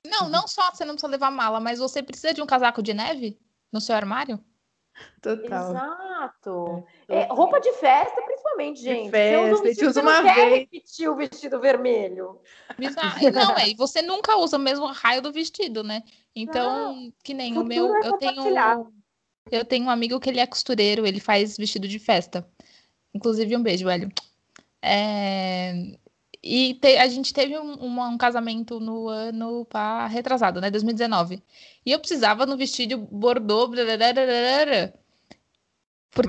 Não, 0.08 0.28
não 0.28 0.48
só 0.48 0.70
você 0.70 0.84
não 0.84 0.94
precisa 0.94 1.10
levar 1.10 1.30
mala, 1.30 1.60
mas 1.60 1.78
você 1.78 2.02
precisa 2.02 2.34
de 2.34 2.42
um 2.42 2.46
casaco 2.46 2.82
de 2.82 2.94
neve 2.94 3.38
no 3.72 3.80
seu 3.80 3.94
armário? 3.94 4.42
Total. 5.22 5.70
Exato. 5.70 6.84
É, 7.06 7.24
roupa 7.32 7.60
de 7.60 7.72
festa, 7.74 8.20
principalmente, 8.22 8.80
gente. 8.80 9.04
De 9.04 9.10
festa, 9.10 9.38
Você 9.38 9.50
usa 9.50 9.50
um 9.50 9.52
a 9.52 9.56
gente 9.56 9.62
vestido, 9.68 9.88
usa 9.88 10.00
você 10.00 10.02
não 10.02 10.12
uma 10.12 10.22
quer 10.22 10.34
vez. 10.34 10.58
repetir 10.58 11.08
o 11.08 11.16
vestido 11.16 11.60
vermelho. 11.60 12.40
Bizarro. 12.76 13.30
Não, 13.30 13.56
é, 13.56 13.74
você 13.74 14.02
nunca 14.02 14.36
usa 14.36 14.56
o 14.56 14.60
mesmo 14.60 14.86
raio 14.86 15.22
do 15.22 15.32
vestido, 15.32 15.84
né? 15.84 16.02
Então, 16.34 17.12
que 17.22 17.34
nem 17.34 17.56
o 17.56 17.64
meu, 17.64 17.94
é 17.96 18.08
eu 18.08 18.18
tenho 18.18 18.92
eu 19.50 19.64
tenho 19.64 19.86
um 19.86 19.90
amigo 19.90 20.20
que 20.20 20.28
ele 20.28 20.40
é 20.40 20.46
costureiro, 20.46 21.06
ele 21.06 21.20
faz 21.20 21.56
vestido 21.56 21.88
de 21.88 21.98
festa. 21.98 22.46
Inclusive, 23.14 23.56
um 23.56 23.62
beijo, 23.62 23.86
velho. 23.86 24.10
É, 24.82 25.72
E 26.42 26.74
te- 26.74 26.96
a 26.98 27.08
gente 27.08 27.32
teve 27.32 27.58
um, 27.58 27.74
uma- 27.74 28.08
um 28.08 28.16
casamento 28.18 28.78
no 28.78 29.08
ano 29.08 29.64
pa- 29.64 30.06
retrasado, 30.06 30.60
né? 30.60 30.70
2019. 30.70 31.42
E 31.84 31.90
eu 31.92 31.98
precisava 31.98 32.46
no 32.46 32.56
vestido 32.56 32.96
bordô, 32.98 33.68
porque 33.68 33.80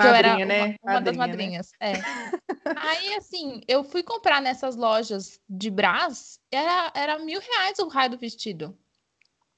eu 0.01 0.13
era 0.13 0.29
Madrinha, 0.29 0.45
né? 0.45 0.77
uma, 0.83 0.93
uma 0.93 1.01
das 1.01 1.15
Madrinha, 1.17 1.27
né? 1.27 1.43
madrinhas. 1.43 1.71
É. 1.79 1.93
Aí, 2.77 3.13
assim, 3.15 3.61
eu 3.67 3.83
fui 3.83 4.03
comprar 4.03 4.41
nessas 4.41 4.75
lojas 4.75 5.39
de 5.49 5.69
Brás, 5.69 6.39
era, 6.51 6.91
era 6.95 7.19
mil 7.19 7.39
reais 7.39 7.79
o 7.79 7.87
raio 7.87 8.11
do 8.11 8.17
vestido. 8.17 8.77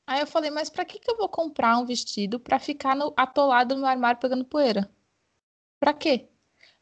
Aí 0.07 0.19
eu 0.19 0.27
falei, 0.27 0.49
mas 0.51 0.69
pra 0.69 0.83
que 0.85 0.99
que 0.99 1.09
eu 1.11 1.17
vou 1.17 1.29
comprar 1.29 1.77
um 1.77 1.85
vestido 1.85 2.39
pra 2.39 2.59
ficar 2.59 2.95
no- 2.95 3.13
atolado 3.15 3.75
no 3.75 3.81
meu 3.81 3.89
armário 3.89 4.19
pegando 4.19 4.43
poeira? 4.45 4.89
Pra 5.79 5.93
quê? 5.93 6.27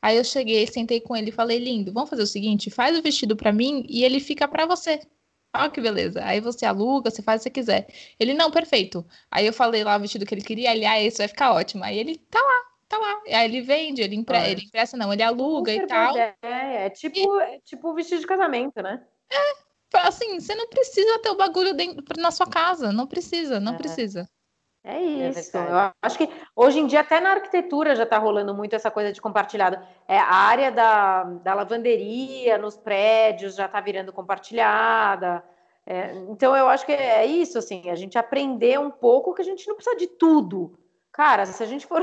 Aí 0.02 0.18
eu 0.18 0.24
cheguei, 0.24 0.66
sentei 0.68 1.02
com 1.02 1.16
ele 1.16 1.30
e 1.30 1.34
falei, 1.34 1.60
lindo, 1.60 1.92
vamos 1.92 2.10
fazer 2.10 2.24
o 2.24 2.28
seguinte, 2.28 2.70
faz 2.70 2.98
o 2.98 3.02
vestido 3.02 3.36
pra 3.36 3.52
mim 3.52 3.86
e 3.90 4.04
ele 4.04 4.20
fica 4.20 4.48
pra 4.48 4.66
você. 4.66 5.00
Olha 5.56 5.70
que 5.70 5.82
beleza. 5.82 6.24
Aí 6.24 6.40
você 6.40 6.66
aluga, 6.66 7.10
você 7.10 7.22
faz 7.22 7.42
o 7.42 7.44
que 7.44 7.50
você 7.50 7.50
quiser. 7.50 7.88
Ele, 8.20 8.34
não, 8.34 8.52
perfeito. 8.52 9.06
Aí 9.32 9.46
eu 9.46 9.54
falei 9.54 9.84
lá 9.84 9.98
o 9.98 10.00
vestido 10.00 10.26
que 10.26 10.34
ele 10.34 10.44
queria, 10.44 10.72
ele, 10.72 10.86
ah, 10.86 11.02
esse 11.02 11.18
vai 11.18 11.28
ficar 11.28 11.54
ótimo. 11.54 11.84
Aí 11.84 11.98
ele, 11.98 12.18
tá 12.30 12.40
lá, 12.40 12.62
tá 12.88 12.98
lá. 12.98 13.22
Aí 13.28 13.46
ele 13.46 13.62
vende, 13.62 14.02
ele. 14.02 14.24
Olha. 14.30 14.48
ele 14.48 14.62
empresta, 14.62 14.96
não, 14.96 15.12
ele 15.12 15.24
aluga 15.24 15.72
e 15.74 15.82
Super 15.82 15.88
tal. 15.88 16.14
boa 16.14 16.34
ideia. 16.42 16.80
É 16.80 16.90
tipo, 16.90 17.40
é 17.40 17.60
tipo 17.62 17.94
vestido 17.94 18.22
de 18.22 18.28
casamento, 18.28 18.82
né? 18.82 19.04
Assim, 19.94 20.40
você 20.40 20.54
não 20.54 20.68
precisa 20.68 21.20
ter 21.20 21.30
o 21.30 21.36
bagulho 21.36 21.74
dentro, 21.74 22.22
na 22.22 22.30
sua 22.30 22.46
casa. 22.46 22.92
Não 22.92 23.08
precisa, 23.08 23.60
não 23.60 23.74
É. 23.74 23.78
precisa. 23.78 24.30
É 24.84 25.02
isso. 25.02 25.52
verdade. 25.52 25.72
eu 25.72 25.92
acho 26.02 26.18
que 26.18 26.30
hoje 26.56 26.80
em 26.80 26.88
dia, 26.88 27.02
até 27.02 27.20
na 27.20 27.32
arquitetura, 27.32 27.96
já 27.96 28.04
está 28.04 28.18
rolando 28.18 28.54
muito 28.54 28.76
essa 28.76 28.90
coisa 28.90 29.12
de 29.12 29.22
compartilhado. 29.22 29.78
É, 30.08 30.18
a 30.18 30.34
área 30.34 30.72
da, 30.72 31.24
da 31.24 31.54
lavanderia 31.54 32.58
nos 32.58 32.78
prédios 32.78 33.56
já 33.56 33.66
está 33.66 33.82
virando 33.82 34.14
compartilhada. 34.14 35.44
É, 35.86 36.14
então, 36.30 36.56
eu 36.56 36.70
acho 36.70 36.86
que 36.86 36.92
é 36.94 37.26
isso, 37.26 37.58
assim, 37.58 37.90
a 37.90 37.96
gente 37.96 38.18
aprender 38.18 38.80
um 38.80 38.92
pouco 38.92 39.34
que 39.34 39.42
a 39.42 39.46
gente 39.46 39.68
não 39.68 39.76
precisa 39.76 39.98
de 39.98 40.08
tudo. 40.08 40.80
Cara, 41.12 41.46
se 41.46 41.62
a 41.62 41.66
gente 41.66 41.86
for 41.86 42.02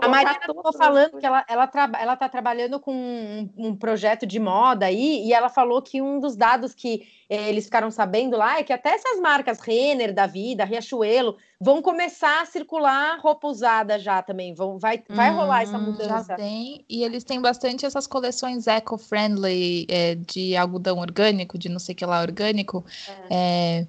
A 0.00 0.22
estava 0.32 0.68
as 0.68 0.76
falando 0.76 1.18
que 1.18 1.26
ela, 1.26 1.44
ela, 1.48 1.70
ela 2.00 2.16
tá 2.16 2.28
trabalhando 2.28 2.80
com 2.80 2.92
um, 2.92 3.50
um 3.56 3.76
projeto 3.76 4.26
de 4.26 4.38
moda 4.38 4.86
aí, 4.86 5.24
e 5.26 5.32
ela 5.32 5.48
falou 5.48 5.82
que 5.82 6.00
um 6.00 6.18
dos 6.20 6.36
dados 6.36 6.74
que 6.74 7.06
eh, 7.28 7.48
eles 7.48 7.64
ficaram 7.64 7.90
sabendo 7.90 8.36
lá 8.36 8.58
é 8.58 8.62
que 8.62 8.72
até 8.72 8.90
essas 8.90 9.20
marcas 9.20 9.60
Renner 9.60 10.12
da 10.14 10.26
vida, 10.26 10.64
Riachuelo, 10.64 11.36
vão 11.60 11.80
começar 11.80 12.42
a 12.42 12.46
circular 12.46 13.18
roupa 13.20 13.46
usada 13.46 13.98
já 13.98 14.20
também. 14.22 14.54
Vão, 14.54 14.78
vai, 14.78 15.02
vai 15.08 15.30
rolar 15.30 15.62
essa 15.62 15.78
Hum, 15.78 15.82
mudança. 15.82 16.24
Já 16.28 16.36
tem, 16.36 16.84
e 16.88 17.04
eles 17.04 17.24
têm 17.24 17.40
bastante 17.40 17.86
essas 17.86 18.06
coleções 18.06 18.66
eco-friendly 18.66 19.86
é, 19.88 20.14
de 20.16 20.56
algodão 20.56 20.98
orgânico, 20.98 21.56
de 21.56 21.68
não 21.68 21.78
sei 21.78 21.92
o 21.94 21.96
que 21.96 22.04
lá 22.04 22.20
orgânico, 22.20 22.84
é, 23.30 23.86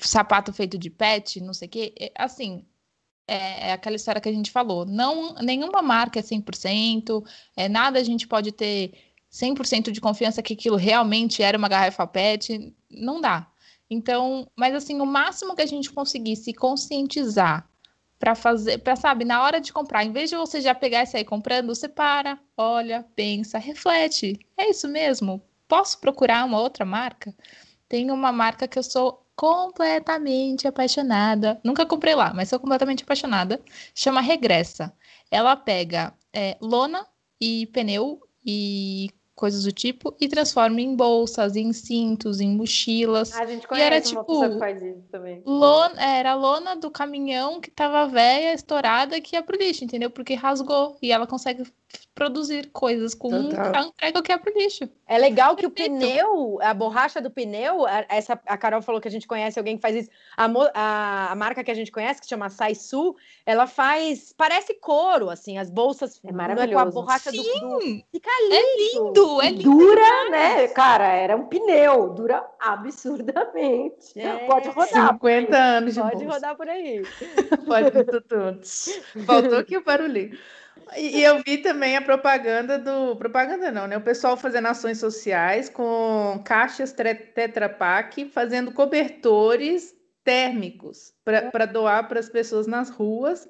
sapato 0.00 0.52
feito 0.52 0.76
de 0.78 0.90
pet, 0.90 1.40
não 1.40 1.54
sei 1.54 1.68
o 1.68 1.70
que. 1.70 1.94
É, 1.98 2.12
assim, 2.16 2.64
é, 3.26 3.68
é 3.68 3.72
aquela 3.72 3.96
história 3.96 4.20
que 4.20 4.28
a 4.28 4.32
gente 4.32 4.50
falou. 4.50 4.84
Não, 4.84 5.34
nenhuma 5.34 5.82
marca 5.82 6.18
é 6.18 6.22
100%, 6.22 7.24
é, 7.56 7.68
nada 7.68 7.98
a 7.98 8.04
gente 8.04 8.26
pode 8.26 8.52
ter 8.52 8.92
100% 9.32 9.90
de 9.90 10.00
confiança 10.00 10.42
que 10.42 10.54
aquilo 10.54 10.76
realmente 10.76 11.42
era 11.42 11.58
uma 11.58 11.68
garrafa 11.68 12.06
pet, 12.06 12.74
não 12.90 13.20
dá. 13.20 13.50
Então, 13.88 14.50
mas 14.56 14.74
assim, 14.74 15.00
o 15.00 15.06
máximo 15.06 15.54
que 15.54 15.62
a 15.62 15.66
gente 15.66 15.90
conseguir 15.90 16.36
se 16.36 16.52
conscientizar 16.52 17.68
para 18.18 18.34
fazer, 18.34 18.78
para 18.78 18.96
sabe, 18.96 19.24
na 19.24 19.42
hora 19.42 19.60
de 19.60 19.72
comprar, 19.72 20.04
em 20.04 20.12
vez 20.12 20.30
de 20.30 20.36
você 20.36 20.60
já 20.60 20.74
pegar 20.74 21.02
e 21.02 21.06
sair 21.06 21.24
comprando, 21.24 21.68
você 21.68 21.88
para, 21.88 22.38
olha, 22.56 23.04
pensa, 23.14 23.58
reflete. 23.58 24.38
É 24.56 24.70
isso 24.70 24.88
mesmo? 24.88 25.42
Posso 25.68 26.00
procurar 26.00 26.44
uma 26.44 26.60
outra 26.60 26.84
marca? 26.84 27.34
Tem 27.88 28.10
uma 28.10 28.32
marca 28.32 28.66
que 28.66 28.78
eu 28.78 28.82
sou 28.82 29.25
completamente 29.36 30.66
apaixonada. 30.66 31.60
Nunca 31.62 31.86
comprei 31.86 32.14
lá, 32.14 32.32
mas 32.34 32.48
sou 32.48 32.58
completamente 32.58 33.04
apaixonada. 33.04 33.60
Chama 33.94 34.20
Regressa. 34.20 34.92
Ela 35.30 35.54
pega 35.54 36.14
é, 36.32 36.56
lona 36.60 37.06
e 37.40 37.66
pneu 37.66 38.20
e 38.44 39.10
coisas 39.36 39.64
do 39.64 39.70
tipo 39.70 40.16
e 40.18 40.28
transforma 40.28 40.80
em 40.80 40.96
bolsas, 40.96 41.54
em 41.54 41.72
cintos, 41.72 42.40
em 42.40 42.56
mochilas. 42.56 43.34
A 43.34 43.44
gente 43.44 43.66
E 43.70 43.80
era, 43.80 44.00
conhece 44.00 44.14
uma 44.14 44.22
tipo. 44.22 44.32
Lona, 45.44 46.02
era 46.02 46.30
a 46.32 46.34
lona 46.34 46.74
do 46.74 46.90
caminhão 46.90 47.60
que 47.60 47.70
tava 47.70 48.08
velha, 48.08 48.54
estourada, 48.54 49.20
que 49.20 49.36
ia 49.36 49.42
pro 49.42 49.56
lixo, 49.58 49.84
entendeu? 49.84 50.10
Porque 50.10 50.34
rasgou. 50.34 50.96
E 51.02 51.12
ela 51.12 51.26
consegue 51.26 51.64
produzir 52.14 52.70
coisas 52.72 53.14
com 53.14 53.48
Total. 53.50 53.74
a 53.74 53.82
entrega 53.86 54.22
que 54.22 54.32
é 54.32 54.38
pro 54.38 54.52
lixo. 54.56 54.88
É 55.08 55.18
legal 55.18 55.54
que 55.54 55.64
o 55.66 55.70
pneu, 55.70 56.58
a 56.60 56.74
borracha 56.74 57.20
do 57.20 57.30
pneu, 57.30 57.86
a- 57.86 58.04
essa, 58.08 58.38
a 58.46 58.56
Carol 58.56 58.82
falou 58.82 59.00
que 59.00 59.06
a 59.06 59.10
gente 59.10 59.26
conhece 59.26 59.58
alguém 59.58 59.76
que 59.76 59.82
faz 59.82 59.94
isso. 59.96 60.10
A, 60.36 60.46
a, 60.74 61.32
a 61.32 61.34
marca 61.36 61.62
que 61.62 61.70
a 61.70 61.74
gente 61.74 61.92
conhece, 61.92 62.20
que 62.20 62.26
chama 62.28 62.50
Saisu, 62.50 63.14
ela 63.44 63.66
faz, 63.66 64.32
parece 64.36 64.74
couro, 64.74 65.30
assim, 65.30 65.58
as 65.58 65.70
bolsas. 65.70 66.20
É 66.24 66.32
não 66.32 66.34
com 66.36 66.42
a 66.42 66.48
maravilhoso. 66.48 66.90
borracha 66.92 67.30
do, 67.30 67.36
do. 67.38 67.80
Sim, 67.82 68.04
Fica 68.10 68.30
é 68.30 68.48
lindo. 68.48 69.04
lindo, 69.08 69.42
é 69.42 69.46
E 69.46 69.50
lindo. 69.50 69.62
dura, 69.70 70.30
né? 70.30 70.68
Cara, 70.68 71.06
era 71.06 71.36
um 71.36 71.46
pneu, 71.46 72.08
dura 72.10 72.44
absurdamente. 72.58 74.18
É. 74.18 74.46
Pode 74.46 74.68
rodar. 74.70 75.12
50 75.12 75.56
anos 75.56 75.94
de 75.94 76.00
Pode 76.00 76.14
bolsa. 76.16 76.32
rodar 76.34 76.56
por 76.56 76.68
aí. 76.68 77.02
Pode 77.66 77.90
tudo. 78.04 78.60
Faltou 79.24 79.58
aqui 79.58 79.76
o 79.76 79.84
barulhinho. 79.84 80.36
E, 80.94 81.22
eu 81.22 81.42
vi 81.42 81.58
também 81.58 81.96
a 81.96 82.02
propaganda 82.02 82.78
do. 82.78 83.16
Propaganda 83.16 83.72
não, 83.72 83.86
né? 83.86 83.96
O 83.96 84.02
pessoal 84.02 84.36
fazendo 84.36 84.66
ações 84.66 84.98
sociais 84.98 85.68
com 85.68 86.40
caixas 86.44 86.92
Tetra 86.92 87.68
Pak, 87.68 88.26
fazendo 88.26 88.70
cobertores 88.72 89.94
térmicos 90.22 91.12
para 91.24 91.66
doar 91.66 92.08
para 92.08 92.20
as 92.20 92.28
pessoas 92.28 92.66
nas 92.66 92.90
ruas, 92.90 93.48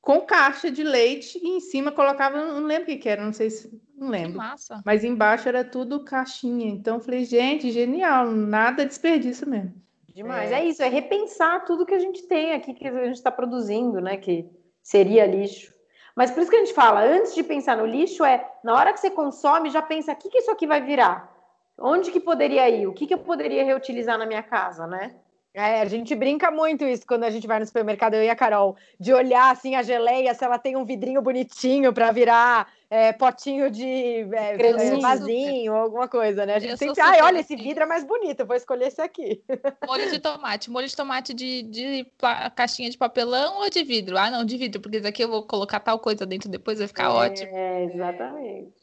com 0.00 0.20
caixa 0.20 0.70
de 0.70 0.82
leite 0.82 1.38
e 1.42 1.48
em 1.48 1.60
cima 1.60 1.92
colocava, 1.92 2.44
não 2.44 2.64
lembro 2.64 2.84
o 2.84 2.86
que, 2.86 2.96
que 2.96 3.08
era, 3.08 3.24
não 3.24 3.32
sei 3.32 3.50
se. 3.50 3.68
Não 3.96 4.06
Que 4.06 4.12
lembro. 4.12 4.38
massa. 4.38 4.80
Mas 4.86 5.02
embaixo 5.02 5.48
era 5.48 5.64
tudo 5.64 6.04
caixinha. 6.04 6.68
Então 6.70 6.96
eu 6.96 7.00
falei, 7.00 7.24
gente, 7.24 7.72
genial, 7.72 8.30
nada 8.30 8.86
desperdício 8.86 9.48
mesmo. 9.48 9.74
Demais. 10.14 10.50
É. 10.50 10.64
isso, 10.64 10.82
é 10.82 10.88
repensar 10.88 11.64
tudo 11.64 11.86
que 11.86 11.94
a 11.94 11.98
gente 11.98 12.22
tem 12.26 12.52
aqui, 12.52 12.74
que 12.74 12.86
a 12.86 13.04
gente 13.04 13.16
está 13.16 13.30
produzindo, 13.30 14.00
né? 14.00 14.16
Que 14.16 14.48
seria 14.82 15.26
lixo. 15.26 15.77
Mas 16.18 16.32
por 16.32 16.40
isso 16.40 16.50
que 16.50 16.56
a 16.56 16.58
gente 16.58 16.74
fala, 16.74 17.00
antes 17.00 17.32
de 17.32 17.44
pensar 17.44 17.76
no 17.76 17.86
lixo, 17.86 18.24
é 18.24 18.44
na 18.64 18.74
hora 18.74 18.92
que 18.92 18.98
você 18.98 19.08
consome, 19.08 19.70
já 19.70 19.80
pensa, 19.80 20.10
o 20.10 20.16
que, 20.16 20.28
que 20.28 20.38
isso 20.38 20.50
aqui 20.50 20.66
vai 20.66 20.82
virar? 20.82 21.32
Onde 21.78 22.10
que 22.10 22.18
poderia 22.18 22.68
ir? 22.68 22.88
O 22.88 22.92
que, 22.92 23.06
que 23.06 23.14
eu 23.14 23.18
poderia 23.18 23.64
reutilizar 23.64 24.18
na 24.18 24.26
minha 24.26 24.42
casa, 24.42 24.84
né? 24.84 25.14
É, 25.54 25.80
a 25.80 25.84
gente 25.86 26.14
brinca 26.14 26.50
muito 26.50 26.84
isso 26.84 27.06
quando 27.06 27.24
a 27.24 27.30
gente 27.30 27.46
vai 27.46 27.58
no 27.58 27.66
supermercado, 27.66 28.14
eu 28.14 28.22
e 28.22 28.30
a 28.30 28.36
Carol, 28.36 28.76
de 29.00 29.12
olhar 29.12 29.50
assim 29.50 29.74
a 29.74 29.82
geleia, 29.82 30.32
se 30.34 30.44
ela 30.44 30.58
tem 30.58 30.76
um 30.76 30.84
vidrinho 30.84 31.22
bonitinho 31.22 31.92
para 31.92 32.12
virar 32.12 32.70
é, 32.90 33.12
potinho 33.12 33.70
de 33.70 33.84
é, 33.84 34.54
é, 34.54 34.98
vasinho 35.00 35.72
ou 35.72 35.78
alguma 35.78 36.06
coisa, 36.06 36.46
né? 36.46 36.54
A 36.54 36.58
gente 36.58 36.76
sempre, 36.76 37.00
ai, 37.00 37.14
super 37.14 37.24
olha, 37.24 37.40
esse 37.40 37.54
assim. 37.54 37.62
vidro 37.62 37.82
é 37.82 37.86
mais 37.86 38.04
bonito, 38.04 38.46
vou 38.46 38.56
escolher 38.56 38.86
esse 38.86 39.00
aqui. 39.00 39.42
Molho 39.86 40.10
de 40.10 40.18
tomate. 40.18 40.70
Molho 40.70 40.86
de 40.86 40.96
tomate 40.96 41.34
de, 41.34 41.62
de 41.62 42.06
caixinha 42.54 42.90
de 42.90 42.98
papelão 42.98 43.58
ou 43.58 43.70
de 43.70 43.82
vidro? 43.82 44.16
Ah, 44.16 44.30
não, 44.30 44.44
de 44.44 44.56
vidro, 44.56 44.80
porque 44.80 44.98
isso 44.98 45.08
aqui 45.08 45.24
eu 45.24 45.28
vou 45.28 45.46
colocar 45.46 45.80
tal 45.80 45.98
coisa 45.98 46.24
dentro 46.24 46.48
depois, 46.48 46.78
vai 46.78 46.88
ficar 46.88 47.12
ótimo. 47.12 47.50
É, 47.52 47.84
exatamente. 47.84 48.77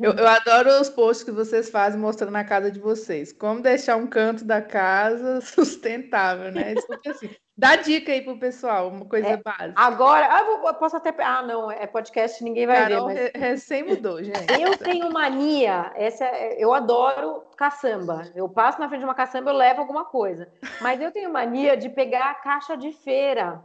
Eu, 0.00 0.12
eu 0.12 0.26
adoro 0.28 0.80
os 0.80 0.88
posts 0.88 1.24
que 1.24 1.30
vocês 1.30 1.70
fazem 1.70 2.00
mostrando 2.00 2.34
a 2.36 2.44
casa 2.44 2.70
de 2.70 2.78
vocês. 2.80 3.32
Como 3.32 3.60
deixar 3.60 3.96
um 3.96 4.06
canto 4.06 4.44
da 4.44 4.60
casa 4.62 5.40
sustentável, 5.42 6.50
né? 6.52 6.74
Porque, 6.86 7.08
assim, 7.08 7.30
dá 7.56 7.76
dica 7.76 8.12
aí 8.12 8.22
pro 8.22 8.38
pessoal, 8.38 8.88
uma 8.88 9.04
coisa 9.06 9.28
É, 9.28 9.36
básica. 9.36 9.74
Agora, 9.76 10.26
ah, 10.30 10.40
eu 10.40 10.58
vou- 10.58 10.68
eu 10.68 10.74
posso 10.74 10.96
até. 10.96 11.14
Ah, 11.22 11.42
não, 11.42 11.70
é 11.70 11.86
podcast, 11.86 12.42
ninguém 12.42 12.66
vai 12.66 12.76
Carol 12.88 13.08
ver. 13.08 13.14
Mas... 13.14 13.42
re- 13.42 13.48
recém 13.50 13.82
mudou, 13.82 14.22
gente. 14.22 14.60
Eu 14.60 14.76
tenho 14.76 15.12
mania, 15.12 15.92
essa 15.94 16.24
é- 16.24 16.62
eu 16.62 16.72
adoro 16.74 17.42
caçamba. 17.56 18.22
Eu 18.34 18.48
passo 18.48 18.80
na 18.80 18.88
frente 18.88 19.00
de 19.00 19.06
uma 19.06 19.14
caçamba, 19.14 19.50
eu 19.50 19.56
levo 19.56 19.80
alguma 19.80 20.04
coisa. 20.04 20.48
Mas 20.80 21.00
eu 21.00 21.10
tenho 21.12 21.32
mania 21.32 21.76
de 21.76 21.88
pegar 21.88 22.30
a 22.30 22.34
caixa 22.34 22.76
de 22.76 22.92
feira 22.92 23.62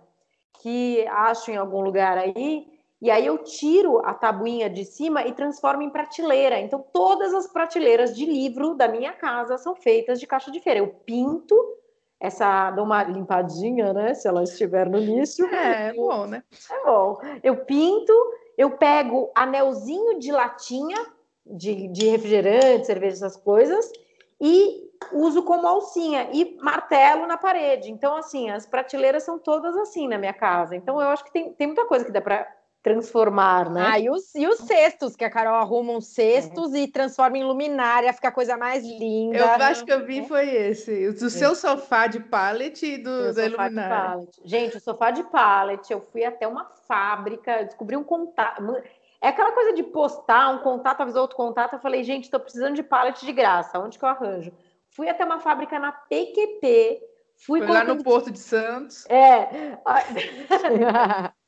que 0.62 1.06
acho 1.08 1.52
em 1.52 1.58
algum 1.58 1.80
lugar 1.82 2.18
aí, 2.18 2.68
e 3.02 3.10
aí 3.10 3.26
eu 3.26 3.38
tiro 3.38 4.00
a 4.06 4.14
tabuinha 4.14 4.70
de 4.70 4.84
cima 4.84 5.26
e 5.26 5.32
transformo 5.32 5.82
em 5.82 5.90
prateleira. 5.90 6.60
Então 6.60 6.84
todas 6.92 7.34
as 7.34 7.48
prateleiras 7.48 8.16
de 8.16 8.26
livro 8.26 8.76
da 8.76 8.88
minha 8.88 9.14
casa 9.14 9.58
são 9.58 9.74
feitas 9.76 10.20
de 10.20 10.28
caixa 10.28 10.52
de 10.52 10.60
feira. 10.60 10.80
Eu 10.80 10.88
pinto 10.88 11.56
essa, 12.20 12.72
dou 12.72 12.84
uma 12.84 13.02
limpadinha, 13.04 13.94
né? 13.94 14.14
Se 14.14 14.28
ela 14.28 14.44
estiver 14.44 14.90
no 14.90 14.98
lixo. 14.98 15.46
É, 15.46 15.90
é 15.90 15.94
bom, 15.94 16.26
né? 16.26 16.44
É 16.70 16.84
bom. 16.84 17.18
Eu 17.42 17.64
pinto, 17.64 18.14
eu 18.58 18.72
pego 18.72 19.32
anelzinho 19.34 20.20
de 20.20 20.32
latinha, 20.32 20.98
de, 21.46 21.88
de 21.88 22.10
refrigerante, 22.10 22.86
cerveja, 22.86 23.26
essas 23.26 23.38
coisas, 23.38 23.90
e 24.42 24.90
uso 25.14 25.44
como 25.44 25.66
alcinha 25.66 26.30
e 26.34 26.58
martelo 26.62 27.26
na 27.26 27.38
parede. 27.38 27.90
Então, 27.90 28.18
assim, 28.18 28.50
as 28.50 28.66
prateleiras 28.66 29.24
são 29.24 29.40
todas 29.40 29.76
assim 29.78 30.06
na 30.06 30.18
minha 30.18 30.34
casa. 30.34 30.76
Então, 30.76 31.02
eu 31.02 31.08
acho 31.08 31.24
que 31.24 31.32
tem, 31.32 31.54
tem 31.54 31.68
muita 31.68 31.86
coisa 31.86 32.04
que 32.04 32.12
dá 32.12 32.20
para 32.20 32.46
transformar, 32.82 33.70
né? 33.70 33.86
Ah, 33.86 34.00
e 34.00 34.10
os, 34.10 34.34
e 34.34 34.48
os 34.48 34.60
cestos, 34.60 35.16
que 35.16 35.26
a 35.26 35.30
Carol 35.30 35.56
arruma 35.56 35.94
uns 35.94 36.08
cestos 36.08 36.74
é. 36.74 36.80
e 36.80 36.88
transforma 36.88 37.38
em 37.38 37.44
luminária, 37.44 38.14
fica 38.14 38.30
a 38.30 38.32
coisa 38.32 38.56
mais 38.56 38.84
linda. 38.84 39.38
Eu 39.38 39.50
acho 39.50 39.84
que 39.84 39.92
eu 39.92 40.06
vi 40.06 40.26
foi 40.26 40.50
esse, 40.50 41.08
o 41.08 41.14
do 41.14 41.28
é. 41.28 41.30
seu 41.30 41.56
sofá 41.56 42.08
de 42.08 42.22
pallet 42.22 42.86
e 42.86 42.98
do 42.98 43.34
da 43.34 43.44
luminária. 43.48 44.28
Gente, 44.46 44.78
o 44.78 44.80
sofá 44.80 45.12
de 45.12 45.24
pallet, 45.24 45.92
eu 45.92 46.02
fui 46.12 46.24
até 46.24 46.48
uma 46.48 46.72
fábrica, 46.88 47.66
descobri 47.66 47.98
um 47.98 48.04
contato. 48.04 48.64
É 49.22 49.28
aquela 49.28 49.52
coisa 49.52 49.74
de 49.74 49.84
postar 49.84 50.50
um 50.50 50.60
contato, 50.60 51.02
avisou 51.02 51.24
outro 51.24 51.36
contato, 51.36 51.74
eu 51.74 51.80
falei, 51.80 52.04
gente, 52.06 52.24
estou 52.26 52.40
precisando 52.40 52.76
de 52.76 52.84
pallet 52.84 53.26
de 53.26 53.34
graça, 53.34 53.78
onde 53.78 54.00
que 54.00 54.06
eu 54.06 54.10
arranjo? 54.10 54.54
Fui 54.92 55.10
até 55.10 55.26
uma 55.26 55.40
fábrica 55.40 55.78
na 55.78 55.92
PQP, 55.92 57.02
fui 57.46 57.60
Foi 57.60 57.68
lá 57.68 57.84
no 57.84 58.02
Porto 58.02 58.32
de 58.32 58.40
Santos. 58.40 59.06
É. 59.10 59.78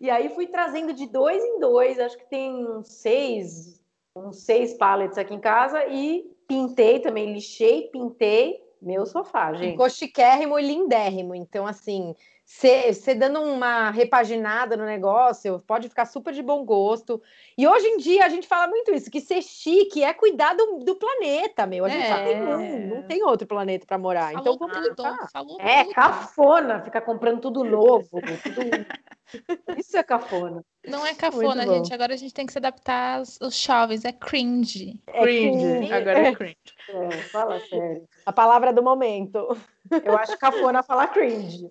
E 0.00 0.10
aí 0.10 0.28
fui 0.30 0.46
trazendo 0.46 0.92
de 0.92 1.06
dois 1.06 1.42
em 1.42 1.58
dois, 1.58 1.98
acho 1.98 2.18
que 2.18 2.28
tem 2.28 2.66
uns 2.66 2.88
seis, 2.88 3.82
uns 4.14 4.42
seis 4.44 4.74
pallets 4.74 5.16
aqui 5.16 5.34
em 5.34 5.40
casa 5.40 5.86
e 5.86 6.30
pintei 6.46 7.00
também, 7.00 7.32
lixei, 7.32 7.88
pintei 7.92 8.60
meu 8.80 9.04
sofá, 9.04 9.52
gente. 9.52 9.72
Ficou 9.72 9.90
chiquérrimo 9.90 10.58
e 10.58 10.66
lindérrimo. 10.66 11.34
Então, 11.34 11.66
assim, 11.66 12.14
você 12.52 13.14
dando 13.14 13.40
uma 13.40 13.90
repaginada 13.90 14.76
no 14.76 14.84
negócio, 14.84 15.62
pode 15.66 15.88
ficar 15.88 16.04
super 16.04 16.34
de 16.34 16.42
bom 16.42 16.64
gosto. 16.64 17.22
E 17.56 17.66
hoje 17.66 17.86
em 17.86 17.96
dia 17.96 18.26
a 18.26 18.28
gente 18.28 18.48
fala 18.48 18.66
muito 18.66 18.92
isso, 18.92 19.08
que 19.08 19.20
ser 19.20 19.40
chique 19.40 20.02
é 20.02 20.12
cuidar 20.12 20.54
do, 20.54 20.80
do 20.80 20.96
planeta, 20.96 21.64
meu. 21.64 21.84
A 21.84 21.88
gente 21.88 22.04
é. 22.04 22.24
tem, 22.24 22.40
não, 22.40 22.96
não, 22.96 23.02
tem 23.04 23.22
outro 23.22 23.46
planeta 23.46 23.86
para 23.86 23.96
morar. 23.96 24.32
Falou 24.32 24.40
então 24.40 24.58
vamos 24.58 24.88
tudo, 24.88 25.02
falou 25.32 25.60
É 25.60 25.84
tudo. 25.84 25.94
cafona, 25.94 26.82
ficar 26.82 27.02
comprando 27.02 27.40
tudo 27.40 27.62
novo. 27.62 28.08
Tudo... 28.10 28.86
Isso 29.78 29.96
é 29.96 30.02
cafona. 30.02 30.64
Não 30.84 31.06
é 31.06 31.14
cafona, 31.14 31.64
gente. 31.64 31.94
Agora 31.94 32.14
a 32.14 32.16
gente 32.16 32.34
tem 32.34 32.46
que 32.46 32.52
se 32.52 32.58
adaptar 32.58 33.18
aos, 33.18 33.40
aos 33.40 33.56
jovens. 33.56 34.04
É 34.04 34.12
cringe. 34.12 35.00
É 35.06 35.22
cringe. 35.22 35.92
Agora 35.92 36.18
é 36.18 36.34
cringe. 36.34 36.56
É, 36.88 37.10
fala 37.28 37.60
sério. 37.60 38.08
A 38.26 38.32
palavra 38.32 38.72
do 38.72 38.82
momento. 38.82 39.56
Eu 40.04 40.16
acho 40.16 40.36
cafona 40.38 40.82
falar 40.82 41.08
cringe. 41.08 41.70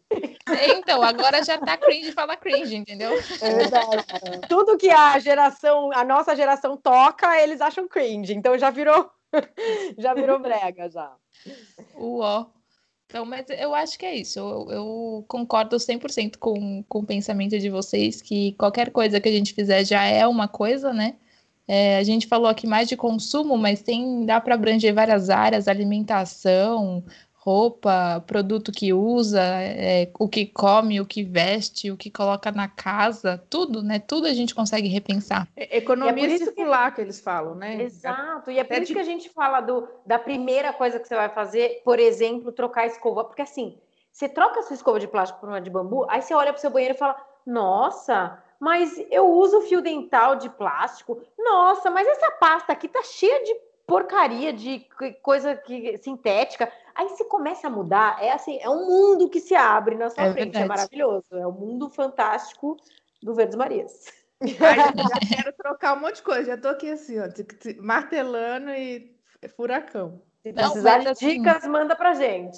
Então, 0.76 1.02
agora 1.02 1.44
já 1.44 1.58
tá 1.58 1.78
cringe 1.78 2.12
falar 2.12 2.38
cringe, 2.38 2.76
entendeu? 2.76 3.12
É 3.42 3.54
verdade. 3.54 4.06
Tudo 4.48 4.78
que 4.78 4.90
a 4.90 5.18
geração, 5.20 5.92
a 5.94 6.04
nossa 6.04 6.36
geração 6.36 6.76
toca, 6.76 7.42
eles 7.42 7.62
acham 7.62 7.88
cringe. 7.88 8.34
Então 8.34 8.58
já 8.58 8.70
virou, 8.70 9.10
já 9.98 10.14
virou 10.14 10.40
brega 10.40 10.90
já. 10.90 11.14
Uó. 11.96 12.48
Então, 13.06 13.26
mas 13.26 13.46
eu 13.50 13.74
acho 13.74 13.98
que 13.98 14.06
é 14.06 14.16
isso. 14.16 14.38
Eu, 14.38 14.72
eu 14.72 15.26
concordo 15.28 15.76
100% 15.78 16.38
com, 16.38 16.84
com 16.84 17.00
o 17.00 17.06
pensamento 17.06 17.58
de 17.58 17.70
vocês 17.70 18.22
que 18.22 18.54
qualquer 18.54 18.92
coisa 18.92 19.20
que 19.20 19.28
a 19.28 19.32
gente 19.32 19.54
fizer 19.54 19.84
já 19.84 20.04
é 20.04 20.28
uma 20.28 20.48
coisa, 20.48 20.94
né? 20.94 21.16
É, 21.68 21.98
a 21.98 22.04
gente 22.04 22.28
falou 22.28 22.48
aqui 22.48 22.66
mais 22.66 22.88
de 22.88 22.98
consumo, 22.98 23.56
mas 23.56 23.82
tem 23.84 24.26
dá 24.26 24.42
para 24.42 24.56
abranger 24.56 24.94
várias 24.94 25.30
áreas, 25.30 25.68
alimentação, 25.68 27.04
roupa, 27.50 28.24
produto 28.28 28.72
que 28.72 28.94
usa, 28.94 29.42
é, 29.42 30.12
o 30.20 30.30
que 30.30 30.46
come, 30.46 31.02
o 31.02 31.06
que 31.06 31.24
veste, 31.24 31.90
o 31.90 31.98
que 31.98 32.12
coloca 32.12 32.52
na 32.52 32.68
casa, 32.68 33.44
tudo, 33.50 33.82
né? 33.82 33.98
Tudo 33.98 34.28
a 34.28 34.34
gente 34.34 34.54
consegue 34.54 34.88
repensar. 34.88 35.48
É, 35.58 35.78
economia 35.78 36.28
é 36.28 36.38
circular 36.38 36.92
que... 36.92 36.98
que... 36.98 37.02
eles 37.02 37.20
falam, 37.20 37.56
né? 37.56 37.82
Exato. 37.82 38.52
E 38.52 38.60
é 38.60 38.64
por 38.64 38.78
isso 38.78 38.88
de... 38.88 38.94
que 38.94 39.00
a 39.00 39.04
gente 39.04 39.30
fala 39.30 39.62
do, 39.62 39.88
da 40.06 40.20
primeira 40.20 40.72
coisa 40.72 41.00
que 41.00 41.08
você 41.08 41.16
vai 41.16 41.30
fazer, 41.30 41.82
por 41.84 41.98
exemplo, 41.98 42.52
trocar 42.52 42.82
a 42.82 42.88
escova. 42.88 43.24
Porque 43.24 43.42
assim, 43.42 43.80
você 44.12 44.30
troca 44.30 44.60
a 44.60 44.64
sua 44.64 44.76
escova 44.76 45.00
de 45.00 45.08
plástico 45.08 45.40
por 45.40 45.50
uma 45.50 45.60
de 45.60 45.72
bambu, 45.72 46.06
aí 46.08 46.22
você 46.22 46.36
olha 46.36 46.54
para 46.54 46.60
o 46.60 46.62
seu 46.62 46.70
banheiro 46.70 46.94
e 46.94 46.98
fala: 47.00 47.16
Nossa, 47.48 48.38
mas 48.60 48.96
eu 49.10 49.28
uso 49.28 49.62
fio 49.62 49.82
dental 49.82 50.36
de 50.36 50.50
plástico. 50.50 51.20
Nossa, 51.36 51.90
mas 51.90 52.08
essa 52.08 52.30
pasta 52.32 52.72
aqui 52.72 52.88
tá 52.88 53.02
cheia 53.02 53.44
de 53.44 53.70
porcaria 53.90 54.54
de 54.54 54.86
coisa 55.24 55.56
que, 55.56 55.98
sintética. 55.98 56.72
Aí 57.00 57.08
se 57.16 57.24
começa 57.24 57.68
a 57.68 57.70
mudar, 57.70 58.22
é 58.22 58.30
assim, 58.34 58.60
é 58.60 58.70
um 58.70 58.86
mundo 58.86 59.30
que 59.30 59.40
se 59.40 59.56
abre 59.56 59.96
na 59.96 60.10
sua 60.10 60.26
é 60.26 60.34
frente, 60.34 60.58
é 60.58 60.60
verdade. 60.60 60.66
é 60.66 60.68
maravilhoso. 60.68 61.28
É 61.32 61.48
o 61.48 61.50
um 61.50 61.54
mundo 61.54 61.90
fantástico 61.90 62.76
do 63.24 63.34
Verdes 63.34 63.56
Marias. 63.56 64.12
Ai, 64.42 64.50
já 65.08 65.20
quero 65.38 65.54
trocar 65.54 65.96
um 65.96 66.02
monte 66.02 66.18
de 66.18 66.24
coisa, 66.24 66.44
já 66.44 66.58
tô 66.58 66.68
aqui 66.68 66.92
assim, 66.92 67.16
ó, 67.18 67.30
martelando 67.82 68.72
e 68.72 69.16
furacão. 69.56 70.22
Se 70.44 70.52
precisar 70.52 70.98
de 70.98 71.08
assim, 71.08 71.42
dicas, 71.42 71.66
manda 71.68 71.96
pra 71.96 72.14
gente. 72.14 72.58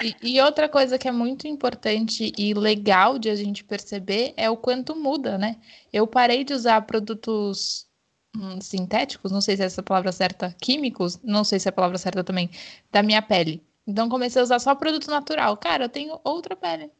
E, 0.00 0.36
e, 0.36 0.40
outra 0.40 0.68
coisa 0.68 0.96
que 0.96 1.08
é 1.08 1.12
muito 1.12 1.48
importante 1.48 2.32
e 2.38 2.54
legal 2.54 3.18
de 3.18 3.30
a 3.30 3.34
gente 3.34 3.64
perceber 3.64 4.32
é 4.36 4.48
o 4.48 4.56
quanto 4.56 4.94
muda, 4.94 5.36
né? 5.36 5.56
Eu 5.92 6.06
parei 6.06 6.44
de 6.44 6.54
usar 6.54 6.82
produtos 6.82 7.90
Hum, 8.34 8.60
sintéticos, 8.62 9.30
não 9.30 9.42
sei 9.42 9.56
se 9.56 9.62
é 9.62 9.66
essa 9.66 9.82
palavra 9.82 10.10
certa, 10.10 10.54
químicos, 10.58 11.18
não 11.22 11.44
sei 11.44 11.60
se 11.60 11.68
é 11.68 11.70
a 11.70 11.72
palavra 11.72 11.98
certa 11.98 12.24
também, 12.24 12.50
da 12.90 13.02
minha 13.02 13.20
pele. 13.20 13.62
Então 13.86 14.08
comecei 14.08 14.40
a 14.40 14.44
usar 14.44 14.58
só 14.58 14.74
produto 14.74 15.10
natural. 15.10 15.56
Cara, 15.56 15.84
eu 15.84 15.88
tenho 15.88 16.18
outra 16.24 16.54
pele. 16.54 16.90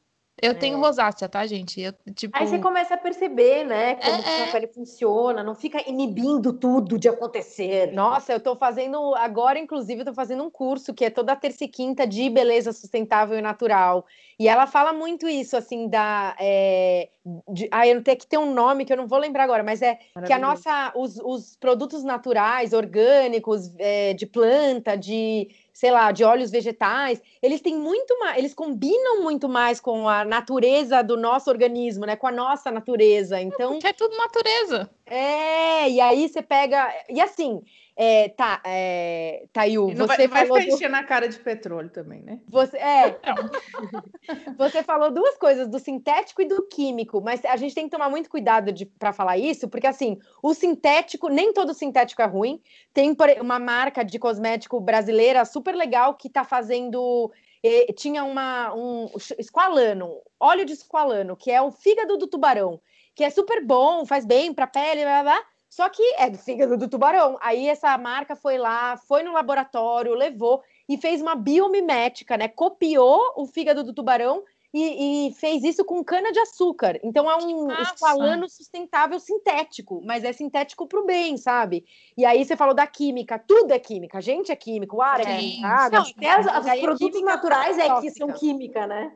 Eu 0.40 0.52
é. 0.52 0.54
tenho 0.54 0.80
rosácea, 0.80 1.28
tá, 1.28 1.46
gente? 1.46 1.80
Eu, 1.80 1.92
tipo... 2.14 2.36
Aí 2.36 2.46
você 2.46 2.58
começa 2.58 2.94
a 2.94 2.96
perceber, 2.96 3.64
né, 3.64 3.96
como 3.96 4.22
é, 4.22 4.48
a 4.48 4.50
pele 4.50 4.66
funciona, 4.66 5.42
não 5.42 5.54
fica 5.54 5.88
inibindo 5.88 6.52
tudo 6.52 6.98
de 6.98 7.08
acontecer. 7.08 7.92
Nossa, 7.92 8.32
eu 8.32 8.40
tô 8.40 8.56
fazendo, 8.56 9.14
agora, 9.14 9.58
inclusive, 9.58 10.00
eu 10.00 10.06
tô 10.06 10.14
fazendo 10.14 10.42
um 10.42 10.50
curso 10.50 10.94
que 10.94 11.04
é 11.04 11.10
toda 11.10 11.36
terça 11.36 11.64
e 11.64 11.68
quinta 11.68 12.06
de 12.06 12.30
beleza 12.30 12.72
sustentável 12.72 13.38
e 13.38 13.42
natural. 13.42 14.06
E 14.38 14.48
ela 14.48 14.66
fala 14.66 14.92
muito 14.92 15.28
isso, 15.28 15.56
assim, 15.56 15.88
da. 15.88 16.34
É, 16.40 17.08
de, 17.48 17.68
ah, 17.70 17.86
eu 17.86 18.02
tenho 18.02 18.16
que 18.18 18.26
ter 18.26 18.38
um 18.38 18.52
nome 18.52 18.84
que 18.84 18.92
eu 18.92 18.96
não 18.96 19.06
vou 19.06 19.20
lembrar 19.20 19.44
agora, 19.44 19.62
mas 19.62 19.80
é 19.82 19.98
que 20.26 20.32
a 20.32 20.38
nossa. 20.38 20.92
Os, 20.96 21.16
os 21.22 21.54
produtos 21.54 22.02
naturais, 22.02 22.72
orgânicos, 22.72 23.72
é, 23.78 24.14
de 24.14 24.26
planta, 24.26 24.96
de 24.96 25.48
sei 25.72 25.90
lá, 25.90 26.12
de 26.12 26.22
óleos 26.22 26.50
vegetais, 26.50 27.20
eles 27.42 27.60
têm 27.60 27.76
muito 27.76 28.18
mais, 28.18 28.38
eles 28.38 28.54
combinam 28.54 29.22
muito 29.22 29.48
mais 29.48 29.80
com 29.80 30.08
a 30.08 30.24
natureza 30.24 31.02
do 31.02 31.16
nosso 31.16 31.50
organismo, 31.50 32.04
né? 32.04 32.14
Com 32.16 32.26
a 32.26 32.32
nossa 32.32 32.70
natureza. 32.70 33.40
Então. 33.40 33.78
É, 33.82 33.88
é 33.88 33.92
tudo 33.92 34.16
natureza. 34.16 34.90
É, 35.14 35.90
e 35.90 36.00
aí 36.00 36.26
você 36.26 36.40
pega. 36.40 36.90
E 37.06 37.20
assim, 37.20 37.62
é, 37.94 38.30
tá, 38.30 38.62
é, 38.64 39.44
Tayu, 39.52 39.88
você 39.88 40.26
vai, 40.26 40.28
falou. 40.28 40.54
Vai 40.54 40.62
ficar 40.62 40.74
enchendo 40.74 40.96
a 40.96 41.02
cara 41.02 41.28
de 41.28 41.38
petróleo 41.38 41.90
também, 41.90 42.22
né? 42.22 42.40
Você, 42.48 42.78
é. 42.78 43.20
você 44.56 44.82
falou 44.82 45.10
duas 45.10 45.36
coisas, 45.36 45.68
do 45.68 45.78
sintético 45.78 46.40
e 46.40 46.46
do 46.46 46.66
químico, 46.66 47.20
mas 47.20 47.44
a 47.44 47.56
gente 47.56 47.74
tem 47.74 47.84
que 47.84 47.90
tomar 47.90 48.08
muito 48.08 48.30
cuidado 48.30 48.72
para 48.98 49.12
falar 49.12 49.36
isso, 49.36 49.68
porque 49.68 49.86
assim, 49.86 50.18
o 50.42 50.54
sintético, 50.54 51.28
nem 51.28 51.52
todo 51.52 51.74
sintético 51.74 52.22
é 52.22 52.26
ruim. 52.26 52.62
Tem 52.94 53.14
uma 53.38 53.58
marca 53.58 54.02
de 54.02 54.18
cosmético 54.18 54.80
brasileira 54.80 55.44
super 55.44 55.74
legal 55.74 56.14
que 56.14 56.30
tá 56.30 56.42
fazendo. 56.42 57.30
Eh, 57.62 57.92
tinha 57.92 58.24
uma, 58.24 58.74
um 58.74 59.10
esqualano, 59.38 60.22
óleo 60.40 60.64
de 60.64 60.72
esqualano, 60.72 61.36
que 61.36 61.50
é 61.50 61.60
o 61.60 61.70
fígado 61.70 62.16
do 62.16 62.26
tubarão, 62.26 62.80
que 63.14 63.24
é 63.24 63.30
super 63.30 63.64
bom, 63.64 64.04
faz 64.06 64.24
bem 64.24 64.52
para 64.52 64.64
a 64.64 64.68
pele, 64.68 65.02
blá, 65.02 65.22
blá, 65.22 65.34
blá 65.34 65.52
só 65.72 65.88
que 65.88 66.02
é 66.18 66.28
do 66.28 66.36
fígado 66.36 66.76
do 66.76 66.86
tubarão. 66.86 67.38
Aí 67.40 67.66
essa 67.66 67.96
marca 67.96 68.36
foi 68.36 68.58
lá, 68.58 68.98
foi 69.08 69.22
no 69.22 69.32
laboratório, 69.32 70.12
levou 70.12 70.62
e 70.86 70.98
fez 70.98 71.22
uma 71.22 71.34
biomimética, 71.34 72.36
né? 72.36 72.46
Copiou 72.46 73.18
o 73.36 73.46
fígado 73.46 73.82
do 73.82 73.94
tubarão 73.94 74.44
e, 74.74 75.28
e 75.28 75.32
fez 75.32 75.64
isso 75.64 75.82
com 75.82 76.04
cana 76.04 76.30
de 76.30 76.38
açúcar. 76.40 77.00
Então 77.02 77.30
é 77.30 77.42
um 77.42 77.72
esqualano 77.80 78.46
sustentável 78.50 79.18
sintético, 79.18 80.02
mas 80.04 80.24
é 80.24 80.34
sintético 80.34 80.86
para 80.86 81.00
o 81.00 81.06
bem, 81.06 81.38
sabe? 81.38 81.86
E 82.18 82.26
aí 82.26 82.44
você 82.44 82.54
falou 82.54 82.74
da 82.74 82.86
química, 82.86 83.38
tudo 83.38 83.72
é 83.72 83.78
química, 83.78 84.18
a 84.18 84.20
gente 84.20 84.52
é 84.52 84.56
químico, 84.56 84.98
o 84.98 85.00
ar 85.00 85.20
é 85.20 85.24
químico. 85.24 85.62
Não, 85.62 86.02
até 86.02 86.30
as, 86.32 86.60
os 86.60 86.66
é 86.66 86.80
produtos 86.82 87.22
naturais 87.22 87.78
é 87.78 87.98
que 87.98 88.10
são 88.10 88.30
química, 88.30 88.86
né? 88.86 89.10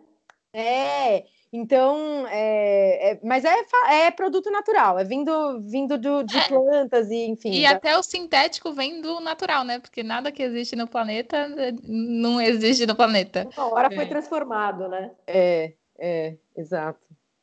É, 0.55 1.27
então, 1.53 2.27
é, 2.29 3.13
é, 3.13 3.21
mas 3.23 3.45
é, 3.45 3.55
é 4.07 4.11
produto 4.11 4.51
natural, 4.51 4.99
é 4.99 5.05
vindo, 5.05 5.61
vindo 5.63 5.97
do, 5.97 6.23
de 6.23 6.37
é. 6.37 6.49
plantas 6.49 7.11
e 7.11 7.27
enfim. 7.27 7.51
E 7.53 7.65
até 7.65 7.97
o 7.97 8.03
sintético 8.03 8.73
vem 8.73 9.01
do 9.01 9.21
natural, 9.21 9.65
né? 9.65 9.79
Porque 9.79 10.03
nada 10.03 10.33
que 10.33 10.43
existe 10.43 10.75
no 10.75 10.89
planeta 10.89 11.37
eh, 11.37 11.73
não 11.85 12.41
existe 12.41 12.85
no 12.87 12.97
planeta. 12.97 13.49
Uma 13.57 13.73
hora 13.73 13.91
foi 13.91 14.05
é. 14.05 14.09
transformado, 14.09 14.89
né? 14.89 15.13
É, 15.27 15.73
é, 15.99 16.37
exato. 16.57 17.01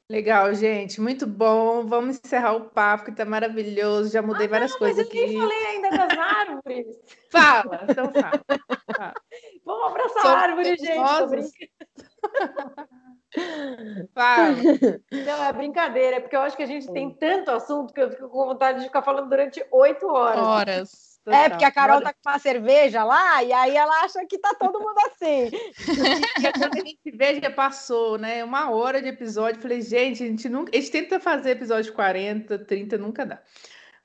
Legal, 0.10 0.54
gente, 0.54 1.00
muito 1.00 1.26
bom. 1.26 1.86
Vamos 1.88 2.20
encerrar 2.24 2.54
o 2.54 2.70
papo 2.70 3.06
que 3.06 3.12
está 3.12 3.26
maravilhoso. 3.26 4.12
Já 4.12 4.22
mudei 4.22 4.48
ah, 4.48 4.50
várias 4.50 4.72
não, 4.72 4.80
coisas 4.80 4.98
mas 4.98 5.08
aqui. 5.08 5.22
Mas 5.22 5.34
eu 5.34 5.40
nem 5.40 5.50
falei 5.50 5.66
ainda 5.68 5.90
das 5.90 6.18
árvores. 6.18 6.88
fala, 7.32 7.86
então 7.90 8.12
fala. 8.12 8.42
fala. 8.96 9.14
Vamos 9.66 9.88
abraçar 9.88 10.22
Sobre 10.22 10.36
a 10.36 11.06
árvore, 11.06 11.42
gente. 11.44 11.72
Fala. 14.14 14.56
Não, 15.12 15.44
é 15.44 15.54
brincadeira, 15.54 16.18
é 16.18 16.20
porque 16.20 16.36
eu 16.36 16.42
acho 16.42 16.56
que 16.56 16.64
a 16.64 16.68
gente 16.68 16.92
tem 16.92 17.10
tanto 17.12 17.52
assunto 17.52 17.94
que 17.94 18.02
eu 18.02 18.12
fico 18.12 18.30
com 18.30 18.46
vontade 18.46 18.80
de 18.80 18.86
ficar 18.86 19.02
falando 19.02 19.30
durante 19.30 19.66
oito 19.72 20.08
horas. 20.08 20.40
Horas. 20.40 21.13
É, 21.26 21.50
porque 21.50 21.64
a 21.64 21.72
Carol 21.72 22.02
tá 22.02 22.12
com 22.12 22.30
uma 22.30 22.38
cerveja 22.38 23.04
lá 23.04 23.42
e 23.44 23.54
aí 23.54 23.78
ela 23.78 24.04
acha 24.04 24.26
que 24.26 24.38
tá 24.38 24.54
todo 24.60 24.80
mundo 24.80 24.98
assim. 25.08 25.52
Quando 26.60 26.74
a 26.76 26.86
gente 26.86 27.12
vê, 27.12 27.40
já 27.40 27.50
passou, 27.50 28.18
né? 28.18 28.44
Uma 28.44 28.70
hora 28.72 29.02
de 29.02 29.08
episódio. 29.08 29.62
Falei, 29.62 29.82
gente, 29.82 30.22
a 30.22 30.28
gente 30.28 30.50
nunca. 30.50 30.72
A 30.74 30.80
gente 30.80 30.92
tenta 30.92 31.20
fazer 31.22 31.52
episódio 31.52 31.86
de 31.86 31.92
40, 31.94 32.60
30, 32.60 32.98
nunca 32.98 33.26
dá. 33.26 33.42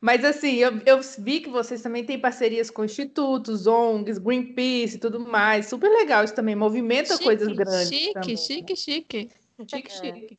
Mas 0.00 0.24
assim, 0.24 0.54
eu, 0.54 0.80
eu 0.86 1.00
vi 1.18 1.40
que 1.40 1.48
vocês 1.48 1.82
também 1.82 2.04
têm 2.04 2.20
parcerias 2.20 2.70
com 2.70 2.84
institutos, 2.84 3.66
ONGs, 3.66 4.18
Greenpeace 4.18 4.96
e 4.96 5.00
tudo 5.00 5.18
mais. 5.18 5.66
Super 5.66 5.90
legal 5.90 6.22
isso 6.22 6.34
também. 6.34 6.54
Movimenta 6.54 7.14
Chique, 7.14 7.24
coisas 7.24 7.48
grandes. 7.48 7.88
Chique, 7.88 8.12
também. 8.12 8.36
chique, 8.36 8.76
chique. 8.76 9.30
Chique, 9.68 9.92
chique. 9.92 10.38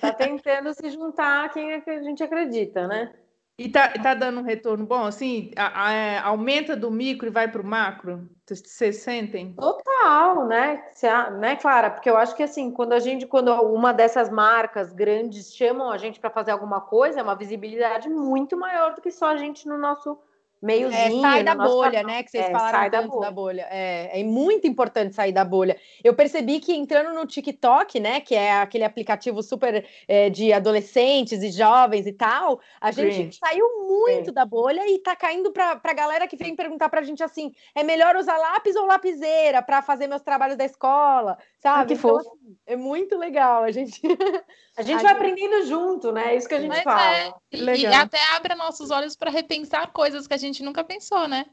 Tá 0.00 0.12
tentando 0.12 0.74
se 0.74 0.90
juntar 0.90 1.44
a 1.44 1.48
quem 1.48 1.70
é 1.70 1.82
a 1.86 2.02
gente 2.02 2.24
acredita, 2.24 2.88
né? 2.88 3.14
E 3.58 3.68
tá, 3.68 3.88
tá 3.88 4.14
dando 4.14 4.38
um 4.40 4.44
retorno 4.44 4.86
bom, 4.86 5.04
assim, 5.04 5.50
a- 5.56 5.86
a- 5.88 5.92
é, 5.92 6.18
aumenta 6.18 6.76
do 6.76 6.92
micro 6.92 7.26
e 7.26 7.30
vai 7.30 7.50
para 7.50 7.60
o 7.60 7.66
macro? 7.66 8.28
Vocês- 8.46 8.98
sentem? 9.02 9.52
Total, 9.54 10.46
né? 10.46 10.84
Cê 10.92 11.08
né, 11.32 11.56
Clara? 11.56 11.90
Porque 11.90 12.08
eu 12.08 12.16
acho 12.16 12.36
que 12.36 12.42
assim, 12.44 12.70
quando 12.70 12.92
a 12.92 13.00
gente, 13.00 13.26
quando 13.26 13.52
uma 13.52 13.92
dessas 13.92 14.30
marcas 14.30 14.92
grandes 14.92 15.52
chamam 15.54 15.90
a 15.90 15.98
gente 15.98 16.20
para 16.20 16.30
fazer 16.30 16.52
alguma 16.52 16.80
coisa, 16.80 17.18
é 17.18 17.22
uma 17.22 17.34
visibilidade 17.34 18.08
muito 18.08 18.56
maior 18.56 18.94
do 18.94 19.02
que 19.02 19.10
só 19.10 19.26
a 19.26 19.36
gente 19.36 19.66
no 19.66 19.76
nosso 19.76 20.16
É, 20.62 20.66
meiozinho. 20.66 21.20
sai 21.20 21.44
da 21.44 21.54
bolha, 21.54 21.90
canal. 22.02 22.06
né? 22.16 22.22
Que 22.22 22.30
vocês 22.30 22.46
É, 22.46 22.50
falaram 22.50 22.78
sai 22.78 22.90
da 22.90 22.98
tanto 23.02 23.10
bolha. 23.12 23.20
da 23.26 23.30
bolha. 23.30 23.66
É, 23.70 24.20
é 24.20 24.24
muito 24.24 24.66
importante 24.66 25.14
sair 25.14 25.32
da 25.32 25.44
bolha. 25.44 25.78
Eu 26.02 26.14
percebi 26.14 26.58
que 26.60 26.74
entrando 26.74 27.14
no 27.14 27.26
TikTok, 27.26 28.00
né? 28.00 28.20
Que 28.20 28.34
é 28.34 28.52
aquele 28.60 28.84
aplicativo 28.84 29.42
super 29.42 29.86
é, 30.08 30.28
de 30.30 30.52
adolescentes 30.52 31.42
e 31.42 31.50
jovens 31.50 32.06
e 32.06 32.12
tal, 32.12 32.60
a 32.80 32.90
gente 32.90 33.34
Sim. 33.34 33.40
saiu 33.44 33.66
muito 33.88 34.26
Sim. 34.26 34.32
da 34.32 34.44
bolha 34.44 34.86
e 34.88 34.98
tá 34.98 35.14
caindo 35.14 35.52
pra, 35.52 35.76
pra 35.76 35.92
galera 35.92 36.26
que 36.26 36.36
vem 36.36 36.56
perguntar 36.56 36.88
pra 36.88 37.02
gente 37.02 37.22
assim: 37.22 37.52
é 37.74 37.82
melhor 37.82 38.16
usar 38.16 38.36
lápis 38.36 38.74
ou 38.76 38.86
lapiseira 38.86 39.62
para 39.62 39.80
fazer 39.82 40.06
meus 40.06 40.22
trabalhos 40.22 40.56
da 40.56 40.64
escola? 40.64 41.38
Sabe? 41.60 41.88
que 41.88 41.94
Então, 41.94 42.10
fofo. 42.16 42.20
assim, 42.30 42.56
é 42.66 42.76
muito 42.76 43.16
legal. 43.16 43.62
A 43.64 43.70
gente. 43.70 44.00
A 44.78 44.82
gente 44.82 44.98
A 45.00 45.02
vai 45.02 45.06
gente- 45.08 45.16
aprendendo 45.16 45.66
junto, 45.66 46.12
né? 46.12 46.34
É 46.34 46.36
isso 46.36 46.48
que 46.48 46.54
a 46.54 46.60
gente 46.60 46.68
Mas 46.68 46.84
fala. 46.84 47.16
é, 47.16 47.32
e, 47.50 47.64
e 47.80 47.86
até 47.86 48.18
abre 48.36 48.54
nossos 48.54 48.92
olhos 48.92 49.16
para 49.16 49.28
repensar 49.28 49.90
coisas 49.92 50.28
que 50.28 50.34
a 50.34 50.36
gente 50.36 50.47
nunca 50.62 50.84
pensou, 50.84 51.28
né? 51.28 51.46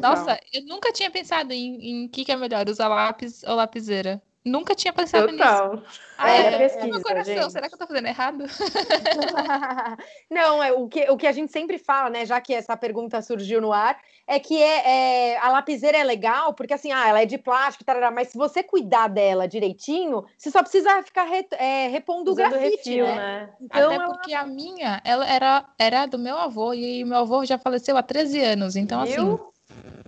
Nossa, 0.00 0.40
eu 0.52 0.62
nunca 0.66 0.92
tinha 0.92 1.10
pensado 1.10 1.52
em 1.52 2.06
o 2.06 2.08
que, 2.10 2.24
que 2.24 2.32
é 2.32 2.36
melhor, 2.36 2.68
usar 2.68 2.88
lápis 2.88 3.42
ou 3.44 3.54
lapiseira. 3.54 4.20
Nunca 4.44 4.74
tinha 4.74 4.92
pensado 4.92 5.26
nisso. 5.32 5.38
Total. 5.44 5.82
Ah, 6.20 6.30
É, 6.34 6.46
é, 6.54 6.58
pesquisa, 6.58 6.88
meu 6.88 7.02
coração, 7.02 7.34
gente. 7.34 7.52
será 7.52 7.68
que 7.68 7.74
eu 7.74 7.78
tô 7.78 7.86
fazendo 7.86 8.06
errado? 8.08 8.44
Não, 10.30 10.62
é 10.62 10.72
o 10.72 10.88
que, 10.88 11.08
o 11.10 11.16
que 11.16 11.26
a 11.26 11.32
gente 11.32 11.52
sempre 11.52 11.78
fala, 11.78 12.10
né? 12.10 12.26
Já 12.26 12.40
que 12.40 12.52
essa 12.52 12.76
pergunta 12.76 13.22
surgiu 13.22 13.60
no 13.60 13.72
ar, 13.72 13.98
é 14.26 14.38
que 14.40 14.60
é, 14.60 15.32
é- 15.34 15.38
a 15.38 15.50
lapiseira 15.50 15.96
é 15.98 16.04
legal, 16.04 16.54
porque 16.54 16.74
assim, 16.74 16.90
ah, 16.92 17.06
ela 17.08 17.22
é 17.22 17.26
de 17.26 17.38
plástico, 17.38 17.84
tarará, 17.84 18.10
mas 18.10 18.28
se 18.28 18.36
você 18.38 18.62
cuidar 18.62 19.08
dela 19.08 19.46
direitinho, 19.46 20.24
você 20.36 20.50
só 20.50 20.60
precisa 20.62 21.02
ficar 21.02 21.24
re- 21.24 21.46
é, 21.52 21.88
repondo 21.88 22.32
o 22.32 22.34
grafite, 22.34 22.76
refil, 22.76 23.06
né? 23.06 23.16
né? 23.16 23.50
Então, 23.60 23.86
Até 23.92 23.94
ela- 23.96 24.06
porque 24.06 24.32
a 24.34 24.44
minha, 24.44 25.00
ela 25.04 25.28
era, 25.28 25.64
era 25.78 26.06
do 26.06 26.18
meu 26.18 26.36
avô, 26.36 26.74
e 26.74 27.04
meu 27.04 27.18
avô 27.18 27.44
já 27.44 27.58
faleceu 27.58 27.96
há 27.96 28.02
13 28.02 28.40
anos. 28.40 28.76
Então, 28.76 29.00
assim? 29.00 29.38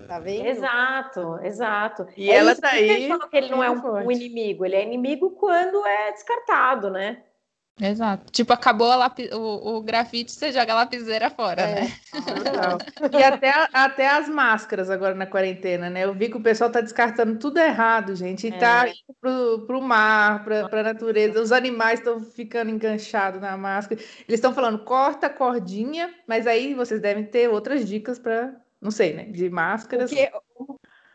Tá 0.07 0.19
vendo? 0.19 0.47
Exato, 0.47 1.39
exato. 1.43 2.07
E 2.17 2.31
É 2.31 2.37
ela 2.37 2.53
isso 2.53 2.61
tá 2.61 2.71
aí 2.71 3.09
fala 3.09 3.29
que 3.29 3.37
ele 3.37 3.49
não 3.51 3.63
é 3.63 3.71
um, 3.71 4.07
um 4.07 4.11
inimigo, 4.11 4.65
ele 4.65 4.77
é 4.77 4.83
inimigo 4.85 5.31
quando 5.31 5.85
é 5.87 6.13
descartado, 6.13 6.91
né? 6.91 7.23
exato. 7.83 8.31
Tipo, 8.31 8.53
acabou 8.53 8.91
a 8.93 8.97
lapi- 8.97 9.31
o, 9.33 9.77
o 9.79 9.81
grafite, 9.83 10.31
você 10.31 10.53
joga 10.53 10.73
a 10.73 10.77
lapiseira 10.77 11.31
fora, 11.31 11.63
É. 11.63 11.81
né? 11.85 11.93
Total. 12.13 12.79
E 13.19 13.23
até, 13.23 13.53
até 13.73 14.07
as 14.07 14.29
máscaras 14.29 14.91
agora 14.91 15.15
na 15.15 15.25
quarentena, 15.27 15.89
né? 15.89 16.05
Eu 16.05 16.13
vi 16.13 16.29
que 16.29 16.37
o 16.37 16.43
pessoal 16.43 16.69
tá 16.71 16.83
descartando 16.83 17.39
tudo 17.39 17.59
errado, 17.59 18.15
gente. 18.15 18.49
E 18.49 18.53
tá 18.53 18.87
É. 18.87 18.91
indo 18.91 19.17
pro, 19.19 19.67
pro 19.67 19.81
mar, 19.81 20.45
pra, 20.45 20.69
pra 20.69 20.83
natureza. 20.83 21.41
Os 21.41 21.53
animais 21.53 22.01
estão 22.01 22.21
ficando 22.21 22.71
enganchados 22.71 23.41
na 23.41 23.57
máscara. 23.57 23.99
Eles 24.29 24.39
estão 24.39 24.53
falando, 24.53 24.85
corta 24.85 25.29
a 25.29 25.31
cordinha, 25.31 26.13
mas 26.29 26.47
aí 26.47 26.75
vocês 26.75 27.01
devem 27.01 27.25
ter 27.25 27.49
outras 27.49 27.89
dicas 27.89 28.19
para, 28.19 28.60
não 28.81 28.91
sei, 28.91 29.15
né? 29.15 29.25
De 29.25 29.51
máscaras. 29.51 30.11
Porque 30.11 30.31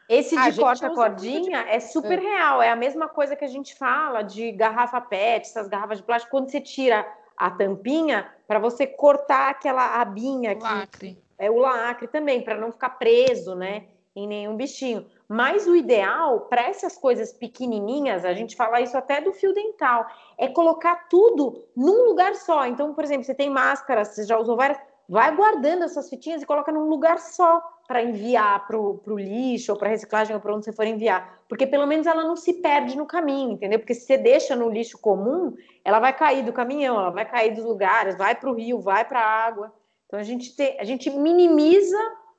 Esse 0.08 0.38
A 0.38 0.50
de 0.50 0.52
gente 0.52 0.64
corta 0.64 0.92
usa 0.92 0.96
cordinha 0.96 1.66
é 1.68 1.80
super 1.80 2.20
real, 2.20 2.62
é 2.62 2.70
a 2.70 2.76
mesma 2.76 3.08
coisa 3.10 3.36
que 3.36 3.44
a 3.44 3.48
gente 3.48 3.76
fala 3.76 4.22
de 4.22 4.52
garrafa 4.52 5.02
PET, 5.02 5.48
essas 5.48 5.68
garrafas 5.68 5.98
de 5.98 6.04
plástico, 6.04 6.32
quando 6.32 6.52
você 6.52 6.62
tira 6.62 7.06
a 7.36 7.50
tampinha 7.50 8.32
para 8.48 8.60
você 8.60 8.86
cortar 8.86 9.50
aquela 9.50 10.00
abinha 10.00 10.56
que 10.56 10.64
Lacre. 10.64 11.24
é 11.38 11.50
o 11.50 11.58
lacre 11.58 12.08
também, 12.08 12.42
para 12.44 12.56
não 12.56 12.72
ficar 12.72 12.92
preso, 12.92 13.56
né, 13.56 13.88
em 14.16 14.28
nenhum 14.28 14.56
bichinho. 14.56 15.06
Mas 15.28 15.68
o 15.68 15.76
ideal 15.76 16.42
para 16.42 16.70
essas 16.70 16.96
coisas 16.98 17.34
pequenininhas, 17.34 18.24
a 18.24 18.34
gente 18.34 18.56
fala 18.56 18.80
isso 18.80 18.96
até 18.96 19.20
do 19.20 19.34
fio 19.34 19.54
dental, 19.54 20.06
é 20.38 20.48
colocar 20.48 21.08
tudo 21.10 21.66
num 21.76 22.06
lugar 22.06 22.36
só. 22.36 22.66
Então, 22.68 22.94
por 22.94 23.04
exemplo, 23.04 23.24
você 23.24 23.34
tem 23.34 23.50
máscara, 23.50 24.06
você 24.06 24.24
já 24.24 24.38
usou 24.38 24.56
várias, 24.56 24.80
vai 25.08 25.36
guardando 25.36 25.84
essas 25.84 26.10
fitinhas 26.10 26.42
e 26.42 26.46
coloca 26.46 26.72
num 26.72 26.88
lugar 26.90 27.20
só 27.20 27.62
para 27.88 28.04
enviar 28.04 28.66
para 28.66 28.78
o 28.78 29.18
lixo 29.18 29.72
ou 29.72 29.78
para 29.78 29.90
reciclagem 29.90 30.36
ou 30.36 30.42
para 30.42 30.56
onde 30.56 30.66
você 30.66 30.74
for 30.74 30.86
enviar, 30.88 31.40
porque 31.48 31.68
pelo 31.68 31.86
menos 31.86 32.08
ela 32.08 32.24
não 32.24 32.36
se 32.36 32.54
perde 32.54 32.98
no 32.98 33.06
caminho, 33.06 33.52
entendeu? 33.52 33.80
Porque 33.80 33.94
se 33.94 34.06
você 34.06 34.18
deixa 34.18 34.56
no 34.56 34.70
lixo 34.70 34.98
comum, 34.98 35.56
ela 35.84 36.00
vai 36.00 36.16
cair 36.16 36.44
do 36.44 36.52
caminhão, 36.52 37.00
ela 37.00 37.12
vai 37.12 37.26
cair 37.30 37.54
dos 37.54 37.64
lugares, 37.64 38.18
vai 38.18 38.34
para 38.36 38.50
o 38.50 38.56
rio, 38.56 38.82
vai 38.82 39.06
para 39.06 39.20
a 39.20 39.46
água. 39.46 39.72
Então 40.08 40.20
a 40.20 40.24
gente, 40.24 40.56
tem, 40.56 40.80
a 40.80 40.84
gente 40.84 41.10
minimiza 41.12 41.98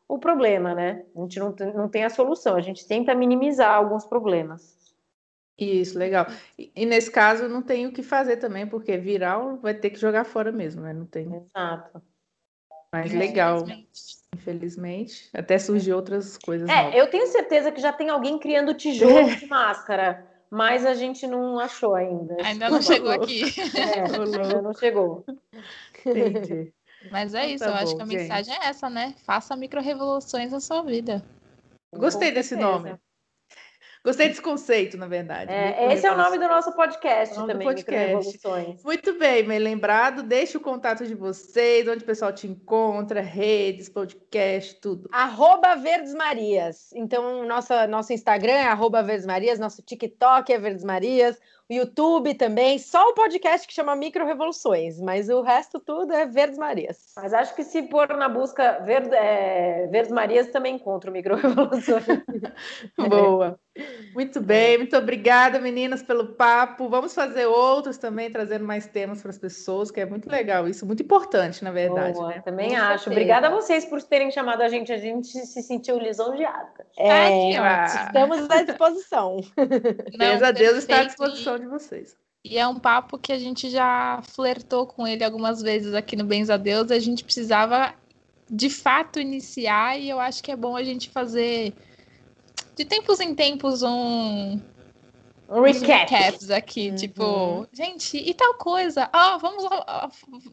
o 0.08 0.18
problema, 0.18 0.74
né? 0.74 1.04
A 1.14 1.20
gente 1.20 1.38
não 1.38 1.52
tem, 1.52 1.72
não 1.72 1.88
tem 1.88 2.04
a 2.04 2.10
solução, 2.10 2.56
a 2.56 2.60
gente 2.60 2.86
tenta 2.86 3.14
minimizar 3.14 3.74
alguns 3.74 4.04
problemas. 4.04 4.76
Isso, 5.58 5.98
legal. 5.98 6.26
E, 6.58 6.70
e 6.74 6.84
nesse 6.84 7.10
caso 7.10 7.48
não 7.48 7.62
tem 7.62 7.86
o 7.86 7.92
que 7.92 8.02
fazer 8.02 8.36
também, 8.36 8.66
porque 8.66 8.96
viral 8.98 9.56
vai 9.58 9.74
ter 9.74 9.90
que 9.90 9.98
jogar 9.98 10.24
fora 10.24 10.52
mesmo, 10.52 10.82
né? 10.82 10.92
Não 10.92 11.06
tem. 11.06 11.26
Exato. 11.34 12.02
Mas 12.92 13.12
legal, 13.12 13.58
Infelizmente. 13.58 14.16
infelizmente. 14.34 15.30
Até 15.34 15.58
surgiu 15.58 15.96
outras 15.96 16.38
coisas 16.38 16.68
É, 16.68 16.84
novas. 16.84 16.94
eu 16.94 17.10
tenho 17.10 17.26
certeza 17.26 17.72
que 17.72 17.80
já 17.80 17.92
tem 17.92 18.08
alguém 18.10 18.38
criando 18.38 18.74
tijolo 18.74 19.34
de 19.36 19.46
máscara, 19.48 20.26
mas 20.50 20.86
a 20.86 20.94
gente 20.94 21.26
não 21.26 21.58
achou 21.58 21.94
ainda. 21.94 22.36
Ainda 22.44 22.70
não 22.70 22.80
chegou 22.80 23.10
aqui. 23.10 23.42
É, 23.76 24.00
ainda 24.46 24.62
não 24.62 24.72
chegou. 24.74 25.24
Entendi. 26.04 26.72
Mas 27.10 27.34
é 27.34 27.46
isso, 27.46 27.64
Tá 27.64 27.70
eu 27.70 27.74
acho 27.76 27.92
bom, 27.92 27.96
que 27.98 28.02
a 28.02 28.06
gente. 28.06 28.16
mensagem 28.18 28.54
é 28.54 28.66
essa, 28.66 28.88
né? 28.90 29.14
Faça 29.24 29.54
micro-revoluções 29.56 30.50
na 30.50 30.60
sua 30.60 30.82
vida. 30.82 31.22
Gostei 31.94 32.30
desse 32.32 32.56
nome. 32.56 32.96
Gostei 34.06 34.28
desse 34.28 34.40
conceito, 34.40 34.96
na 34.96 35.08
verdade. 35.08 35.50
É, 35.50 35.92
esse 35.92 36.06
é 36.06 36.12
o 36.12 36.16
nome 36.16 36.38
do 36.38 36.46
nosso 36.46 36.70
podcast 36.76 37.36
O 37.40 37.44
também, 37.44 37.66
podcast. 37.66 38.38
Muito 38.84 39.18
bem, 39.18 39.42
bem 39.42 39.58
lembrado. 39.58 40.22
Deixe 40.22 40.56
o 40.56 40.60
contato 40.60 41.04
de 41.04 41.12
vocês, 41.12 41.88
onde 41.88 42.04
o 42.04 42.06
pessoal 42.06 42.32
te 42.32 42.46
encontra, 42.46 43.20
redes, 43.20 43.88
podcast, 43.88 44.76
tudo. 44.76 45.08
Arroba 45.10 45.74
Verdes 45.74 46.14
Marias. 46.14 46.92
Então, 46.94 47.44
nossa, 47.48 47.88
nosso 47.88 48.12
Instagram 48.12 48.52
é 48.52 48.66
arroba 48.66 49.02
Verdes 49.02 49.26
Marias, 49.26 49.58
nosso 49.58 49.82
TikTok 49.82 50.52
é 50.52 50.58
Verdes 50.60 50.84
Marias, 50.84 51.36
o 51.68 51.74
YouTube 51.74 52.34
também. 52.34 52.78
Só 52.78 53.10
o 53.10 53.14
podcast 53.14 53.66
que 53.66 53.74
chama 53.74 53.96
Micro 53.96 54.24
Revoluções, 54.24 55.00
mas 55.00 55.28
o 55.28 55.42
resto 55.42 55.80
tudo 55.80 56.12
é 56.12 56.26
Verdes 56.26 56.58
Marias. 56.58 57.12
Mas 57.16 57.34
acho 57.34 57.54
que 57.54 57.64
se 57.64 57.82
pôr 57.82 58.08
na 58.16 58.28
busca 58.28 58.80
Verde, 58.84 59.14
é, 59.14 59.88
Verdes 59.90 60.12
Marias, 60.12 60.48
também 60.48 60.76
encontra 60.76 61.10
o 61.10 61.12
Microrevoluções. 61.12 62.04
Boa. 63.08 63.58
Muito 64.14 64.40
bem, 64.40 64.78
muito 64.78 64.96
obrigada, 64.96 65.58
meninas, 65.58 66.02
pelo 66.02 66.28
papo. 66.28 66.88
Vamos 66.88 67.14
fazer 67.14 67.44
outros 67.44 67.98
também, 67.98 68.30
trazendo 68.30 68.64
mais 68.64 68.86
temas 68.86 69.20
para 69.20 69.30
as 69.30 69.38
pessoas, 69.38 69.90
que 69.90 70.00
é 70.00 70.06
muito 70.06 70.30
legal 70.30 70.66
isso, 70.66 70.86
muito 70.86 71.02
importante, 71.02 71.62
na 71.62 71.70
verdade, 71.70 72.14
Boa, 72.14 72.28
né? 72.28 72.42
também 72.42 72.70
Com 72.70 72.76
acho. 72.76 73.04
certeza. 73.04 73.10
Obrigada 73.10 73.46
a 73.48 73.50
vocês 73.50 73.84
por 73.84 74.02
terem 74.02 74.30
chamado 74.30 74.62
a 74.62 74.68
gente. 74.68 74.90
A 74.92 74.96
gente 74.96 75.28
se 75.28 75.62
sentiu 75.62 75.98
lisonjeada. 75.98 76.86
É, 76.98 77.10
Ai, 77.10 77.88
que 77.90 77.96
estamos 78.06 78.50
à 78.50 78.62
disposição. 78.62 79.36
Deus 80.18 80.42
a 80.42 80.50
Deus 80.52 80.78
está 80.78 81.02
à 81.02 81.04
perfeito. 81.04 81.55
De 81.58 81.66
vocês. 81.66 82.16
E 82.44 82.58
é 82.58 82.66
um 82.66 82.78
papo 82.78 83.18
que 83.18 83.32
a 83.32 83.38
gente 83.38 83.68
já 83.68 84.22
flertou 84.22 84.86
com 84.86 85.06
ele 85.06 85.24
algumas 85.24 85.60
vezes 85.60 85.94
aqui 85.94 86.14
no 86.14 86.24
Bens 86.24 86.48
a 86.48 86.56
Deus. 86.56 86.90
A 86.90 86.98
gente 86.98 87.24
precisava 87.24 87.92
de 88.48 88.70
fato 88.70 89.18
iniciar 89.18 89.98
e 89.98 90.08
eu 90.08 90.20
acho 90.20 90.42
que 90.42 90.52
é 90.52 90.56
bom 90.56 90.76
a 90.76 90.84
gente 90.84 91.10
fazer 91.10 91.74
de 92.76 92.84
tempos 92.84 93.18
em 93.18 93.34
tempos 93.34 93.82
um 93.82 94.60
Recap. 95.48 96.10
recaps 96.10 96.50
aqui, 96.50 96.88
Uhum. 96.88 96.94
tipo, 96.96 97.68
gente, 97.72 98.16
e 98.16 98.34
tal 98.34 98.54
coisa? 98.54 99.08
Ó, 99.14 99.38
vamos 99.38 99.64
ó, 99.64 99.84
ó, 99.86 100.08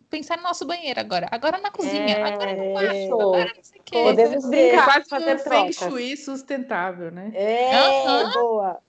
pensar 0.09 0.37
no 0.37 0.43
nosso 0.43 0.65
banheiro 0.65 0.99
agora. 0.99 1.27
Agora 1.31 1.59
na 1.59 1.71
cozinha, 1.71 2.15
É, 2.15 2.23
agora 2.23 2.55
no 2.55 2.71
quarto, 2.71 3.21
agora 3.21 3.53
não 3.55 3.63
sei 3.63 3.79
o 3.79 3.83
quê. 3.83 4.03
Podemos 4.03 4.45
É 4.45 4.47
brincar, 4.49 4.85
quase 4.85 5.09
fazer 5.09 5.35
um 5.35 5.39
feng 5.39 5.73
shui 5.73 6.17
sustentável, 6.17 7.11
né? 7.11 7.31
É, 7.33 7.75
Aham. 7.75 8.33
boa. 8.33 8.79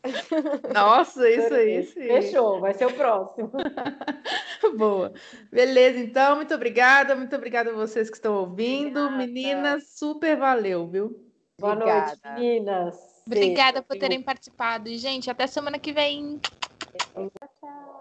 Nossa, 0.74 1.30
isso 1.30 1.54
aí, 1.54 1.82
sim. 1.84 1.92
Fechou, 2.00 2.60
vai 2.60 2.74
ser 2.74 2.86
o 2.86 2.92
próximo. 2.92 3.50
Boa. 4.76 5.12
Beleza, 5.52 5.98
então, 5.98 6.36
muito 6.36 6.54
obrigada, 6.54 7.14
muito 7.14 7.34
obrigada 7.36 7.70
a 7.70 7.74
vocês 7.74 8.08
que 8.10 8.16
estão 8.16 8.34
ouvindo. 8.34 8.98
Obrigada. 9.00 9.26
Meninas, 9.26 9.84
super 9.90 10.36
valeu, 10.36 10.86
viu? 10.88 11.24
Boa 11.58 11.74
Obrigada. 11.74 12.06
noite, 12.06 12.20
meninas. 12.34 13.13
Obrigada 13.26 13.82
por 13.82 13.94
Beijo. 13.94 14.00
terem 14.00 14.22
participado. 14.22 14.88
E, 14.88 14.98
gente, 14.98 15.30
até 15.30 15.46
semana 15.46 15.78
que 15.78 15.92
vem. 15.92 16.38
Tchau. 17.14 17.93